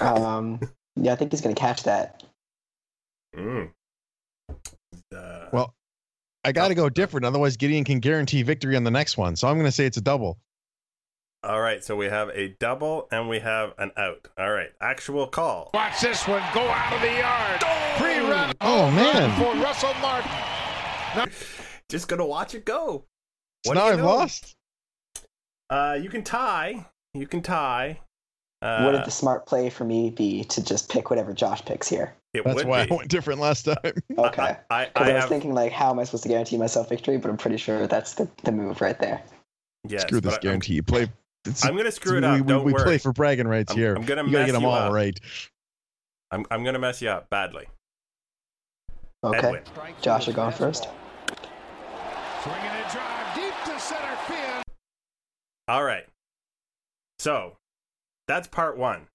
Um, 0.00 0.60
yeah, 0.94 1.12
I 1.12 1.16
think 1.16 1.32
he's 1.32 1.40
going 1.40 1.54
to 1.54 1.60
catch 1.60 1.82
that. 1.84 2.22
Mm. 3.36 3.70
Uh, 5.14 5.46
Well, 5.52 5.74
I 6.44 6.52
got 6.52 6.68
to 6.68 6.74
go 6.74 6.88
different. 6.88 7.26
Otherwise, 7.26 7.56
Gideon 7.56 7.84
can 7.84 8.00
guarantee 8.00 8.42
victory 8.42 8.76
on 8.76 8.84
the 8.84 8.90
next 8.90 9.16
one. 9.16 9.36
So 9.36 9.48
I'm 9.48 9.54
going 9.56 9.66
to 9.66 9.72
say 9.72 9.86
it's 9.86 9.96
a 9.98 10.00
double. 10.02 10.38
all 11.42 11.60
right, 11.60 11.82
so 11.84 11.96
we 11.96 12.06
have 12.06 12.28
a 12.30 12.48
double 12.60 13.08
and 13.10 13.28
we 13.28 13.38
have 13.40 13.72
an 13.78 13.90
out. 13.96 14.28
All 14.38 14.52
right, 14.52 14.70
actual 14.80 15.26
call. 15.26 15.70
watch 15.74 16.00
this 16.00 16.26
one 16.28 16.42
go 16.54 16.60
out 16.68 16.92
of 16.94 17.00
the 17.00 17.12
yard. 17.12 17.64
Three 17.98 18.18
run. 18.30 18.52
Oh, 18.60 18.90
man. 18.90 19.30
For 19.38 19.54
Russell 19.62 19.94
Martin. 20.00 20.30
Just 21.88 22.08
gonna 22.08 22.24
watch 22.26 22.54
it 22.54 22.64
go. 22.64 23.04
So 23.66 23.70
What 23.70 23.74
now 23.74 23.86
I've 23.86 24.00
lost. 24.00 24.54
Uh, 25.68 25.98
you 26.00 26.08
can 26.08 26.22
tie. 26.22 26.86
You 27.14 27.26
can 27.26 27.42
tie. 27.42 28.00
Uh, 28.62 28.90
Would 28.92 29.04
the 29.04 29.10
smart 29.10 29.46
play 29.46 29.70
for 29.70 29.84
me 29.84 30.10
be 30.10 30.44
to 30.44 30.62
just 30.64 30.88
pick 30.90 31.10
whatever 31.10 31.32
Josh 31.32 31.64
picks 31.64 31.88
here? 31.88 32.14
It 32.34 32.44
That's 32.44 32.64
why 32.64 32.86
be. 32.86 32.92
I 32.92 32.96
went 32.96 33.08
different 33.10 33.40
last 33.40 33.64
time. 33.64 33.76
Okay. 34.18 34.42
I, 34.42 34.56
I, 34.70 34.82
I 34.84 34.90
I, 34.94 35.12
was 35.12 35.20
have, 35.22 35.28
thinking, 35.28 35.54
like, 35.54 35.72
how 35.72 35.90
am 35.90 35.98
I 35.98 36.04
supposed 36.04 36.22
to 36.24 36.28
guarantee 36.28 36.56
myself 36.58 36.88
victory? 36.88 37.16
But 37.18 37.30
I'm 37.30 37.36
pretty 37.36 37.56
sure 37.56 37.86
that's 37.86 38.14
the, 38.14 38.28
the 38.44 38.52
move 38.52 38.80
right 38.80 38.98
there. 38.98 39.22
yes, 39.88 40.02
Screw 40.02 40.20
this 40.20 40.32
but 40.32 40.34
I'm- 40.34 40.42
guarantee. 40.42 40.74
You 40.74 40.82
play. 40.82 41.08
I'm, 41.64 41.74
gonna 41.76 41.90
screw 41.90 42.18
it 42.18 42.24
up. 42.24 42.38
We, 42.38 42.46
Don't 42.46 42.64
we 42.64 42.72
worry. 42.74 42.84
play 42.84 42.98
for 42.98 43.12
bragging 43.14 43.48
rights 43.48 43.70
I'm- 43.72 43.78
here. 43.78 43.94
I'm 43.94 44.04
gonna 44.04 44.24
you 44.24 44.32
gotta 44.32 44.44
get 44.46 44.52
them 44.52 44.62
you 44.62 44.68
all 44.68 44.74
up. 44.74 44.92
right. 44.92 45.18
I'm, 46.30 46.44
I'm 46.50 46.62
gonna 46.64 46.78
mess 46.78 47.00
you 47.00 47.08
up 47.08 47.30
badly. 47.30 47.66
Okay. 49.24 49.38
Edwin. 49.38 49.62
Josh, 50.02 50.26
you're 50.26 50.36
going 50.36 50.52
first. 50.52 50.86
Swinging 52.42 52.60
a 52.66 52.90
drive 52.92 53.34
deep 53.34 53.54
to 53.64 53.80
center 53.80 54.16
field. 54.28 54.64
All 55.68 55.82
right. 55.84 56.06
So 57.18 57.56
that's 58.28 58.48
part 58.48 58.76
one. 58.78 59.08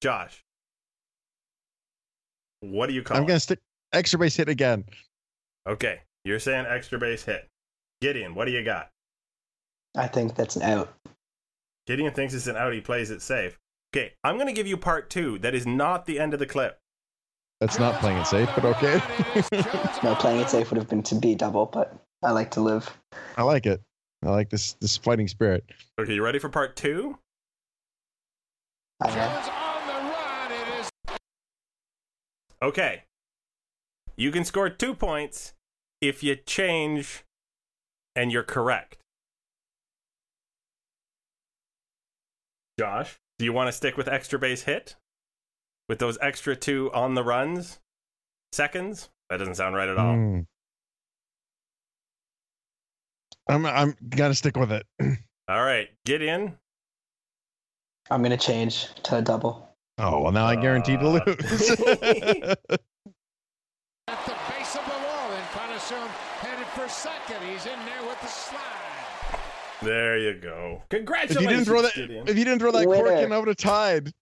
Josh, 0.00 0.42
What 2.60 2.86
do 2.88 2.92
you 2.92 3.02
call 3.02 3.16
I'm 3.16 3.24
it? 3.24 3.26
gonna 3.28 3.40
stick 3.40 3.58
extra 3.92 4.18
base 4.18 4.36
hit 4.36 4.48
again. 4.48 4.84
Okay, 5.68 6.00
you're 6.24 6.38
saying 6.38 6.66
extra 6.68 6.98
base 6.98 7.22
hit. 7.24 7.48
Gideon, 8.00 8.34
what 8.34 8.46
do 8.46 8.52
you 8.52 8.62
got? 8.64 8.90
I 9.96 10.06
think 10.06 10.34
that's 10.34 10.56
an 10.56 10.62
out. 10.62 10.92
Gideon 11.86 12.12
thinks 12.12 12.34
it's 12.34 12.46
an 12.46 12.56
out. 12.56 12.72
He 12.72 12.80
plays 12.80 13.10
it 13.10 13.20
safe. 13.22 13.58
Okay, 13.94 14.12
I'm 14.22 14.36
going 14.36 14.46
to 14.46 14.52
give 14.52 14.66
you 14.68 14.76
part 14.76 15.10
two. 15.10 15.38
That 15.40 15.54
is 15.54 15.66
not 15.66 16.06
the 16.06 16.20
end 16.20 16.32
of 16.32 16.38
the 16.38 16.46
clip. 16.46 16.78
That's 17.60 17.78
not 17.78 18.00
playing 18.00 18.18
it 18.18 18.26
safe, 18.26 18.48
but 18.54 18.64
okay. 18.64 19.00
No, 20.02 20.14
playing 20.14 20.40
it 20.40 20.48
safe 20.48 20.70
would 20.70 20.78
have 20.78 20.88
been 20.88 21.02
to 21.02 21.14
be 21.16 21.34
double, 21.34 21.66
but 21.66 21.94
I 22.22 22.30
like 22.30 22.50
to 22.52 22.60
live. 22.60 22.96
I 23.36 23.42
like 23.42 23.66
it. 23.66 23.82
I 24.24 24.30
like 24.30 24.48
this 24.48 24.74
this 24.74 24.96
fighting 24.96 25.28
spirit. 25.28 25.64
Okay, 26.00 26.14
you 26.14 26.22
ready 26.22 26.38
for 26.38 26.48
part 26.48 26.76
two? 26.76 27.18
I 29.02 29.08
am. 29.08 29.14
Jones 29.14 29.48
on 29.48 29.86
the 29.86 29.92
run. 29.92 30.52
It 30.52 30.80
is 30.80 30.90
Okay. 32.62 33.04
You 34.16 34.30
can 34.30 34.44
score 34.44 34.68
two 34.68 34.94
points 34.94 35.54
if 36.00 36.22
you 36.22 36.36
change 36.36 37.24
and 38.14 38.30
you're 38.30 38.42
correct. 38.42 38.98
Josh, 42.78 43.18
do 43.38 43.44
you 43.44 43.52
want 43.52 43.68
to 43.68 43.72
stick 43.72 43.96
with 43.96 44.08
extra 44.08 44.38
base 44.38 44.62
hit? 44.62 44.96
With 45.88 45.98
those 45.98 46.18
extra 46.20 46.54
two 46.54 46.90
on 46.92 47.14
the 47.14 47.24
runs? 47.24 47.80
Seconds? 48.52 49.08
That 49.28 49.38
doesn't 49.38 49.54
sound 49.54 49.74
right 49.74 49.88
at 49.88 49.98
all. 49.98 50.14
Mm. 50.14 50.46
I'm 53.48 53.66
I'm 53.66 53.96
gonna 54.08 54.34
stick 54.34 54.56
with 54.56 54.70
it. 54.72 54.86
All 55.48 55.62
right, 55.64 55.88
Get 56.04 56.22
in. 56.22 56.56
I'm 58.10 58.22
gonna 58.22 58.36
change 58.36 58.88
to 59.04 59.18
a 59.18 59.22
double. 59.22 59.69
Oh 60.02 60.22
well, 60.22 60.32
now 60.32 60.46
I 60.46 60.56
guarantee 60.56 60.96
to 60.96 61.06
Uh. 61.06 61.20
lose. 61.26 61.70
at 61.70 61.78
the 64.26 64.34
base 64.48 64.76
of 64.76 64.84
the 64.84 64.98
wall. 65.04 65.30
And 65.30 65.42
Encarnacion 65.42 66.08
headed 66.40 66.66
for 66.68 66.88
second. 66.88 67.42
He's 67.48 67.66
in 67.66 67.78
there 67.84 68.02
with 68.08 68.20
the 68.20 68.26
slide. 68.28 68.60
There 69.82 70.18
you 70.18 70.34
go. 70.34 70.82
Congratulations. 70.90 71.36
if 71.36 71.42
you 71.42 71.48
didn't 71.48 71.64
throw 71.64 71.82
that, 71.82 71.94
Gideon. 71.94 72.28
if 72.28 72.36
you 72.36 72.44
didn't 72.44 72.60
throw 72.60 72.72
that 72.72 72.84
cork 72.84 73.04
Winner. 73.04 73.24
in, 73.26 73.32
I 73.32 73.38
would 73.38 73.48
have 73.48 73.56
tied. 73.56 74.12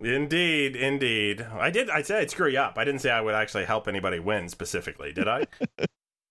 Indeed, 0.00 0.76
indeed. 0.76 1.40
I 1.40 1.70
did. 1.70 1.88
I 1.90 2.02
said 2.02 2.20
I'd 2.22 2.30
screw 2.30 2.48
you 2.50 2.58
up. 2.58 2.74
I 2.76 2.84
didn't 2.84 3.00
say 3.00 3.10
I 3.10 3.20
would 3.20 3.34
actually 3.34 3.64
help 3.64 3.88
anybody 3.88 4.18
win 4.18 4.48
specifically, 4.48 5.12
did 5.12 5.26
I? 5.28 5.46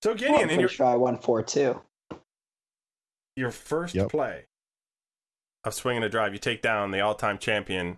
so 0.03 0.05
Well, 0.05 0.15
Gideon, 0.15 0.35
I'm 0.35 0.41
in 0.41 0.47
pretty 0.49 0.59
your 0.61 0.69
sure 0.69 0.85
I 0.85 0.95
won 0.95 1.17
four 1.17 1.41
two. 1.43 1.81
your 3.35 3.51
first 3.51 3.95
Yep. 3.95 4.09
play 4.09 4.45
of 5.63 5.73
swinging 5.73 6.03
a 6.03 6.09
drive, 6.09 6.33
you 6.33 6.39
take 6.39 6.61
down 6.61 6.91
the 6.91 7.01
all-time 7.01 7.39
champion, 7.39 7.97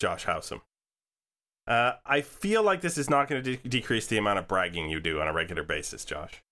Josh 0.00 0.24
Howsam. 0.26 0.62
Uh, 1.66 1.92
I 2.04 2.22
feel 2.22 2.62
like 2.62 2.80
this 2.80 2.98
is 2.98 3.08
not 3.08 3.28
going 3.28 3.44
to 3.44 3.56
de- 3.56 3.68
decrease 3.68 4.06
the 4.08 4.18
amount 4.18 4.38
of 4.40 4.48
bragging 4.48 4.88
you 4.90 4.98
do 4.98 5.20
on 5.20 5.28
a 5.28 5.32
regular 5.32 5.62
basis, 5.62 6.04
Josh. 6.04 6.42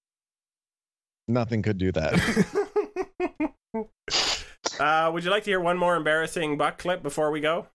Nothing 1.26 1.62
could 1.62 1.78
do 1.78 1.90
that. 1.92 2.14
uh, 4.80 5.10
would 5.12 5.24
you 5.24 5.30
like 5.30 5.44
to 5.44 5.50
hear 5.50 5.60
one 5.60 5.76
more 5.76 5.96
embarrassing 5.96 6.56
Buck 6.56 6.78
clip 6.78 7.02
before 7.02 7.30
we 7.30 7.40
go? 7.40 7.66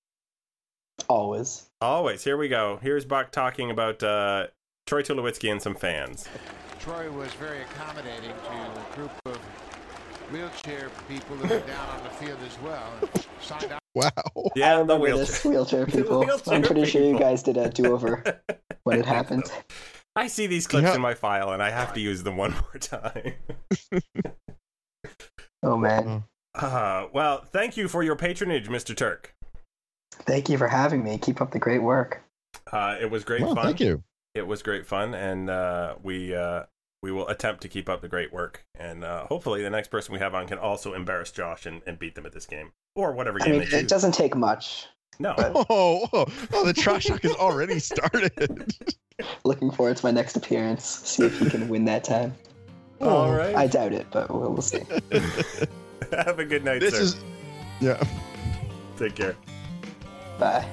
Always. 1.09 1.69
Always. 1.81 2.23
Here 2.23 2.37
we 2.37 2.47
go. 2.47 2.79
Here's 2.81 3.03
Buck 3.03 3.31
talking 3.31 3.69
about 3.71 4.01
uh, 4.01 4.47
Troy 4.87 5.01
Tulowitzki 5.01 5.51
and 5.51 5.61
some 5.61 5.75
fans. 5.75 6.27
Troy 6.79 7.11
was 7.11 7.31
very 7.33 7.61
accommodating 7.61 8.31
to 8.31 8.51
a 8.51 8.95
group 8.95 9.11
of 9.25 9.37
wheelchair 10.31 10.89
people 11.09 11.35
who 11.35 11.47
were 11.47 11.59
down 11.67 11.89
on 11.89 12.03
the 12.03 12.09
field 12.11 12.39
as 12.45 12.57
well. 12.61 12.93
And 13.01 13.25
signed 13.41 13.71
out 13.71 13.82
wow. 13.95 14.09
Yeah, 14.55 14.73
I 14.73 14.75
the 14.75 14.81
remember 14.81 15.03
wheelchair. 15.03 15.25
this 15.25 15.45
wheelchair 15.45 15.85
The 15.87 15.91
people. 15.97 16.19
wheelchair 16.19 16.53
I'm 16.53 16.61
pretty 16.63 16.85
sure 16.85 17.03
you 17.03 17.17
guys 17.17 17.43
did 17.43 17.57
a 17.57 17.69
do-over 17.69 18.41
when 18.83 18.99
it 18.99 19.05
happened. 19.05 19.43
I 20.15 20.27
see 20.27 20.47
these 20.47 20.67
clips 20.67 20.87
Yeah. 20.87 20.95
in 20.95 21.01
my 21.01 21.13
file 21.13 21.51
and 21.51 21.61
I 21.63 21.69
have 21.71 21.93
to 21.93 21.99
use 21.99 22.23
them 22.23 22.37
one 22.37 22.51
more 22.51 22.77
time. 22.79 23.33
Oh 25.63 25.77
man. 25.77 26.23
Uh, 26.55 27.07
well, 27.13 27.43
thank 27.51 27.77
you 27.77 27.87
for 27.87 28.03
your 28.03 28.15
patronage, 28.15 28.67
Mr. 28.69 28.95
Turk. 28.95 29.33
Thank 30.11 30.49
you 30.49 30.57
for 30.57 30.67
having 30.67 31.03
me. 31.03 31.17
Keep 31.17 31.41
up 31.41 31.51
the 31.51 31.59
great 31.59 31.81
work. 31.81 32.21
Uh, 32.71 32.97
it 33.01 33.09
was 33.09 33.23
great 33.23 33.41
Well, 33.41 33.55
fun. 33.55 33.65
thank 33.65 33.79
you. 33.79 34.03
It 34.35 34.45
was 34.45 34.61
great 34.61 34.85
fun, 34.85 35.13
and 35.15 35.49
uh, 35.49 35.95
we 36.03 36.35
uh, 36.35 36.63
we 37.03 37.11
will 37.11 37.27
attempt 37.27 37.61
to 37.61 37.67
keep 37.67 37.87
up 37.89 38.01
the 38.01 38.07
great 38.07 38.33
work. 38.33 38.65
And 38.79 39.03
uh, 39.03 39.25
hopefully, 39.27 39.61
the 39.61 39.69
next 39.69 39.89
person 39.89 40.13
we 40.13 40.19
have 40.19 40.33
on 40.33 40.47
can 40.47 40.57
also 40.57 40.93
embarrass 40.93 41.31
Josh 41.31 41.65
and, 41.67 41.81
and 41.85 41.99
beat 41.99 42.15
them 42.15 42.25
at 42.25 42.31
this 42.31 42.45
game 42.47 42.71
or 42.95 43.11
whatever 43.11 43.37
I 43.41 43.45
game 43.45 43.51
mean, 43.59 43.61
they 43.69 43.77
it 43.77 43.81
choose. 43.81 43.89
doesn't 43.89 44.13
take 44.13 44.35
much. 44.35 44.87
No, 45.19 45.35
Oh, 45.37 46.07
oh, 46.13 46.25
oh, 46.53 46.65
the 46.65 46.73
trash 46.73 47.05
talk 47.05 47.21
has 47.21 47.33
already 47.33 47.77
started. 47.77 48.73
Looking 49.43 49.69
forward 49.69 49.97
to 49.97 50.05
my 50.05 50.11
next 50.11 50.35
appearance. 50.37 50.83
See 50.85 51.23
if 51.25 51.39
you 51.39 51.49
can 51.49 51.67
win 51.69 51.85
that 51.85 52.03
time. 52.03 52.33
all 53.01 53.25
Oh, 53.25 53.31
right. 53.35 53.53
I 53.55 53.67
doubt 53.67 53.93
it, 53.93 54.07
but 54.09 54.31
we'll, 54.31 54.51
we'll 54.53 54.61
see. 54.63 54.81
have 56.11 56.39
a 56.39 56.45
good 56.45 56.63
night, 56.63 56.79
This 56.79 56.95
sir. 56.95 57.01
is, 57.01 57.15
yeah. 57.79 58.01
Take 58.97 59.13
care. 59.15 59.35
Bye. 60.39 60.65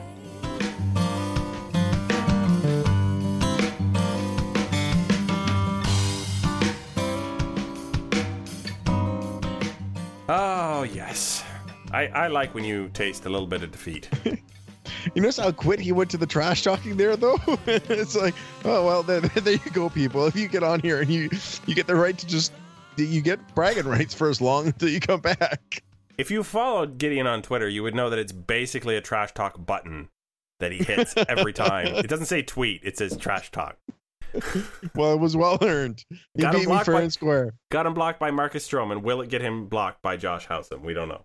Oh 10.32 10.84
yes, 10.84 11.42
I, 11.90 12.06
I 12.06 12.26
like 12.28 12.54
when 12.54 12.62
you 12.62 12.88
taste 12.90 13.26
a 13.26 13.28
little 13.28 13.48
bit 13.48 13.64
of 13.64 13.72
defeat. 13.72 14.08
You 15.14 15.22
notice 15.22 15.38
how 15.38 15.52
quick 15.52 15.80
he 15.80 15.92
went 15.92 16.10
to 16.10 16.16
the 16.16 16.26
trash 16.26 16.62
talking 16.62 16.96
there, 16.96 17.16
though. 17.16 17.38
it's 17.66 18.16
like, 18.16 18.34
oh 18.64 18.84
well, 18.84 19.02
there, 19.02 19.20
there 19.20 19.54
you 19.54 19.70
go, 19.72 19.88
people. 19.88 20.26
If 20.26 20.36
you 20.36 20.48
get 20.48 20.62
on 20.62 20.80
here 20.80 21.00
and 21.00 21.10
you 21.10 21.30
you 21.66 21.74
get 21.74 21.86
the 21.86 21.94
right 21.94 22.16
to 22.18 22.26
just 22.26 22.52
you 22.96 23.20
get 23.20 23.54
bragging 23.54 23.86
rights 23.86 24.14
for 24.14 24.28
as 24.28 24.40
long 24.40 24.66
until 24.66 24.88
you 24.88 25.00
come 25.00 25.20
back. 25.20 25.82
If 26.18 26.30
you 26.30 26.42
followed 26.42 26.98
Gideon 26.98 27.26
on 27.26 27.40
Twitter, 27.40 27.68
you 27.68 27.82
would 27.82 27.94
know 27.94 28.10
that 28.10 28.18
it's 28.18 28.32
basically 28.32 28.96
a 28.96 29.00
trash 29.00 29.32
talk 29.32 29.64
button 29.64 30.08
that 30.58 30.72
he 30.72 30.78
hits 30.78 31.14
every 31.28 31.52
time. 31.52 31.86
It 31.86 32.08
doesn't 32.08 32.26
say 32.26 32.42
tweet; 32.42 32.82
it 32.82 32.98
says 32.98 33.16
trash 33.16 33.50
talk. 33.50 33.78
Well, 34.94 35.12
it 35.14 35.20
was 35.20 35.36
well 35.36 35.58
earned. 35.62 36.04
He 36.34 36.42
Got 36.42 36.54
him 36.54 36.60
beat 36.60 36.66
me 36.66 36.72
blocked 36.72 36.86
fair 36.86 36.94
by- 36.96 37.02
and 37.02 37.12
square. 37.12 37.54
Got 37.70 37.86
him 37.86 37.94
blocked 37.94 38.18
by 38.18 38.30
Marcus 38.30 38.68
Stroman. 38.68 39.02
Will 39.02 39.20
it 39.20 39.28
get 39.28 39.40
him 39.40 39.66
blocked 39.66 40.02
by 40.02 40.16
Josh 40.16 40.46
Howsam? 40.46 40.82
We 40.82 40.94
don't 40.94 41.08
know. 41.08 41.24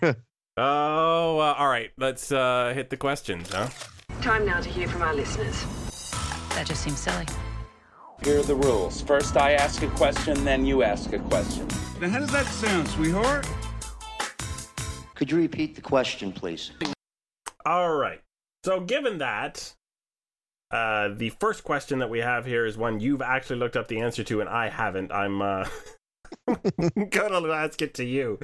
oh, 0.56 1.38
uh, 1.38 1.54
all 1.58 1.68
right. 1.68 1.90
Let's 1.98 2.30
uh, 2.32 2.72
hit 2.74 2.90
the 2.90 2.96
questions, 2.96 3.50
huh? 3.52 3.68
Time 4.22 4.46
now 4.46 4.60
to 4.60 4.68
hear 4.68 4.88
from 4.88 5.02
our 5.02 5.14
listeners. 5.14 5.60
That 6.50 6.66
just 6.66 6.82
seems 6.82 7.00
silly. 7.00 7.26
Here 8.22 8.38
are 8.38 8.42
the 8.42 8.54
rules. 8.54 9.02
First, 9.02 9.36
I 9.36 9.52
ask 9.52 9.82
a 9.82 9.88
question, 9.88 10.44
then 10.44 10.64
you 10.64 10.82
ask 10.82 11.12
a 11.12 11.18
question. 11.18 11.66
Now, 12.00 12.08
how 12.08 12.20
does 12.20 12.30
that 12.30 12.46
sound, 12.46 12.88
sweetheart? 12.88 13.46
Could 15.14 15.30
you 15.30 15.36
repeat 15.38 15.74
the 15.74 15.80
question, 15.80 16.32
please? 16.32 16.70
All 17.66 17.94
right. 17.96 18.20
So, 18.64 18.80
given 18.80 19.18
that, 19.18 19.74
uh, 20.74 21.14
the 21.16 21.30
first 21.38 21.62
question 21.62 22.00
that 22.00 22.10
we 22.10 22.18
have 22.18 22.44
here 22.44 22.66
is 22.66 22.76
one 22.76 22.98
you've 22.98 23.22
actually 23.22 23.60
looked 23.60 23.76
up 23.76 23.86
the 23.86 24.00
answer 24.00 24.24
to, 24.24 24.40
and 24.40 24.48
I 24.48 24.68
haven't. 24.68 25.12
I'm 25.12 25.40
uh, 25.40 25.68
gonna 27.10 27.48
ask 27.52 27.80
it 27.80 27.94
to 27.94 28.04
you. 28.04 28.40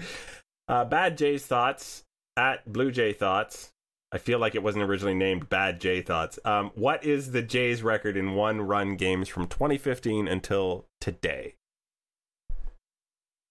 Uh, 0.68 0.84
Bad 0.84 1.18
Jay's 1.18 1.44
thoughts 1.44 2.04
at 2.36 2.72
Blue 2.72 2.92
Jay 2.92 3.12
thoughts. 3.12 3.72
I 4.12 4.18
feel 4.18 4.38
like 4.38 4.54
it 4.54 4.62
wasn't 4.62 4.84
originally 4.84 5.14
named 5.14 5.48
Bad 5.48 5.80
Jay 5.80 6.02
thoughts. 6.02 6.38
Um, 6.44 6.70
what 6.76 7.04
is 7.04 7.32
the 7.32 7.42
Jays' 7.42 7.82
record 7.82 8.16
in 8.16 8.34
one-run 8.34 8.94
games 8.94 9.28
from 9.28 9.48
2015 9.48 10.28
until 10.28 10.86
today? 11.00 11.54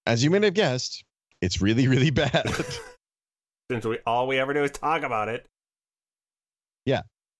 As 0.05 0.23
you 0.23 0.29
may 0.29 0.39
have 0.45 0.53
guessed, 0.53 1.03
it's 1.41 1.61
really, 1.61 1.89
really 1.89 2.09
bad. 2.11 2.49
Since 3.69 3.85
we 3.85 3.99
all 4.05 4.25
we 4.25 4.39
ever 4.39 4.53
do 4.53 4.63
is 4.63 4.71
talk 4.71 5.03
about 5.03 5.27
it. 5.27 5.45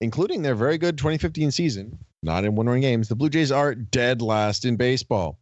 Including 0.02 0.42
their 0.42 0.56
very 0.56 0.78
good 0.78 0.98
2015 0.98 1.52
season, 1.52 1.98
not 2.24 2.46
in 2.46 2.56
one-run 2.56 2.80
games. 2.80 3.10
The 3.10 3.16
Blue 3.16 3.30
Jays 3.30 3.52
are 3.52 3.76
dead 3.76 4.22
last 4.22 4.64
in 4.66 4.78
baseball. 4.78 5.38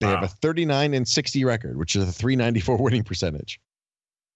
They 0.00 0.06
have 0.08 0.22
a 0.22 0.28
39 0.28 0.92
and 0.92 1.08
60 1.08 1.44
record, 1.44 1.78
which 1.78 1.96
is 1.96 2.06
a 2.06 2.12
394 2.12 2.76
winning 2.76 3.02
percentage. 3.04 3.58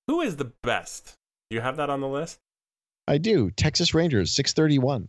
Who 0.09 0.23
is 0.23 0.37
the 0.37 0.51
best? 0.63 1.15
Do 1.51 1.57
you 1.57 1.61
have 1.61 1.77
that 1.77 1.91
on 1.91 2.01
the 2.01 2.09
list? 2.09 2.39
I 3.07 3.19
do. 3.19 3.51
Texas 3.51 3.93
Rangers, 3.93 4.33
631. 4.33 5.09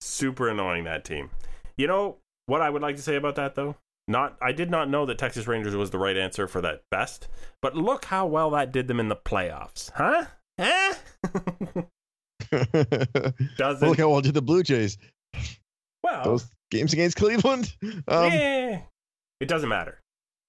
super 0.00 0.48
annoying 0.48 0.84
that 0.84 1.04
team. 1.04 1.30
You 1.78 1.86
know 1.86 2.18
what 2.46 2.60
I 2.60 2.68
would 2.68 2.82
like 2.82 2.96
to 2.96 3.02
say 3.02 3.16
about 3.16 3.36
that 3.36 3.54
though? 3.54 3.76
Not 4.06 4.36
I 4.42 4.52
did 4.52 4.70
not 4.70 4.90
know 4.90 5.06
that 5.06 5.16
Texas 5.16 5.46
Rangers 5.46 5.74
was 5.74 5.90
the 5.90 5.98
right 5.98 6.16
answer 6.16 6.46
for 6.46 6.60
that 6.60 6.82
best, 6.90 7.28
but 7.62 7.74
look 7.74 8.04
how 8.06 8.26
well 8.26 8.50
that 8.50 8.70
did 8.70 8.86
them 8.86 9.00
in 9.00 9.08
the 9.08 9.16
playoffs. 9.16 9.90
Huh? 9.94 10.26
Huh? 10.60 10.94
Doesn't 13.56 13.88
Look 13.88 13.98
how 13.98 14.10
well 14.10 14.20
did 14.20 14.34
the 14.34 14.42
Blue 14.42 14.62
Jays. 14.62 14.98
well 16.02 16.24
Those 16.24 16.46
games 16.70 16.92
against 16.92 17.16
Cleveland. 17.16 17.74
Um, 18.08 18.30
eh, 18.32 18.80
it 19.40 19.48
doesn't 19.48 19.68
matter. 19.68 20.00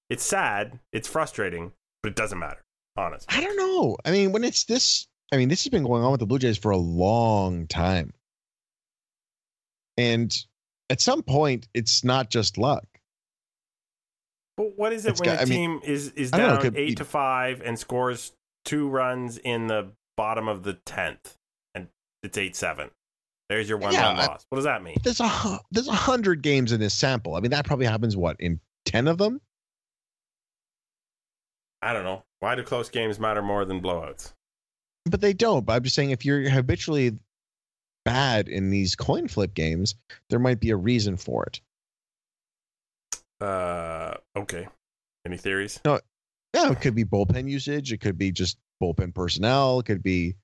It's 0.10 0.24
sad, 0.24 0.80
it's 0.93 1.08
frustrating, 1.08 1.72
but 2.03 2.10
it 2.10 2.16
doesn't 2.16 2.39
matter. 2.39 2.62
Honestly. 2.97 3.28
I 3.30 3.41
don't 3.41 3.58
know. 3.58 3.97
I 4.06 4.12
mean, 4.12 4.32
when 4.32 4.43
it's 4.43 4.64
this 4.66 5.08
I 5.34 5.38
mean, 5.38 5.49
this 5.49 5.64
has 5.64 5.70
been 5.72 5.84
going 5.84 6.03
on 6.03 6.12
with 6.12 6.20
the 6.20 6.26
Blue 6.26 6.39
Jays 6.39 6.58
for 6.58 6.72
a 6.72 6.78
long 6.78 7.68
time. 7.68 8.14
And 9.97 10.34
at 10.89 11.01
some 11.01 11.24
point, 11.24 11.68
it's 11.74 12.03
not 12.03 12.30
just 12.30 12.58
luck. 12.58 12.86
But 14.58 14.78
what 14.78 14.93
is 14.93 15.06
it 15.06 15.12
It's 15.12 15.20
when 15.22 15.30
got- 15.30 15.39
a 15.39 15.41
I 15.41 15.45
mean, 15.45 15.82
team 15.82 15.91
is 15.91 16.10
is 16.12 16.32
don't 16.32 16.41
know, 16.41 16.47
down 16.53 16.62
could 16.62 16.78
eight 16.78 16.97
to 16.97 17.06
five 17.06 17.62
and 17.62 17.78
scores 17.78 18.32
two 18.64 18.88
runs 18.88 19.38
in 19.38 19.68
the 19.68 19.91
bottom 20.16 20.47
of 20.47 20.64
the 20.64 20.74
tenth, 20.86 21.36
it's 22.26 22.38
eight 22.38 22.56
seven? 22.56 22.90
There's 23.50 23.70
your 23.70 23.78
one 23.78 23.94
Yeah, 23.94 24.10
I- 24.10 24.26
loss. 24.26 24.46
What 24.50 24.56
does 24.58 24.66
that 24.66 24.84
mean? 24.84 24.98
There's 25.04 25.20
a 25.20 25.60
there's 25.72 25.88
a 25.88 25.94
hundred 25.94 26.42
games 26.42 26.72
in 26.72 26.80
this 26.80 26.94
sample. 26.94 27.36
I 27.36 27.40
mean, 27.40 27.52
that 27.52 27.66
probably 27.66 27.86
happens 27.86 28.18
what 28.18 28.36
in 28.40 28.60
ten 28.86 29.08
of 29.08 29.18
them. 29.18 29.40
I 31.82 31.94
don't 31.94 32.04
know. 32.04 32.24
Why 32.40 32.56
do 32.56 32.64
close 32.64 32.90
games 32.90 33.20
matter 33.20 33.42
more 33.42 33.64
than 33.66 33.82
blowouts? 33.82 34.34
But 35.06 35.22
they 35.22 35.34
don't. 35.34 35.66
But 35.66 35.74
I'm 35.74 35.84
just 35.84 35.96
saying, 35.96 36.10
if 36.10 36.26
you're 36.26 36.50
habitually 36.50 37.18
bad 38.06 38.48
in 38.50 38.72
these 38.72 38.96
coin 38.96 39.28
flip 39.28 39.54
games, 39.54 39.94
there 40.30 40.40
might 40.40 40.60
be 40.60 40.72
a 40.72 40.76
reason 40.76 41.16
for 41.18 41.46
it. 41.46 41.62
Uh, 43.40 44.16
okay. 44.36 44.68
Any 45.26 45.38
theories? 45.38 45.80
No. 45.86 46.00
Yeah, 46.56 46.72
it 46.72 46.82
could 46.82 46.96
be 46.96 47.04
bullpen 47.04 47.50
usage. 47.50 47.92
It 47.92 48.00
could 48.00 48.18
be 48.18 48.32
just 48.32 48.58
bullpen 48.82 49.14
personnel. 49.14 49.80
It 49.80 49.86
could 49.86 50.02
be 50.02 50.36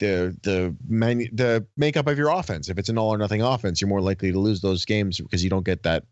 the 0.00 0.36
the 0.42 0.74
manu- 0.88 1.30
the 1.32 1.64
makeup 1.76 2.08
of 2.08 2.18
your 2.18 2.30
offense. 2.30 2.68
If 2.68 2.78
it's 2.78 2.88
an 2.88 2.98
all 2.98 3.14
or 3.14 3.18
nothing 3.18 3.42
offense, 3.42 3.80
you're 3.80 3.88
more 3.88 4.00
likely 4.00 4.32
to 4.32 4.38
lose 4.38 4.60
those 4.60 4.84
games 4.84 5.20
because 5.20 5.44
you 5.44 5.50
don't 5.50 5.64
get 5.64 5.84
that, 5.84 6.04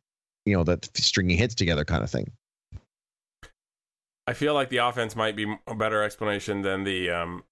you 0.47 0.57
know, 0.57 0.63
that 0.65 0.89
stringy 0.97 1.35
hits 1.35 1.55
together 1.55 1.85
kind 1.85 2.05
of 2.05 2.11
thing. 2.11 2.31
I 4.27 4.35
feel 4.35 4.55
like 4.55 4.69
the 4.69 4.77
offense 4.77 5.17
might 5.17 5.35
be 5.35 5.53
a 5.67 5.75
better 5.75 6.03
explanation 6.03 6.63
than 6.63 6.85
the. 6.85 7.11
Um, 7.11 7.45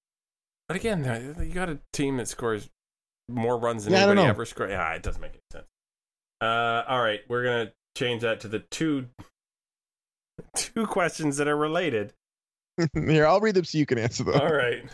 but 0.68 0.76
again, 0.76 1.36
you 1.40 1.52
got 1.52 1.70
a 1.70 1.78
team 1.92 2.18
that 2.18 2.28
scores 2.28 2.68
more 3.28 3.58
runs 3.58 3.84
than 3.84 3.94
Yeah, 3.94 4.06
anybody 4.06 4.28
ever 4.28 4.44
scored. 4.44 4.70
Yeah, 4.70 4.92
it 4.92 5.02
doesn't 5.02 5.20
make 5.20 5.32
any 5.32 5.40
sense. 5.52 5.66
Uh, 6.40 6.84
all 6.86 7.02
right, 7.02 7.20
we're 7.28 7.44
gonna 7.44 7.72
change 7.96 8.22
that 8.22 8.40
to 8.40 8.48
the 8.48 8.60
two 8.70 9.06
two 10.56 10.86
questions 10.86 11.38
that 11.38 11.48
are 11.48 11.56
related. 11.56 12.12
Here, 12.94 13.26
I'll 13.26 13.40
read 13.40 13.54
them 13.54 13.64
so 13.64 13.78
you 13.78 13.86
can 13.86 13.98
answer 13.98 14.24
them. 14.24 14.38
All 14.38 14.52
right. 14.52 14.84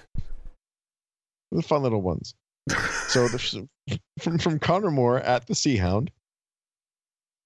The 1.56 1.62
fun 1.62 1.82
little 1.82 2.02
ones. 2.02 2.34
So 3.08 3.28
there's 3.28 3.56
from 4.20 4.38
from 4.38 4.58
Connor 4.58 4.90
Moore 4.90 5.20
at 5.20 5.46
the 5.46 5.54
Sea 5.54 5.76
Hound. 5.76 6.10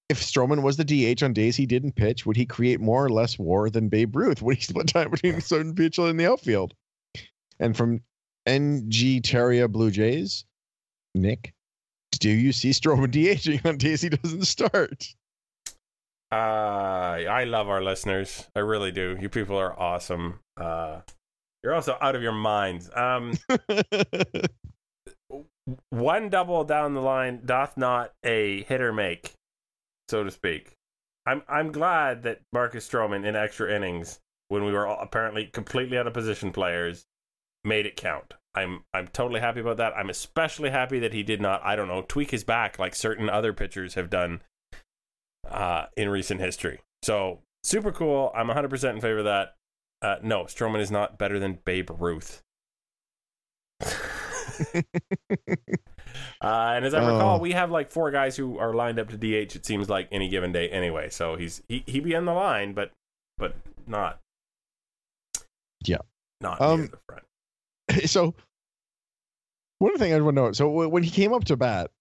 If 0.09 0.21
Stroman 0.21 0.61
was 0.61 0.77
the 0.77 0.85
DH 0.85 1.21
on 1.21 1.33
days 1.33 1.57
he 1.57 1.65
didn't 1.65 1.95
pitch, 1.95 2.25
would 2.25 2.37
he 2.37 2.45
create 2.45 2.79
more 2.79 3.03
or 3.03 3.09
less 3.09 3.37
war 3.37 3.69
than 3.69 3.89
Babe 3.89 4.15
Ruth? 4.15 4.41
Would 4.43 4.55
he 4.55 4.61
split 4.61 4.87
time 4.87 5.11
between 5.11 5.41
certain 5.41 5.75
pitcher 5.75 6.07
in 6.07 6.15
the 6.15 6.31
outfield? 6.31 6.73
And 7.59 7.75
from 7.75 8.01
NG 8.45 9.21
Terria 9.21 9.69
Blue 9.69 9.91
Jays, 9.91 10.45
Nick, 11.13 11.53
do 12.19 12.29
you 12.29 12.53
see 12.53 12.69
Stroman 12.69 13.07
DHing 13.11 13.65
on 13.65 13.77
days 13.77 14.01
he 14.01 14.09
doesn't 14.09 14.45
start? 14.45 15.05
Uh, 16.31 16.35
I 16.35 17.45
love 17.45 17.67
our 17.67 17.81
listeners. 17.81 18.47
I 18.55 18.59
really 18.59 18.91
do. 18.91 19.17
You 19.19 19.27
people 19.29 19.57
are 19.57 19.77
awesome. 19.77 20.39
Uh, 20.55 21.01
you're 21.67 21.75
also 21.75 21.97
out 21.99 22.15
of 22.15 22.21
your 22.21 22.31
minds. 22.31 22.89
Um, 22.95 23.33
one 25.89 26.29
double 26.29 26.63
down 26.63 26.93
the 26.93 27.01
line 27.01 27.41
doth 27.45 27.75
not 27.75 28.13
a 28.23 28.63
hitter 28.63 28.93
make, 28.93 29.33
so 30.07 30.23
to 30.23 30.31
speak. 30.31 30.71
I'm 31.25 31.41
I'm 31.49 31.73
glad 31.73 32.23
that 32.23 32.39
Marcus 32.53 32.87
Stroman 32.87 33.25
in 33.25 33.35
extra 33.35 33.69
innings, 33.69 34.21
when 34.47 34.63
we 34.63 34.71
were 34.71 34.87
all 34.87 34.97
apparently 35.01 35.47
completely 35.47 35.97
out 35.97 36.07
of 36.07 36.13
position 36.13 36.53
players, 36.53 37.03
made 37.65 37.85
it 37.85 37.97
count. 37.97 38.35
I'm 38.55 38.85
I'm 38.93 39.09
totally 39.09 39.41
happy 39.41 39.59
about 39.59 39.75
that. 39.75 39.91
I'm 39.97 40.09
especially 40.09 40.69
happy 40.69 40.99
that 40.99 41.11
he 41.11 41.21
did 41.21 41.41
not, 41.41 41.61
I 41.65 41.75
don't 41.75 41.89
know, 41.89 42.05
tweak 42.07 42.31
his 42.31 42.45
back 42.45 42.79
like 42.79 42.95
certain 42.95 43.29
other 43.29 43.51
pitchers 43.51 43.95
have 43.95 44.09
done 44.09 44.39
uh, 45.51 45.87
in 45.97 46.07
recent 46.07 46.39
history. 46.39 46.79
So 47.03 47.39
super 47.61 47.91
cool. 47.91 48.31
I'm 48.33 48.47
100% 48.47 48.89
in 48.89 49.01
favor 49.01 49.17
of 49.17 49.25
that. 49.25 49.55
Uh, 50.01 50.17
no, 50.21 50.43
Stroman 50.43 50.79
is 50.79 50.91
not 50.91 51.17
better 51.17 51.39
than 51.39 51.59
Babe 51.65 51.89
Ruth. 51.99 52.41
Uh, 56.41 56.73
and 56.75 56.85
as 56.85 56.93
I 56.93 56.99
recall, 56.99 57.37
Oh. 57.37 57.39
we 57.39 57.51
have 57.51 57.69
like 57.69 57.91
four 57.91 58.09
guys 58.11 58.35
who 58.35 58.57
are 58.57 58.73
lined 58.73 58.97
up 58.99 59.09
to 59.09 59.17
DH. 59.17 59.55
It 59.55 59.65
seems 59.65 59.87
like 59.89 60.07
any 60.11 60.29
given 60.29 60.51
day, 60.51 60.69
anyway. 60.69 61.09
So 61.09 61.35
he's 61.35 61.61
he 61.67 61.83
he 61.85 61.99
be 61.99 62.13
in 62.13 62.25
the 62.25 62.33
line, 62.33 62.73
but 62.73 62.91
but 63.37 63.55
not. 63.85 64.19
Yeah. 65.83 65.97
Not 66.41 66.59
Um, 66.61 66.79
near 66.81 66.87
the 66.89 66.97
front. 67.07 67.23
so 68.09 68.33
one 69.79 69.97
thing 69.97 70.13
I 70.13 70.19
want 70.21 70.35
to 70.37 70.41
know. 70.41 70.51
So 70.53 70.87
when 70.87 71.03
he 71.03 71.09
came 71.11 71.33
up 71.33 71.45
to 71.45 71.57
bat, 71.57 71.91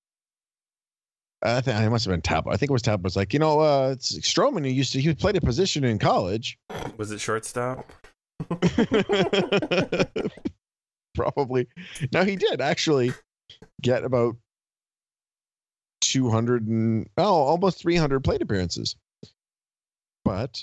I 1.42 1.60
think 1.60 1.78
it 1.78 1.90
must 1.90 2.04
have 2.06 2.12
been 2.12 2.22
Tap. 2.22 2.46
I 2.48 2.56
think 2.56 2.70
it 2.70 2.72
was 2.72 2.82
Tap. 2.82 3.02
Was 3.02 3.16
like, 3.16 3.32
you 3.32 3.38
know, 3.38 3.60
uh, 3.60 3.90
it's 3.92 4.18
Stroman. 4.20 4.64
Who 4.64 4.70
used 4.70 4.92
to 4.92 5.00
he 5.00 5.14
played 5.14 5.36
a 5.36 5.40
position 5.40 5.84
in 5.84 5.98
college. 5.98 6.58
Was 6.96 7.12
it 7.12 7.20
shortstop? 7.20 7.92
Probably. 11.14 11.66
Now 12.12 12.24
he 12.24 12.36
did 12.36 12.60
actually 12.60 13.12
get 13.82 14.04
about 14.04 14.36
two 16.00 16.30
hundred 16.30 16.66
and 16.66 17.08
oh, 17.16 17.24
almost 17.24 17.80
three 17.80 17.96
hundred 17.96 18.24
plate 18.24 18.42
appearances, 18.42 18.96
but 20.24 20.62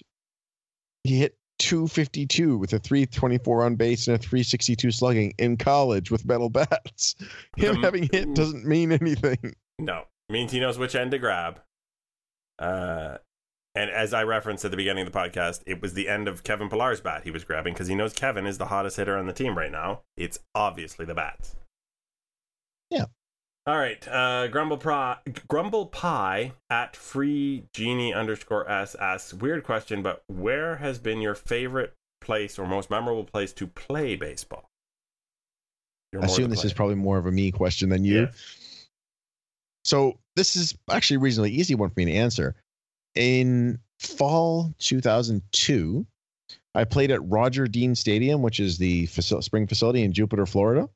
he 1.03 1.19
hit. 1.19 1.35
252 1.59 2.57
with 2.57 2.73
a 2.73 2.79
324 2.79 3.63
on 3.63 3.75
base 3.75 4.07
and 4.07 4.15
a 4.15 4.17
362 4.17 4.89
slugging 4.91 5.33
in 5.37 5.55
college 5.55 6.11
with 6.11 6.25
metal 6.25 6.49
bats. 6.49 7.15
Him 7.55 7.75
The- 7.75 7.81
having 7.81 8.09
hit 8.11 8.33
doesn't 8.33 8.65
mean 8.65 8.91
anything. 8.91 9.53
No, 9.79 10.03
means 10.29 10.51
he 10.51 10.59
knows 10.59 10.77
which 10.77 10.95
end 10.95 11.11
to 11.11 11.19
grab. 11.19 11.59
Uh, 12.59 13.17
and 13.75 13.89
as 13.89 14.13
I 14.13 14.23
referenced 14.23 14.63
at 14.63 14.71
the 14.71 14.77
beginning 14.77 15.05
of 15.07 15.11
the 15.11 15.17
podcast, 15.17 15.63
it 15.65 15.81
was 15.81 15.93
the 15.93 16.07
end 16.07 16.27
of 16.27 16.43
Kevin 16.43 16.69
Pillar's 16.69 17.01
bat 17.01 17.23
he 17.23 17.31
was 17.31 17.43
grabbing 17.43 17.73
because 17.73 17.87
he 17.87 17.95
knows 17.95 18.13
Kevin 18.13 18.45
is 18.45 18.57
the 18.57 18.67
hottest 18.67 18.97
hitter 18.97 19.17
on 19.17 19.25
the 19.25 19.33
team 19.33 19.57
right 19.57 19.71
now. 19.71 20.01
It's 20.15 20.39
obviously 20.53 21.05
the 21.05 21.15
bats. 21.15 21.55
Yeah. 22.91 23.05
All 23.65 23.77
right. 23.77 24.05
Uh, 24.07 24.47
Grumble 24.47 24.77
Pri- 24.77 25.17
Grumble 25.47 25.87
Pie 25.87 26.51
at 26.69 26.95
free 26.95 27.63
genie 27.73 28.13
underscore 28.13 28.69
s 28.69 28.93
asks 28.95 29.33
weird 29.33 29.63
question, 29.63 30.03
but 30.03 30.23
where 30.27 30.75
has 30.75 30.99
been 30.99 31.21
your 31.21 31.33
favorite 31.33 31.93
place 32.21 32.59
or 32.59 32.67
most 32.67 32.89
memorable 32.89 33.23
place 33.23 33.53
to 33.53 33.65
play 33.65 34.15
baseball? 34.15 34.69
You're 36.11 36.21
I 36.21 36.25
assume 36.25 36.51
this 36.51 36.65
is 36.65 36.73
probably 36.73 36.95
more 36.95 37.17
of 37.17 37.25
a 37.25 37.31
me 37.31 37.51
question 37.51 37.89
than 37.89 38.03
you. 38.03 38.21
Yes. 38.21 38.62
So 39.83 40.19
this 40.35 40.55
is 40.55 40.75
actually 40.89 41.17
a 41.17 41.19
reasonably 41.19 41.51
easy 41.51 41.75
one 41.75 41.89
for 41.89 41.99
me 41.99 42.05
to 42.05 42.13
answer. 42.13 42.55
In 43.15 43.79
fall 43.99 44.73
2002, 44.79 46.05
I 46.75 46.83
played 46.83 47.11
at 47.11 47.23
Roger 47.23 47.67
Dean 47.67 47.95
Stadium, 47.95 48.41
which 48.41 48.59
is 48.59 48.77
the 48.77 49.05
spring 49.05 49.67
facility 49.67 50.03
in 50.03 50.13
Jupiter, 50.13 50.45
Florida. 50.45 50.89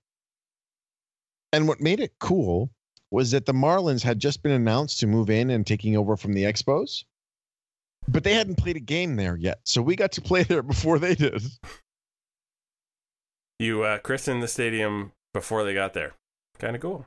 And 1.54 1.68
what 1.68 1.80
made 1.80 2.00
it 2.00 2.14
cool 2.20 2.72
was 3.12 3.32
that 3.32 3.46
the 3.46 3.54
Marlins 3.54 4.04
had 4.04 4.20
just 4.20 4.44
been 4.44 4.52
announced 4.52 5.00
to 5.00 5.08
move 5.08 5.30
in 5.30 5.50
and 5.50 5.66
taking 5.66 5.96
over 5.96 6.18
from 6.18 6.34
the 6.34 6.44
Expos, 6.44 7.06
but 8.08 8.24
they 8.24 8.34
hadn't 8.34 8.58
played 8.58 8.76
a 8.76 8.82
game 8.82 9.16
there 9.16 9.38
yet. 9.38 9.60
So 9.64 9.82
we 9.82 9.96
got 9.96 10.12
to 10.14 10.22
play 10.22 10.44
there 10.44 10.64
before 10.64 11.00
they 11.00 11.16
did. 11.16 11.42
You 13.60 13.84
uh, 13.84 14.00
christened 14.00 14.44
the 14.44 14.48
stadium 14.48 15.14
before 15.34 15.64
they 15.64 15.74
got 15.74 15.94
there. 15.94 16.14
Kind 16.60 16.76
of 16.76 16.82
cool. 16.82 17.06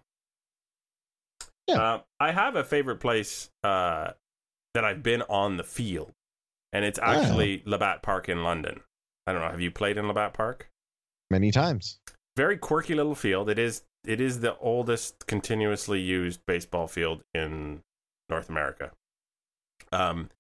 Yeah. 1.71 1.83
Uh, 1.83 2.01
I 2.19 2.33
have 2.33 2.57
a 2.57 2.65
favorite 2.65 3.01
place 3.01 3.51
uh, 3.65 4.13
that 4.75 4.85
I've 4.85 5.03
been 5.03 5.23
on 5.23 5.57
the 5.57 5.65
field, 5.65 6.13
and 6.73 6.85
it's 6.85 6.99
actually 6.99 7.63
Labatt 7.65 8.03
Park 8.03 8.29
in 8.29 8.43
London. 8.43 8.81
I 9.27 9.33
don't 9.33 9.43
know. 9.43 9.51
Have 9.51 9.61
you 9.61 9.71
played 9.71 9.97
in 9.97 10.07
Labatt 10.07 10.35
Park? 10.35 10.69
Many 11.31 11.51
times. 11.51 11.99
Very 12.37 12.57
quirky 12.57 12.95
little 12.95 13.15
field. 13.15 13.49
It 13.49 13.59
is. 13.59 13.83
It 14.07 14.21
is 14.21 14.41
the 14.41 14.57
oldest 14.59 15.27
continuously 15.27 16.01
used 16.01 16.41
baseball 16.47 16.87
field 16.87 17.23
in 17.35 17.83
North 18.31 18.49
America. 18.49 18.93
Um, 19.93 20.31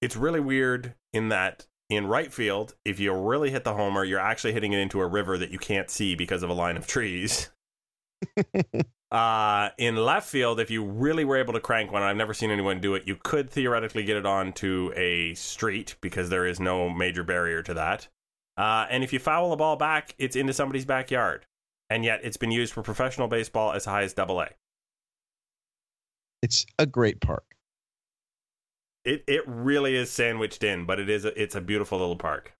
it's 0.00 0.16
really 0.16 0.38
weird 0.38 0.94
in 1.12 1.28
that 1.30 1.66
in 1.90 2.06
right 2.06 2.32
field, 2.32 2.74
if 2.84 3.00
you 3.00 3.12
really 3.12 3.50
hit 3.50 3.64
the 3.64 3.74
homer, 3.74 4.04
you're 4.04 4.20
actually 4.20 4.52
hitting 4.52 4.72
it 4.72 4.78
into 4.78 5.00
a 5.00 5.06
river 5.06 5.38
that 5.38 5.50
you 5.50 5.58
can't 5.58 5.90
see 5.90 6.14
because 6.14 6.42
of 6.42 6.50
a 6.50 6.54
line 6.54 6.76
of 6.76 6.86
trees. 6.86 7.50
uh, 9.10 9.70
in 9.78 9.96
left 9.96 10.28
field, 10.28 10.60
if 10.60 10.70
you 10.70 10.84
really 10.84 11.24
were 11.24 11.36
able 11.36 11.54
to 11.54 11.60
crank 11.60 11.90
one, 11.90 12.02
I've 12.02 12.16
never 12.16 12.34
seen 12.34 12.50
anyone 12.50 12.80
do 12.80 12.94
it, 12.94 13.06
you 13.06 13.16
could 13.16 13.50
theoretically 13.50 14.04
get 14.04 14.16
it 14.16 14.26
onto 14.26 14.92
a 14.96 15.34
street 15.34 15.96
because 16.00 16.28
there 16.28 16.46
is 16.46 16.60
no 16.60 16.90
major 16.90 17.22
barrier 17.22 17.62
to 17.62 17.74
that. 17.74 18.08
Uh, 18.56 18.86
and 18.90 19.02
if 19.02 19.12
you 19.12 19.18
foul 19.18 19.52
a 19.52 19.56
ball 19.56 19.76
back, 19.76 20.14
it's 20.18 20.36
into 20.36 20.52
somebody's 20.52 20.84
backyard. 20.84 21.46
And 21.88 22.04
yet 22.04 22.20
it's 22.22 22.36
been 22.36 22.50
used 22.50 22.74
for 22.74 22.82
professional 22.82 23.28
baseball 23.28 23.72
as 23.72 23.86
high 23.86 24.02
as 24.02 24.12
double 24.12 24.40
A. 24.40 24.48
It's 26.42 26.66
a 26.78 26.84
great 26.84 27.20
park. 27.20 27.44
It 29.04 29.24
it 29.26 29.42
really 29.46 29.96
is 29.96 30.10
sandwiched 30.10 30.62
in, 30.62 30.84
but 30.84 31.00
it 31.00 31.08
is 31.08 31.24
a, 31.24 31.40
it's 31.40 31.54
a 31.54 31.60
beautiful 31.60 31.98
little 31.98 32.16
park. 32.16 32.52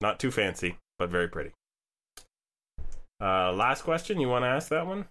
Not 0.00 0.20
too 0.20 0.30
fancy, 0.30 0.78
but 0.98 1.10
very 1.10 1.26
pretty. 1.26 1.50
Uh, 3.20 3.52
last 3.52 3.82
question. 3.82 4.20
You 4.20 4.28
want 4.28 4.44
to 4.44 4.48
ask 4.48 4.68
that 4.68 4.86
one? 4.86 5.06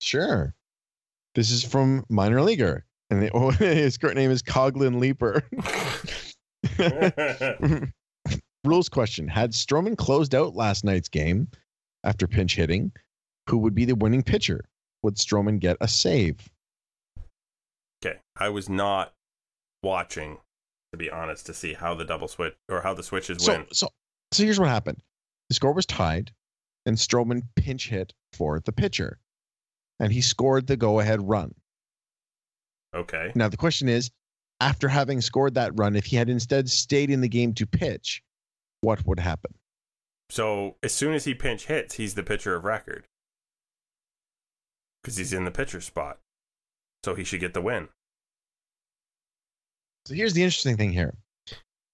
Sure. 0.00 0.54
This 1.34 1.50
is 1.50 1.62
from 1.64 2.04
minor 2.08 2.40
leaguer, 2.42 2.84
and 3.10 3.22
the, 3.22 3.30
oh, 3.32 3.50
his 3.50 3.98
current 3.98 4.16
name 4.16 4.30
is 4.30 4.42
Coghlan 4.42 4.98
Leaper. 5.00 5.42
Rules 8.64 8.88
question: 8.88 9.28
Had 9.28 9.52
Stroman 9.52 9.96
closed 9.96 10.34
out 10.34 10.54
last 10.56 10.84
night's 10.84 11.08
game 11.08 11.48
after 12.04 12.26
pinch 12.26 12.56
hitting, 12.56 12.92
who 13.48 13.58
would 13.58 13.74
be 13.74 13.84
the 13.84 13.94
winning 13.94 14.22
pitcher? 14.22 14.64
Would 15.02 15.16
Stroman 15.16 15.60
get 15.60 15.76
a 15.80 15.88
save? 15.88 16.48
Okay, 18.04 18.18
I 18.36 18.48
was 18.48 18.68
not 18.68 19.14
watching, 19.82 20.38
to 20.92 20.98
be 20.98 21.10
honest, 21.10 21.46
to 21.46 21.54
see 21.54 21.74
how 21.74 21.94
the 21.94 22.04
double 22.04 22.28
switch 22.28 22.54
or 22.68 22.80
how 22.80 22.94
the 22.94 23.02
switches 23.02 23.44
So, 23.44 23.52
went. 23.52 23.76
so, 23.76 23.88
so 24.32 24.42
here's 24.42 24.58
what 24.58 24.68
happened: 24.68 25.02
the 25.48 25.54
score 25.54 25.72
was 25.72 25.86
tied, 25.86 26.32
and 26.86 26.96
Stroman 26.96 27.42
pinch 27.56 27.88
hit 27.88 28.12
for 28.32 28.60
the 28.60 28.72
pitcher, 28.72 29.18
and 30.00 30.12
he 30.12 30.20
scored 30.20 30.66
the 30.66 30.76
go-ahead 30.76 31.26
run. 31.26 31.54
Okay. 32.94 33.32
Now 33.34 33.48
the 33.48 33.56
question 33.56 33.88
is, 33.88 34.10
after 34.60 34.88
having 34.88 35.20
scored 35.20 35.54
that 35.54 35.72
run, 35.74 35.96
if 35.96 36.06
he 36.06 36.16
had 36.16 36.28
instead 36.28 36.68
stayed 36.70 37.10
in 37.10 37.20
the 37.20 37.28
game 37.28 37.52
to 37.54 37.66
pitch, 37.66 38.22
what 38.80 39.06
would 39.06 39.20
happen? 39.20 39.52
So 40.30 40.76
as 40.82 40.92
soon 40.92 41.14
as 41.14 41.24
he 41.24 41.34
pinch 41.34 41.66
hits, 41.66 41.94
he's 41.94 42.14
the 42.14 42.22
pitcher 42.22 42.54
of 42.54 42.64
record 42.64 43.06
because 45.02 45.16
he's 45.16 45.32
in 45.32 45.44
the 45.44 45.50
pitcher 45.50 45.80
spot. 45.80 46.18
So 47.04 47.14
he 47.14 47.22
should 47.22 47.40
get 47.40 47.54
the 47.54 47.60
win. 47.60 47.88
So 50.06 50.14
here's 50.14 50.34
the 50.34 50.42
interesting 50.42 50.76
thing 50.76 50.92
here. 50.92 51.14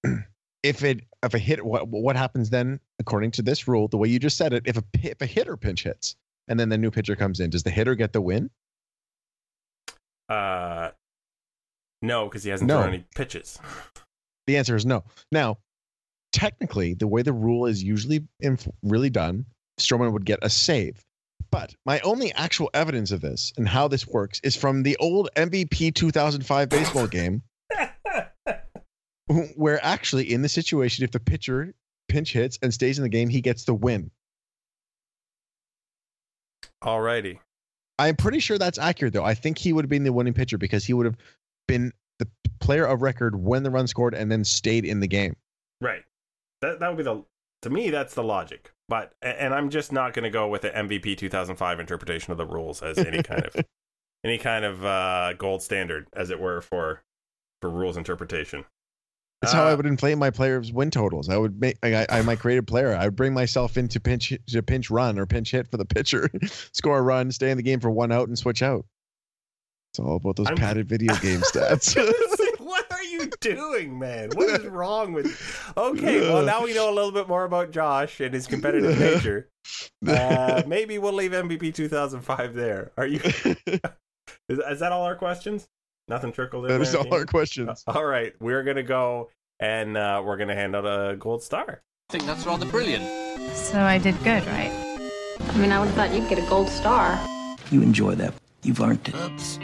if 0.62 0.82
it 0.84 1.00
if 1.22 1.34
a 1.34 1.38
hit 1.38 1.64
what 1.64 1.88
what 1.88 2.16
happens 2.16 2.50
then 2.50 2.80
according 2.98 3.32
to 3.32 3.42
this 3.42 3.68
rule, 3.68 3.88
the 3.88 3.96
way 3.96 4.08
you 4.08 4.18
just 4.18 4.36
said 4.36 4.52
it, 4.52 4.62
if 4.66 4.78
a 4.78 4.84
if 5.02 5.20
a 5.20 5.26
hitter 5.26 5.56
pinch 5.56 5.82
hits 5.82 6.16
and 6.48 6.58
then 6.58 6.68
the 6.68 6.78
new 6.78 6.90
pitcher 6.90 7.16
comes 7.16 7.40
in, 7.40 7.50
does 7.50 7.62
the 7.62 7.70
hitter 7.70 7.94
get 7.94 8.12
the 8.12 8.20
win? 8.20 8.50
Uh, 10.28 10.90
no, 12.00 12.26
because 12.26 12.42
he 12.44 12.50
hasn't 12.50 12.68
No. 12.68 12.80
thrown 12.82 12.94
any 12.94 13.04
pitches. 13.14 13.58
The 14.46 14.56
answer 14.56 14.74
is 14.74 14.84
no. 14.86 15.04
Now, 15.30 15.58
technically, 16.32 16.94
the 16.94 17.06
way 17.06 17.22
the 17.22 17.32
rule 17.32 17.66
is 17.66 17.82
usually 17.82 18.26
inf- 18.40 18.68
really 18.82 19.10
done, 19.10 19.46
Stroman 19.78 20.12
would 20.12 20.24
get 20.24 20.38
a 20.42 20.50
save. 20.50 21.04
But 21.50 21.74
my 21.84 22.00
only 22.00 22.32
actual 22.32 22.70
evidence 22.72 23.10
of 23.10 23.20
this 23.20 23.52
and 23.58 23.68
how 23.68 23.86
this 23.88 24.06
works 24.06 24.40
is 24.42 24.56
from 24.56 24.82
the 24.82 24.96
old 24.96 25.28
MVP 25.36 25.94
2005 25.94 26.68
baseball 26.70 27.06
game, 27.06 27.42
where 29.56 29.84
actually 29.84 30.32
in 30.32 30.40
the 30.42 30.48
situation, 30.48 31.04
if 31.04 31.10
the 31.10 31.20
pitcher 31.20 31.74
pinch 32.08 32.32
hits 32.32 32.58
and 32.62 32.72
stays 32.72 32.98
in 32.98 33.02
the 33.02 33.08
game, 33.08 33.28
he 33.28 33.40
gets 33.42 33.64
the 33.64 33.74
win. 33.74 34.10
Alrighty. 36.82 37.38
I'm 37.98 38.16
pretty 38.16 38.40
sure 38.40 38.58
that's 38.58 38.78
accurate, 38.78 39.12
though. 39.12 39.24
I 39.24 39.34
think 39.34 39.58
he 39.58 39.72
would 39.72 39.84
have 39.84 39.90
been 39.90 40.04
the 40.04 40.12
winning 40.12 40.34
pitcher 40.34 40.58
because 40.58 40.84
he 40.84 40.92
would 40.92 41.06
have 41.06 41.16
been 41.68 41.92
the 42.18 42.28
player 42.60 42.84
of 42.84 43.02
record 43.02 43.36
when 43.36 43.62
the 43.62 43.70
run 43.70 43.86
scored 43.86 44.14
and 44.14 44.30
then 44.30 44.44
stayed 44.44 44.84
in 44.84 45.00
the 45.00 45.06
game. 45.06 45.36
Right. 45.80 46.02
That 46.60 46.80
that 46.80 46.88
would 46.88 46.96
be 46.96 47.02
the 47.02 47.24
to 47.62 47.70
me 47.70 47.90
that's 47.90 48.14
the 48.14 48.22
logic. 48.22 48.72
But 48.88 49.12
and 49.22 49.54
I'm 49.54 49.70
just 49.70 49.92
not 49.92 50.12
going 50.12 50.24
to 50.24 50.30
go 50.30 50.48
with 50.48 50.62
the 50.62 50.70
MVP 50.70 51.16
2005 51.16 51.80
interpretation 51.80 52.32
of 52.32 52.38
the 52.38 52.46
rules 52.46 52.82
as 52.82 52.98
any 52.98 53.22
kind 53.22 53.44
of 53.46 53.56
any 54.24 54.38
kind 54.38 54.64
of 54.64 54.84
uh, 54.84 55.32
gold 55.34 55.62
standard, 55.62 56.08
as 56.12 56.30
it 56.30 56.40
were, 56.40 56.60
for 56.60 57.02
for 57.60 57.70
rules 57.70 57.96
interpretation. 57.96 58.64
That's 59.42 59.52
how 59.52 59.64
I 59.64 59.72
Uh, 59.72 59.76
would 59.76 59.86
inflate 59.86 60.16
my 60.18 60.30
players' 60.30 60.72
win 60.72 60.90
totals. 60.90 61.28
I 61.28 61.36
would 61.36 61.60
make 61.60 61.76
I, 61.82 62.06
I 62.08 62.22
might 62.22 62.38
create 62.38 62.58
a 62.58 62.62
player. 62.62 62.94
I 62.94 63.04
would 63.06 63.16
bring 63.16 63.34
myself 63.34 63.76
into 63.76 64.00
pinch 64.00 64.32
to 64.48 64.62
pinch 64.62 64.88
run 64.90 65.18
or 65.18 65.26
pinch 65.26 65.50
hit 65.50 65.68
for 65.70 65.76
the 65.76 65.84
pitcher, 65.84 66.30
score 66.72 66.98
a 66.98 67.02
run, 67.02 67.30
stay 67.32 67.50
in 67.50 67.56
the 67.56 67.62
game 67.62 67.80
for 67.80 67.90
one 67.90 68.12
out, 68.12 68.28
and 68.28 68.38
switch 68.38 68.62
out. 68.62 68.86
It's 69.92 69.98
all 69.98 70.16
about 70.16 70.36
those 70.36 70.46
I'm- 70.46 70.56
padded 70.56 70.88
video 70.88 71.14
game 71.16 71.40
stats. 71.52 71.94
what 72.60 72.86
are 72.92 73.02
you 73.02 73.26
doing, 73.40 73.98
man? 73.98 74.30
What 74.34 74.48
is 74.60 74.66
wrong 74.66 75.12
with? 75.12 75.72
Okay, 75.76 76.20
well 76.20 76.44
now 76.44 76.62
we 76.64 76.72
know 76.72 76.88
a 76.88 76.94
little 76.94 77.12
bit 77.12 77.28
more 77.28 77.44
about 77.44 77.72
Josh 77.72 78.20
and 78.20 78.32
his 78.32 78.46
competitive 78.46 78.98
nature. 78.98 79.48
Uh, 80.06 80.62
maybe 80.66 80.98
we'll 80.98 81.12
leave 81.12 81.32
MVP 81.32 81.74
2005 81.74 82.54
there. 82.54 82.90
Are 82.96 83.06
you? 83.06 83.20
Is, 84.48 84.58
is 84.58 84.80
that 84.80 84.92
all 84.92 85.02
our 85.04 85.14
questions? 85.16 85.66
Nothing 86.12 86.32
trickled 86.32 86.66
in. 86.66 86.72
that 86.72 86.82
is 86.82 86.92
there, 86.92 87.00
all 87.00 87.14
our 87.14 87.24
questions. 87.24 87.82
All 87.86 88.04
right, 88.04 88.34
we're 88.38 88.62
gonna 88.62 88.82
go 88.82 89.30
and 89.60 89.96
uh, 89.96 90.20
we're 90.22 90.36
gonna 90.36 90.54
hand 90.54 90.76
out 90.76 90.84
a 90.84 91.16
gold 91.16 91.42
star. 91.42 91.80
I 92.10 92.12
think 92.12 92.26
that's 92.26 92.44
rather 92.44 92.66
brilliant. 92.66 93.02
So 93.56 93.80
I 93.80 93.96
did 93.96 94.22
good, 94.22 94.44
right? 94.48 94.70
I 95.40 95.56
mean, 95.56 95.72
I 95.72 95.78
would 95.78 95.86
have 95.86 95.94
thought 95.94 96.12
you'd 96.12 96.28
get 96.28 96.38
a 96.38 96.46
gold 96.50 96.68
star. 96.68 97.18
You 97.70 97.80
enjoy 97.80 98.14
that. 98.16 98.34
You've 98.62 98.78
earned 98.82 99.08
it. 99.08 99.14
Oops. 99.14 99.58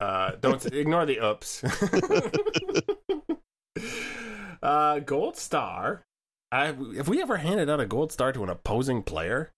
Uh, 0.00 0.30
don't 0.40 0.64
ignore 0.72 1.04
the 1.04 1.20
ups. 1.20 1.62
uh, 4.62 5.00
gold 5.00 5.36
star. 5.36 6.06
I, 6.50 6.68
have 6.68 7.08
we 7.08 7.20
ever 7.20 7.36
handed 7.36 7.68
out 7.68 7.80
a 7.80 7.86
gold 7.86 8.12
star 8.12 8.32
to 8.32 8.42
an 8.44 8.48
opposing 8.48 9.02
player? 9.02 9.52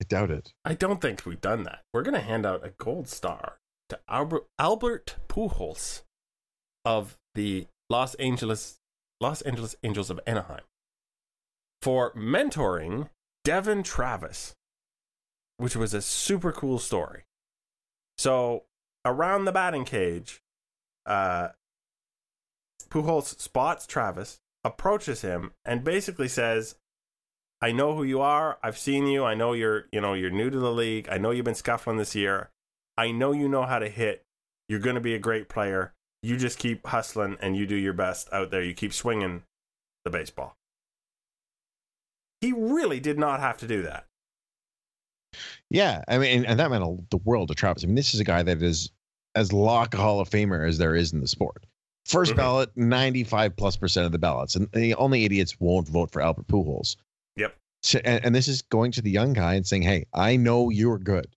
I 0.00 0.04
doubt 0.08 0.30
it. 0.30 0.52
I 0.64 0.74
don't 0.74 1.00
think 1.00 1.26
we've 1.26 1.40
done 1.40 1.64
that. 1.64 1.80
We're 1.92 2.02
going 2.02 2.14
to 2.14 2.20
hand 2.20 2.46
out 2.46 2.64
a 2.64 2.70
gold 2.78 3.08
star 3.08 3.58
to 3.90 3.98
Albert, 4.08 5.16
Pujols 5.28 6.02
of 6.84 7.18
the 7.34 7.66
Los 7.88 8.14
Angeles 8.14 8.78
Los 9.20 9.42
Angeles 9.42 9.76
Angels 9.82 10.08
of 10.08 10.18
Anaheim 10.26 10.62
for 11.82 12.12
mentoring 12.14 13.10
Devon 13.44 13.82
Travis, 13.82 14.54
which 15.58 15.76
was 15.76 15.92
a 15.92 16.00
super 16.00 16.52
cool 16.52 16.78
story. 16.78 17.24
So 18.16 18.64
around 19.04 19.44
the 19.44 19.52
batting 19.52 19.84
cage, 19.84 20.42
uh, 21.04 21.48
Pujols 22.90 23.38
spots 23.38 23.86
Travis, 23.86 24.40
approaches 24.64 25.22
him, 25.22 25.52
and 25.64 25.84
basically 25.84 26.28
says, 26.28 26.76
I 27.62 27.72
know 27.72 27.94
who 27.94 28.04
you 28.04 28.20
are. 28.20 28.58
I've 28.62 28.78
seen 28.78 29.06
you. 29.06 29.24
I 29.24 29.34
know 29.34 29.52
you're, 29.52 29.84
you 29.92 30.00
know, 30.00 30.14
you're 30.14 30.30
new 30.30 30.48
to 30.50 30.58
the 30.58 30.72
league. 30.72 31.08
I 31.10 31.18
know 31.18 31.30
you've 31.30 31.44
been 31.44 31.54
scuffling 31.54 31.98
this 31.98 32.14
year. 32.14 32.50
I 32.96 33.10
know 33.10 33.32
you 33.32 33.48
know 33.48 33.64
how 33.64 33.78
to 33.78 33.88
hit. 33.88 34.24
You're 34.68 34.80
going 34.80 34.94
to 34.94 35.00
be 35.00 35.14
a 35.14 35.18
great 35.18 35.48
player. 35.48 35.92
You 36.22 36.36
just 36.36 36.58
keep 36.58 36.86
hustling 36.86 37.36
and 37.40 37.56
you 37.56 37.66
do 37.66 37.74
your 37.76 37.92
best 37.92 38.28
out 38.32 38.50
there. 38.50 38.62
You 38.62 38.72
keep 38.74 38.92
swinging 38.92 39.42
the 40.04 40.10
baseball. 40.10 40.56
He 42.40 42.52
really 42.52 43.00
did 43.00 43.18
not 43.18 43.40
have 43.40 43.58
to 43.58 43.66
do 43.66 43.82
that. 43.82 44.06
Yeah, 45.70 46.02
I 46.08 46.18
mean, 46.18 46.44
and, 46.44 46.58
that 46.58 46.70
meant 46.70 46.82
a, 46.82 46.96
the 47.10 47.18
world 47.18 47.48
to 47.48 47.54
Travis. 47.54 47.84
I 47.84 47.86
mean, 47.86 47.94
this 47.94 48.14
is 48.14 48.20
a 48.20 48.24
guy 48.24 48.42
that 48.42 48.62
is 48.62 48.90
as 49.34 49.52
lock 49.52 49.94
a 49.94 49.98
Hall 49.98 50.20
of 50.20 50.28
Famer 50.28 50.66
as 50.66 50.78
there 50.78 50.94
is 50.96 51.12
in 51.12 51.20
the 51.20 51.28
sport. 51.28 51.64
1st 52.08 52.32
Mhm. 52.32 52.36
ballot, 52.36 52.70
ninety-five 52.76 53.54
plus 53.56 53.76
percent 53.76 54.06
of 54.06 54.12
the 54.12 54.18
ballots, 54.18 54.56
and 54.56 54.68
the 54.72 54.94
only 54.94 55.24
idiots 55.24 55.60
won't 55.60 55.86
vote 55.86 56.10
for 56.10 56.22
Albert 56.22 56.48
Pujols. 56.48 56.96
So, 57.82 57.98
and, 58.04 58.24
and 58.24 58.34
this 58.34 58.48
is 58.48 58.62
going 58.62 58.92
to 58.92 59.02
the 59.02 59.10
young 59.10 59.32
guy 59.32 59.54
and 59.54 59.66
saying, 59.66 59.82
"Hey, 59.82 60.04
I 60.12 60.36
know 60.36 60.70
you're 60.70 60.98
good. 60.98 61.34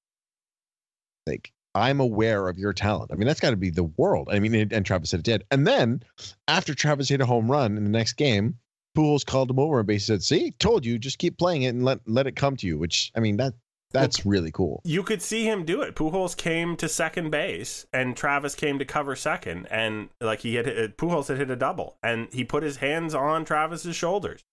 Like 1.25 1.53
I'm 1.75 1.99
aware 1.99 2.49
of 2.49 2.57
your 2.57 2.73
talent. 2.73 3.11
I 3.11 3.15
mean, 3.15 3.27
that's 3.27 3.39
got 3.39 3.51
to 3.51 3.55
be 3.55 3.69
the 3.69 3.83
world. 3.83 4.29
I 4.31 4.39
mean, 4.39 4.53
and, 4.53 4.71
and 4.71 4.85
Travis 4.85 5.09
said 5.09 5.21
it 5.21 5.25
did. 5.25 5.43
And 5.51 5.65
then 5.65 6.03
after 6.47 6.75
Travis 6.75 7.09
hit 7.09 7.21
a 7.21 7.25
home 7.25 7.49
run 7.49 7.77
in 7.77 7.83
the 7.83 7.89
next 7.89 8.13
game, 8.13 8.57
Pujols 8.95 9.25
called 9.25 9.49
him 9.49 9.59
over 9.59 9.79
and 9.79 9.87
basically 9.87 10.17
said, 10.17 10.23
"See, 10.23 10.51
told 10.59 10.85
you, 10.85 10.99
just 10.99 11.17
keep 11.17 11.37
playing 11.37 11.63
it 11.63 11.69
and 11.69 11.83
let 11.83 11.99
let 12.05 12.27
it 12.27 12.35
come 12.35 12.55
to 12.57 12.67
you." 12.67 12.77
Which 12.77 13.11
I 13.15 13.19
mean, 13.21 13.37
that 13.37 13.53
that's 13.91 14.25
really 14.25 14.51
cool. 14.51 14.81
You 14.83 15.03
could 15.03 15.21
see 15.21 15.45
him 15.45 15.65
do 15.65 15.81
it. 15.81 15.95
Pujols 15.95 16.35
came 16.35 16.75
to 16.77 16.89
second 16.89 17.29
base, 17.29 17.85
and 17.93 18.17
Travis 18.17 18.55
came 18.55 18.79
to 18.79 18.85
cover 18.85 19.15
second, 19.15 19.67
and 19.71 20.09
like 20.19 20.41
he 20.41 20.55
had 20.55 20.65
hit, 20.65 20.97
Pujols 20.97 21.27
had 21.27 21.37
hit 21.37 21.49
a 21.49 21.55
double, 21.55 21.97
and 22.03 22.27
he 22.31 22.43
put 22.43 22.63
his 22.63 22.77
hands 22.77 23.15
on 23.15 23.45
Travis's 23.45 23.95
shoulders, 23.95 24.43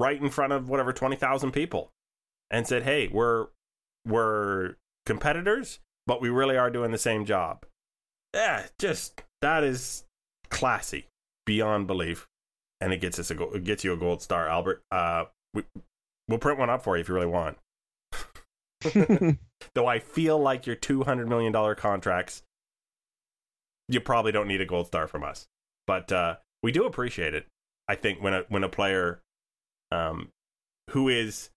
right 0.00 0.20
in 0.20 0.30
front 0.30 0.52
of 0.52 0.68
whatever 0.68 0.92
twenty 0.92 1.16
thousand 1.16 1.52
people, 1.52 1.92
and 2.50 2.66
said, 2.66 2.82
"Hey, 2.82 3.08
we're 3.08 3.48
we're 4.06 4.76
competitors, 5.06 5.78
but 6.06 6.20
we 6.20 6.28
really 6.30 6.56
are 6.56 6.70
doing 6.70 6.90
the 6.90 6.98
same 6.98 7.24
job." 7.24 7.64
Yeah, 8.34 8.66
just 8.78 9.22
that 9.42 9.62
is 9.62 10.04
classy 10.50 11.06
beyond 11.46 11.86
belief, 11.86 12.26
and 12.80 12.92
it 12.92 13.00
gets 13.00 13.18
us 13.18 13.30
a 13.30 13.34
go- 13.34 13.52
it 13.52 13.64
gets 13.64 13.84
you 13.84 13.92
a 13.92 13.96
gold 13.96 14.22
star, 14.22 14.48
Albert. 14.48 14.82
Uh, 14.90 15.24
we, 15.54 15.64
we'll 16.28 16.38
print 16.38 16.58
one 16.58 16.70
up 16.70 16.82
for 16.82 16.96
you 16.96 17.02
if 17.02 17.08
you 17.08 17.14
really 17.14 17.26
want. 17.26 17.58
Though 19.74 19.86
I 19.86 19.98
feel 19.98 20.38
like 20.38 20.66
your 20.66 20.76
two 20.76 21.02
hundred 21.02 21.28
million 21.28 21.52
dollar 21.52 21.74
contracts, 21.74 22.42
you 23.88 24.00
probably 24.00 24.32
don't 24.32 24.48
need 24.48 24.60
a 24.60 24.66
gold 24.66 24.86
star 24.86 25.06
from 25.06 25.22
us, 25.24 25.46
but 25.86 26.10
uh, 26.10 26.36
we 26.62 26.72
do 26.72 26.86
appreciate 26.86 27.34
it. 27.34 27.46
I 27.88 27.96
think 27.96 28.22
when 28.22 28.32
a 28.32 28.44
when 28.48 28.64
a 28.64 28.68
player, 28.68 29.20
um, 29.90 30.30
who 30.90 31.08
is 31.08 31.50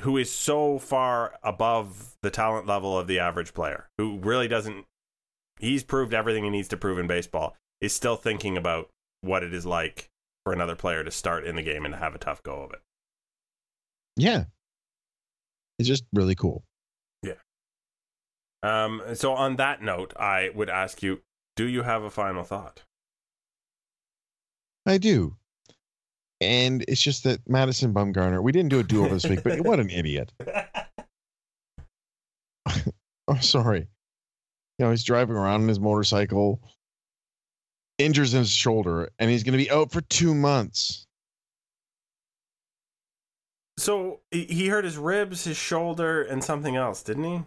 who 0.00 0.16
is 0.18 0.30
so 0.30 0.78
far 0.78 1.38
above 1.42 2.16
the 2.22 2.30
talent 2.30 2.66
level 2.66 2.98
of 2.98 3.06
the 3.06 3.18
average 3.18 3.54
player, 3.54 3.88
who 3.96 4.18
really 4.18 4.46
doesn't, 4.46 4.84
he's 5.58 5.82
proved 5.82 6.12
everything 6.12 6.44
he 6.44 6.50
needs 6.50 6.68
to 6.68 6.76
prove 6.76 6.98
in 6.98 7.06
baseball, 7.06 7.56
is 7.80 7.94
still 7.94 8.16
thinking 8.16 8.58
about 8.58 8.90
what 9.22 9.42
it 9.42 9.54
is 9.54 9.64
like 9.64 10.10
for 10.44 10.52
another 10.52 10.76
player 10.76 11.02
to 11.02 11.10
start 11.10 11.46
in 11.46 11.56
the 11.56 11.62
game 11.62 11.84
and 11.86 11.94
have 11.94 12.14
a 12.14 12.18
tough 12.18 12.42
go 12.42 12.62
of 12.62 12.72
it. 12.72 12.80
Yeah. 14.16 14.44
It's 15.78 15.88
just 15.88 16.04
really 16.12 16.34
cool. 16.34 16.62
Yeah. 17.22 17.34
Um, 18.62 19.02
so 19.14 19.32
on 19.32 19.56
that 19.56 19.82
note, 19.82 20.12
I 20.18 20.50
would 20.54 20.68
ask 20.68 21.02
you, 21.02 21.22
do 21.54 21.64
you 21.64 21.82
have 21.82 22.02
a 22.02 22.10
final 22.10 22.44
thought? 22.44 22.82
I 24.84 24.98
do. 24.98 25.36
And 26.40 26.84
it's 26.86 27.00
just 27.00 27.24
that 27.24 27.40
Madison 27.48 27.94
Bumgarner, 27.94 28.42
we 28.42 28.52
didn't 28.52 28.68
do 28.68 28.78
a 28.78 28.82
do 28.82 29.04
over 29.04 29.14
this 29.14 29.26
week, 29.26 29.42
but 29.42 29.60
what 29.62 29.80
an 29.80 29.90
idiot. 29.90 30.32
I'm 32.66 32.74
oh, 33.28 33.38
sorry. 33.40 33.88
You 34.78 34.84
know, 34.84 34.90
he's 34.90 35.04
driving 35.04 35.36
around 35.36 35.62
on 35.62 35.68
his 35.68 35.80
motorcycle, 35.80 36.60
injures 37.98 38.32
his 38.32 38.50
shoulder, 38.50 39.10
and 39.18 39.30
he's 39.30 39.42
going 39.42 39.58
to 39.58 39.64
be 39.64 39.70
out 39.70 39.90
for 39.90 40.02
two 40.02 40.34
months. 40.34 41.06
So 43.78 44.20
he 44.30 44.44
he 44.44 44.68
hurt 44.68 44.84
his 44.84 44.98
ribs, 44.98 45.44
his 45.44 45.56
shoulder, 45.56 46.22
and 46.22 46.42
something 46.42 46.76
else, 46.76 47.02
didn't 47.02 47.24
he? 47.24 47.42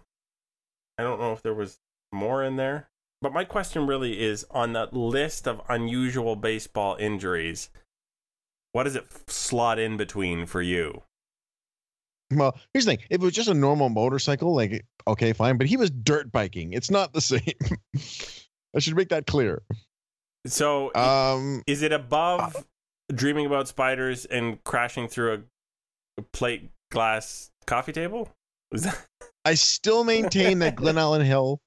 I 0.98 1.04
don't 1.04 1.20
know 1.20 1.34
if 1.34 1.42
there 1.42 1.54
was 1.54 1.80
more 2.12 2.44
in 2.44 2.56
there. 2.56 2.90
But 3.22 3.34
my 3.34 3.44
question 3.44 3.86
really 3.86 4.22
is 4.22 4.46
on 4.50 4.74
that 4.74 4.94
list 4.94 5.48
of 5.48 5.62
unusual 5.68 6.36
baseball 6.36 6.96
injuries, 7.00 7.70
what 8.74 8.84
does 8.84 8.96
it 8.96 9.06
slot 9.28 9.80
in 9.80 9.98
between 9.98 10.46
for 10.46 10.62
you? 10.62 11.04
Well, 12.32 12.58
here's 12.74 12.86
the 12.86 12.92
thing. 12.92 13.06
If 13.10 13.22
it 13.22 13.26
was 13.26 13.34
just 13.34 13.50
a 13.50 13.54
normal 13.56 13.90
motorcycle, 13.90 14.54
like, 14.56 14.86
okay, 15.08 15.34
fine. 15.34 15.58
But 15.58 15.68
he 15.68 15.78
was 15.78 15.90
dirt 15.90 16.32
biking. 16.32 16.74
It's 16.74 16.92
not 16.92 17.14
the 17.14 17.22
same. 17.22 17.42
I 18.76 18.80
should 18.80 18.96
make 18.96 19.10
that 19.10 19.26
clear. 19.26 19.64
So, 20.46 20.94
Um, 20.94 21.64
is 21.66 21.82
it 21.82 21.92
above 21.92 22.66
dreaming 23.14 23.46
about 23.48 23.68
spiders 23.68 24.26
and 24.26 24.64
crashing 24.64 25.08
through 25.08 25.34
a, 25.34 25.40
a 26.20 26.22
plate 26.34 26.70
glass 26.92 27.50
coffee 27.66 27.92
table? 27.94 28.30
That, 28.72 29.06
I 29.46 29.56
still 29.56 30.04
maintain 30.04 30.60
that 30.60 30.76
Glen 30.76 30.98
Allen 31.00 31.26
Hill 31.26 31.60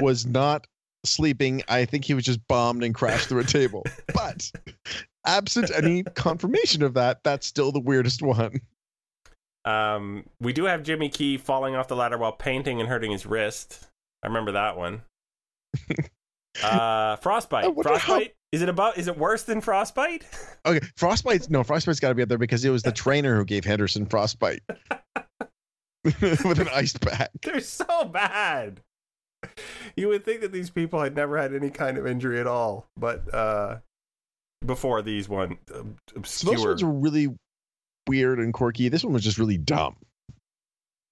was 0.00 0.24
not 0.24 0.66
sleeping. 1.04 1.62
I 1.68 1.84
think 1.84 2.06
he 2.06 2.14
was 2.14 2.24
just 2.24 2.40
bombed 2.48 2.82
and 2.84 2.94
crashed 2.94 3.28
through 3.28 3.40
a 3.40 3.44
table. 3.44 3.84
But 4.14 4.50
absent 5.26 5.70
any 5.74 6.02
confirmation 6.14 6.82
of 6.82 6.94
that, 6.94 7.22
that's 7.24 7.46
still 7.46 7.72
the 7.72 7.80
weirdest 7.80 8.22
one. 8.22 8.60
um, 9.64 10.24
we 10.40 10.52
do 10.52 10.64
have 10.64 10.82
Jimmy 10.82 11.08
Key 11.08 11.36
falling 11.38 11.74
off 11.76 11.88
the 11.88 11.96
ladder 11.96 12.18
while 12.18 12.32
painting 12.32 12.80
and 12.80 12.88
hurting 12.88 13.10
his 13.12 13.26
wrist. 13.26 13.86
I 14.22 14.26
remember 14.28 14.52
that 14.52 14.76
one. 14.76 15.02
Uh, 16.62 17.16
frostbite. 17.16 17.64
Wonder 17.74 17.92
how- 17.94 17.98
Frostbite. 17.98 18.34
Is 18.52 18.60
it 18.60 18.68
about? 18.68 18.98
Is 18.98 19.08
it 19.08 19.16
worse 19.16 19.44
than 19.44 19.62
frostbite? 19.62 20.24
Okay, 20.66 20.86
frostbite's 20.96 21.48
no 21.48 21.64
frostbite's 21.64 21.98
got 21.98 22.10
to 22.10 22.14
be 22.14 22.22
up 22.22 22.28
there 22.28 22.36
because 22.36 22.62
it 22.64 22.68
was 22.70 22.82
the 22.82 22.92
trainer 22.92 23.34
who 23.36 23.44
gave 23.46 23.64
Henderson 23.64 24.04
frostbite 24.06 24.60
with 26.04 26.60
an 26.60 26.68
ice 26.74 26.92
pack. 26.96 27.30
They're 27.42 27.60
so 27.60 28.04
bad. 28.04 28.80
You 29.96 30.08
would 30.08 30.24
think 30.26 30.42
that 30.42 30.52
these 30.52 30.68
people 30.70 31.00
had 31.02 31.16
never 31.16 31.36
had 31.38 31.54
any 31.54 31.70
kind 31.70 31.96
of 31.98 32.06
injury 32.06 32.38
at 32.38 32.46
all, 32.46 32.86
but 32.98 33.32
uh, 33.34 33.78
before 34.64 35.02
these 35.02 35.28
one 35.28 35.58
So 35.68 35.86
obscure. 36.16 36.54
those 36.54 36.64
ones 36.66 36.84
were 36.84 36.92
really 36.92 37.28
weird 38.08 38.38
and 38.38 38.52
quirky. 38.52 38.88
This 38.88 39.04
one 39.04 39.12
was 39.12 39.22
just 39.22 39.38
really 39.38 39.58
dumb. 39.58 39.96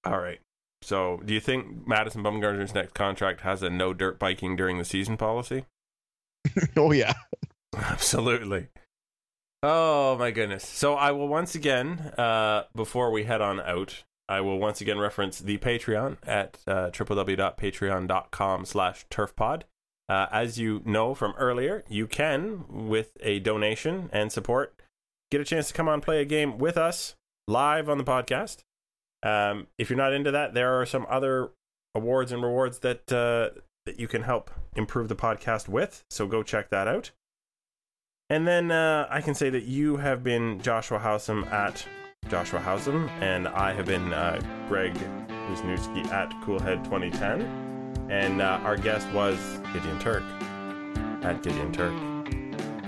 All 0.05 0.19
right. 0.19 0.39
So, 0.83 1.21
do 1.23 1.33
you 1.33 1.39
think 1.39 1.87
Madison 1.87 2.23
Bumgarner's 2.23 2.73
next 2.73 2.93
contract 2.95 3.41
has 3.41 3.61
a 3.61 3.69
no 3.69 3.93
dirt 3.93 4.17
biking 4.17 4.55
during 4.55 4.79
the 4.79 4.85
season 4.85 5.15
policy? 5.15 5.65
oh 6.75 6.91
yeah. 6.91 7.13
Absolutely. 7.75 8.67
Oh 9.63 10.17
my 10.17 10.31
goodness. 10.31 10.67
So 10.67 10.95
I 10.95 11.11
will 11.11 11.27
once 11.27 11.53
again, 11.53 12.13
uh, 12.17 12.63
before 12.75 13.11
we 13.11 13.25
head 13.25 13.41
on 13.41 13.59
out, 13.59 14.03
I 14.27 14.41
will 14.41 14.57
once 14.57 14.81
again 14.81 14.97
reference 14.97 15.37
the 15.39 15.59
Patreon 15.59 16.17
at 16.25 16.57
uh, 16.65 16.89
www.patreon.com 16.89 18.65
slash 18.65 19.05
turfpod. 19.11 19.63
Uh, 20.11 20.27
as 20.29 20.59
you 20.59 20.81
know 20.83 21.15
from 21.15 21.33
earlier, 21.37 21.85
you 21.87 22.05
can, 22.05 22.65
with 22.67 23.15
a 23.21 23.39
donation 23.39 24.09
and 24.11 24.29
support, 24.29 24.75
get 25.31 25.39
a 25.39 25.45
chance 25.45 25.69
to 25.69 25.73
come 25.73 25.87
on 25.87 26.01
play 26.01 26.21
a 26.21 26.25
game 26.25 26.57
with 26.57 26.75
us 26.75 27.15
live 27.47 27.87
on 27.87 27.97
the 27.97 28.03
podcast. 28.03 28.57
Um, 29.23 29.67
if 29.77 29.89
you're 29.89 29.95
not 29.95 30.11
into 30.11 30.29
that, 30.29 30.53
there 30.53 30.77
are 30.81 30.85
some 30.85 31.05
other 31.09 31.51
awards 31.95 32.33
and 32.33 32.43
rewards 32.43 32.79
that 32.79 33.09
uh, 33.09 33.57
that 33.85 34.01
you 34.01 34.09
can 34.09 34.23
help 34.23 34.51
improve 34.75 35.07
the 35.07 35.15
podcast 35.15 35.69
with. 35.69 36.03
So 36.09 36.27
go 36.27 36.43
check 36.43 36.71
that 36.71 36.89
out. 36.89 37.11
And 38.29 38.45
then 38.45 38.69
uh, 38.69 39.07
I 39.09 39.21
can 39.21 39.33
say 39.33 39.49
that 39.49 39.63
you 39.63 39.95
have 39.95 40.25
been 40.25 40.61
Joshua 40.61 40.99
Howsam 40.99 41.49
at 41.53 41.87
Joshua 42.29 42.59
Howsam, 42.59 43.07
and 43.21 43.47
I 43.47 43.71
have 43.71 43.85
been 43.85 44.11
uh, 44.11 44.41
Greg 44.67 44.93
Wisniewski 45.49 46.05
at 46.07 46.31
Coolhead2010. 46.43 47.70
And 48.11 48.41
uh, 48.41 48.59
our 48.63 48.75
guest 48.75 49.09
was 49.13 49.39
Gideon 49.71 49.97
Turk 49.99 50.23
at 51.23 51.41
Gideon 51.41 51.71
Turk. 51.71 51.93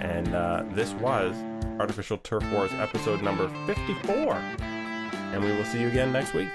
And 0.01 0.35
uh, 0.35 0.65
this 0.71 0.91
was 0.95 1.33
Artificial 1.79 2.17
Turf 2.17 2.43
Wars 2.51 2.71
episode 2.73 3.23
number 3.23 3.47
54. 3.65 4.33
And 4.35 5.41
we 5.41 5.51
will 5.53 5.63
see 5.63 5.79
you 5.79 5.87
again 5.87 6.11
next 6.11 6.33
week. 6.33 6.49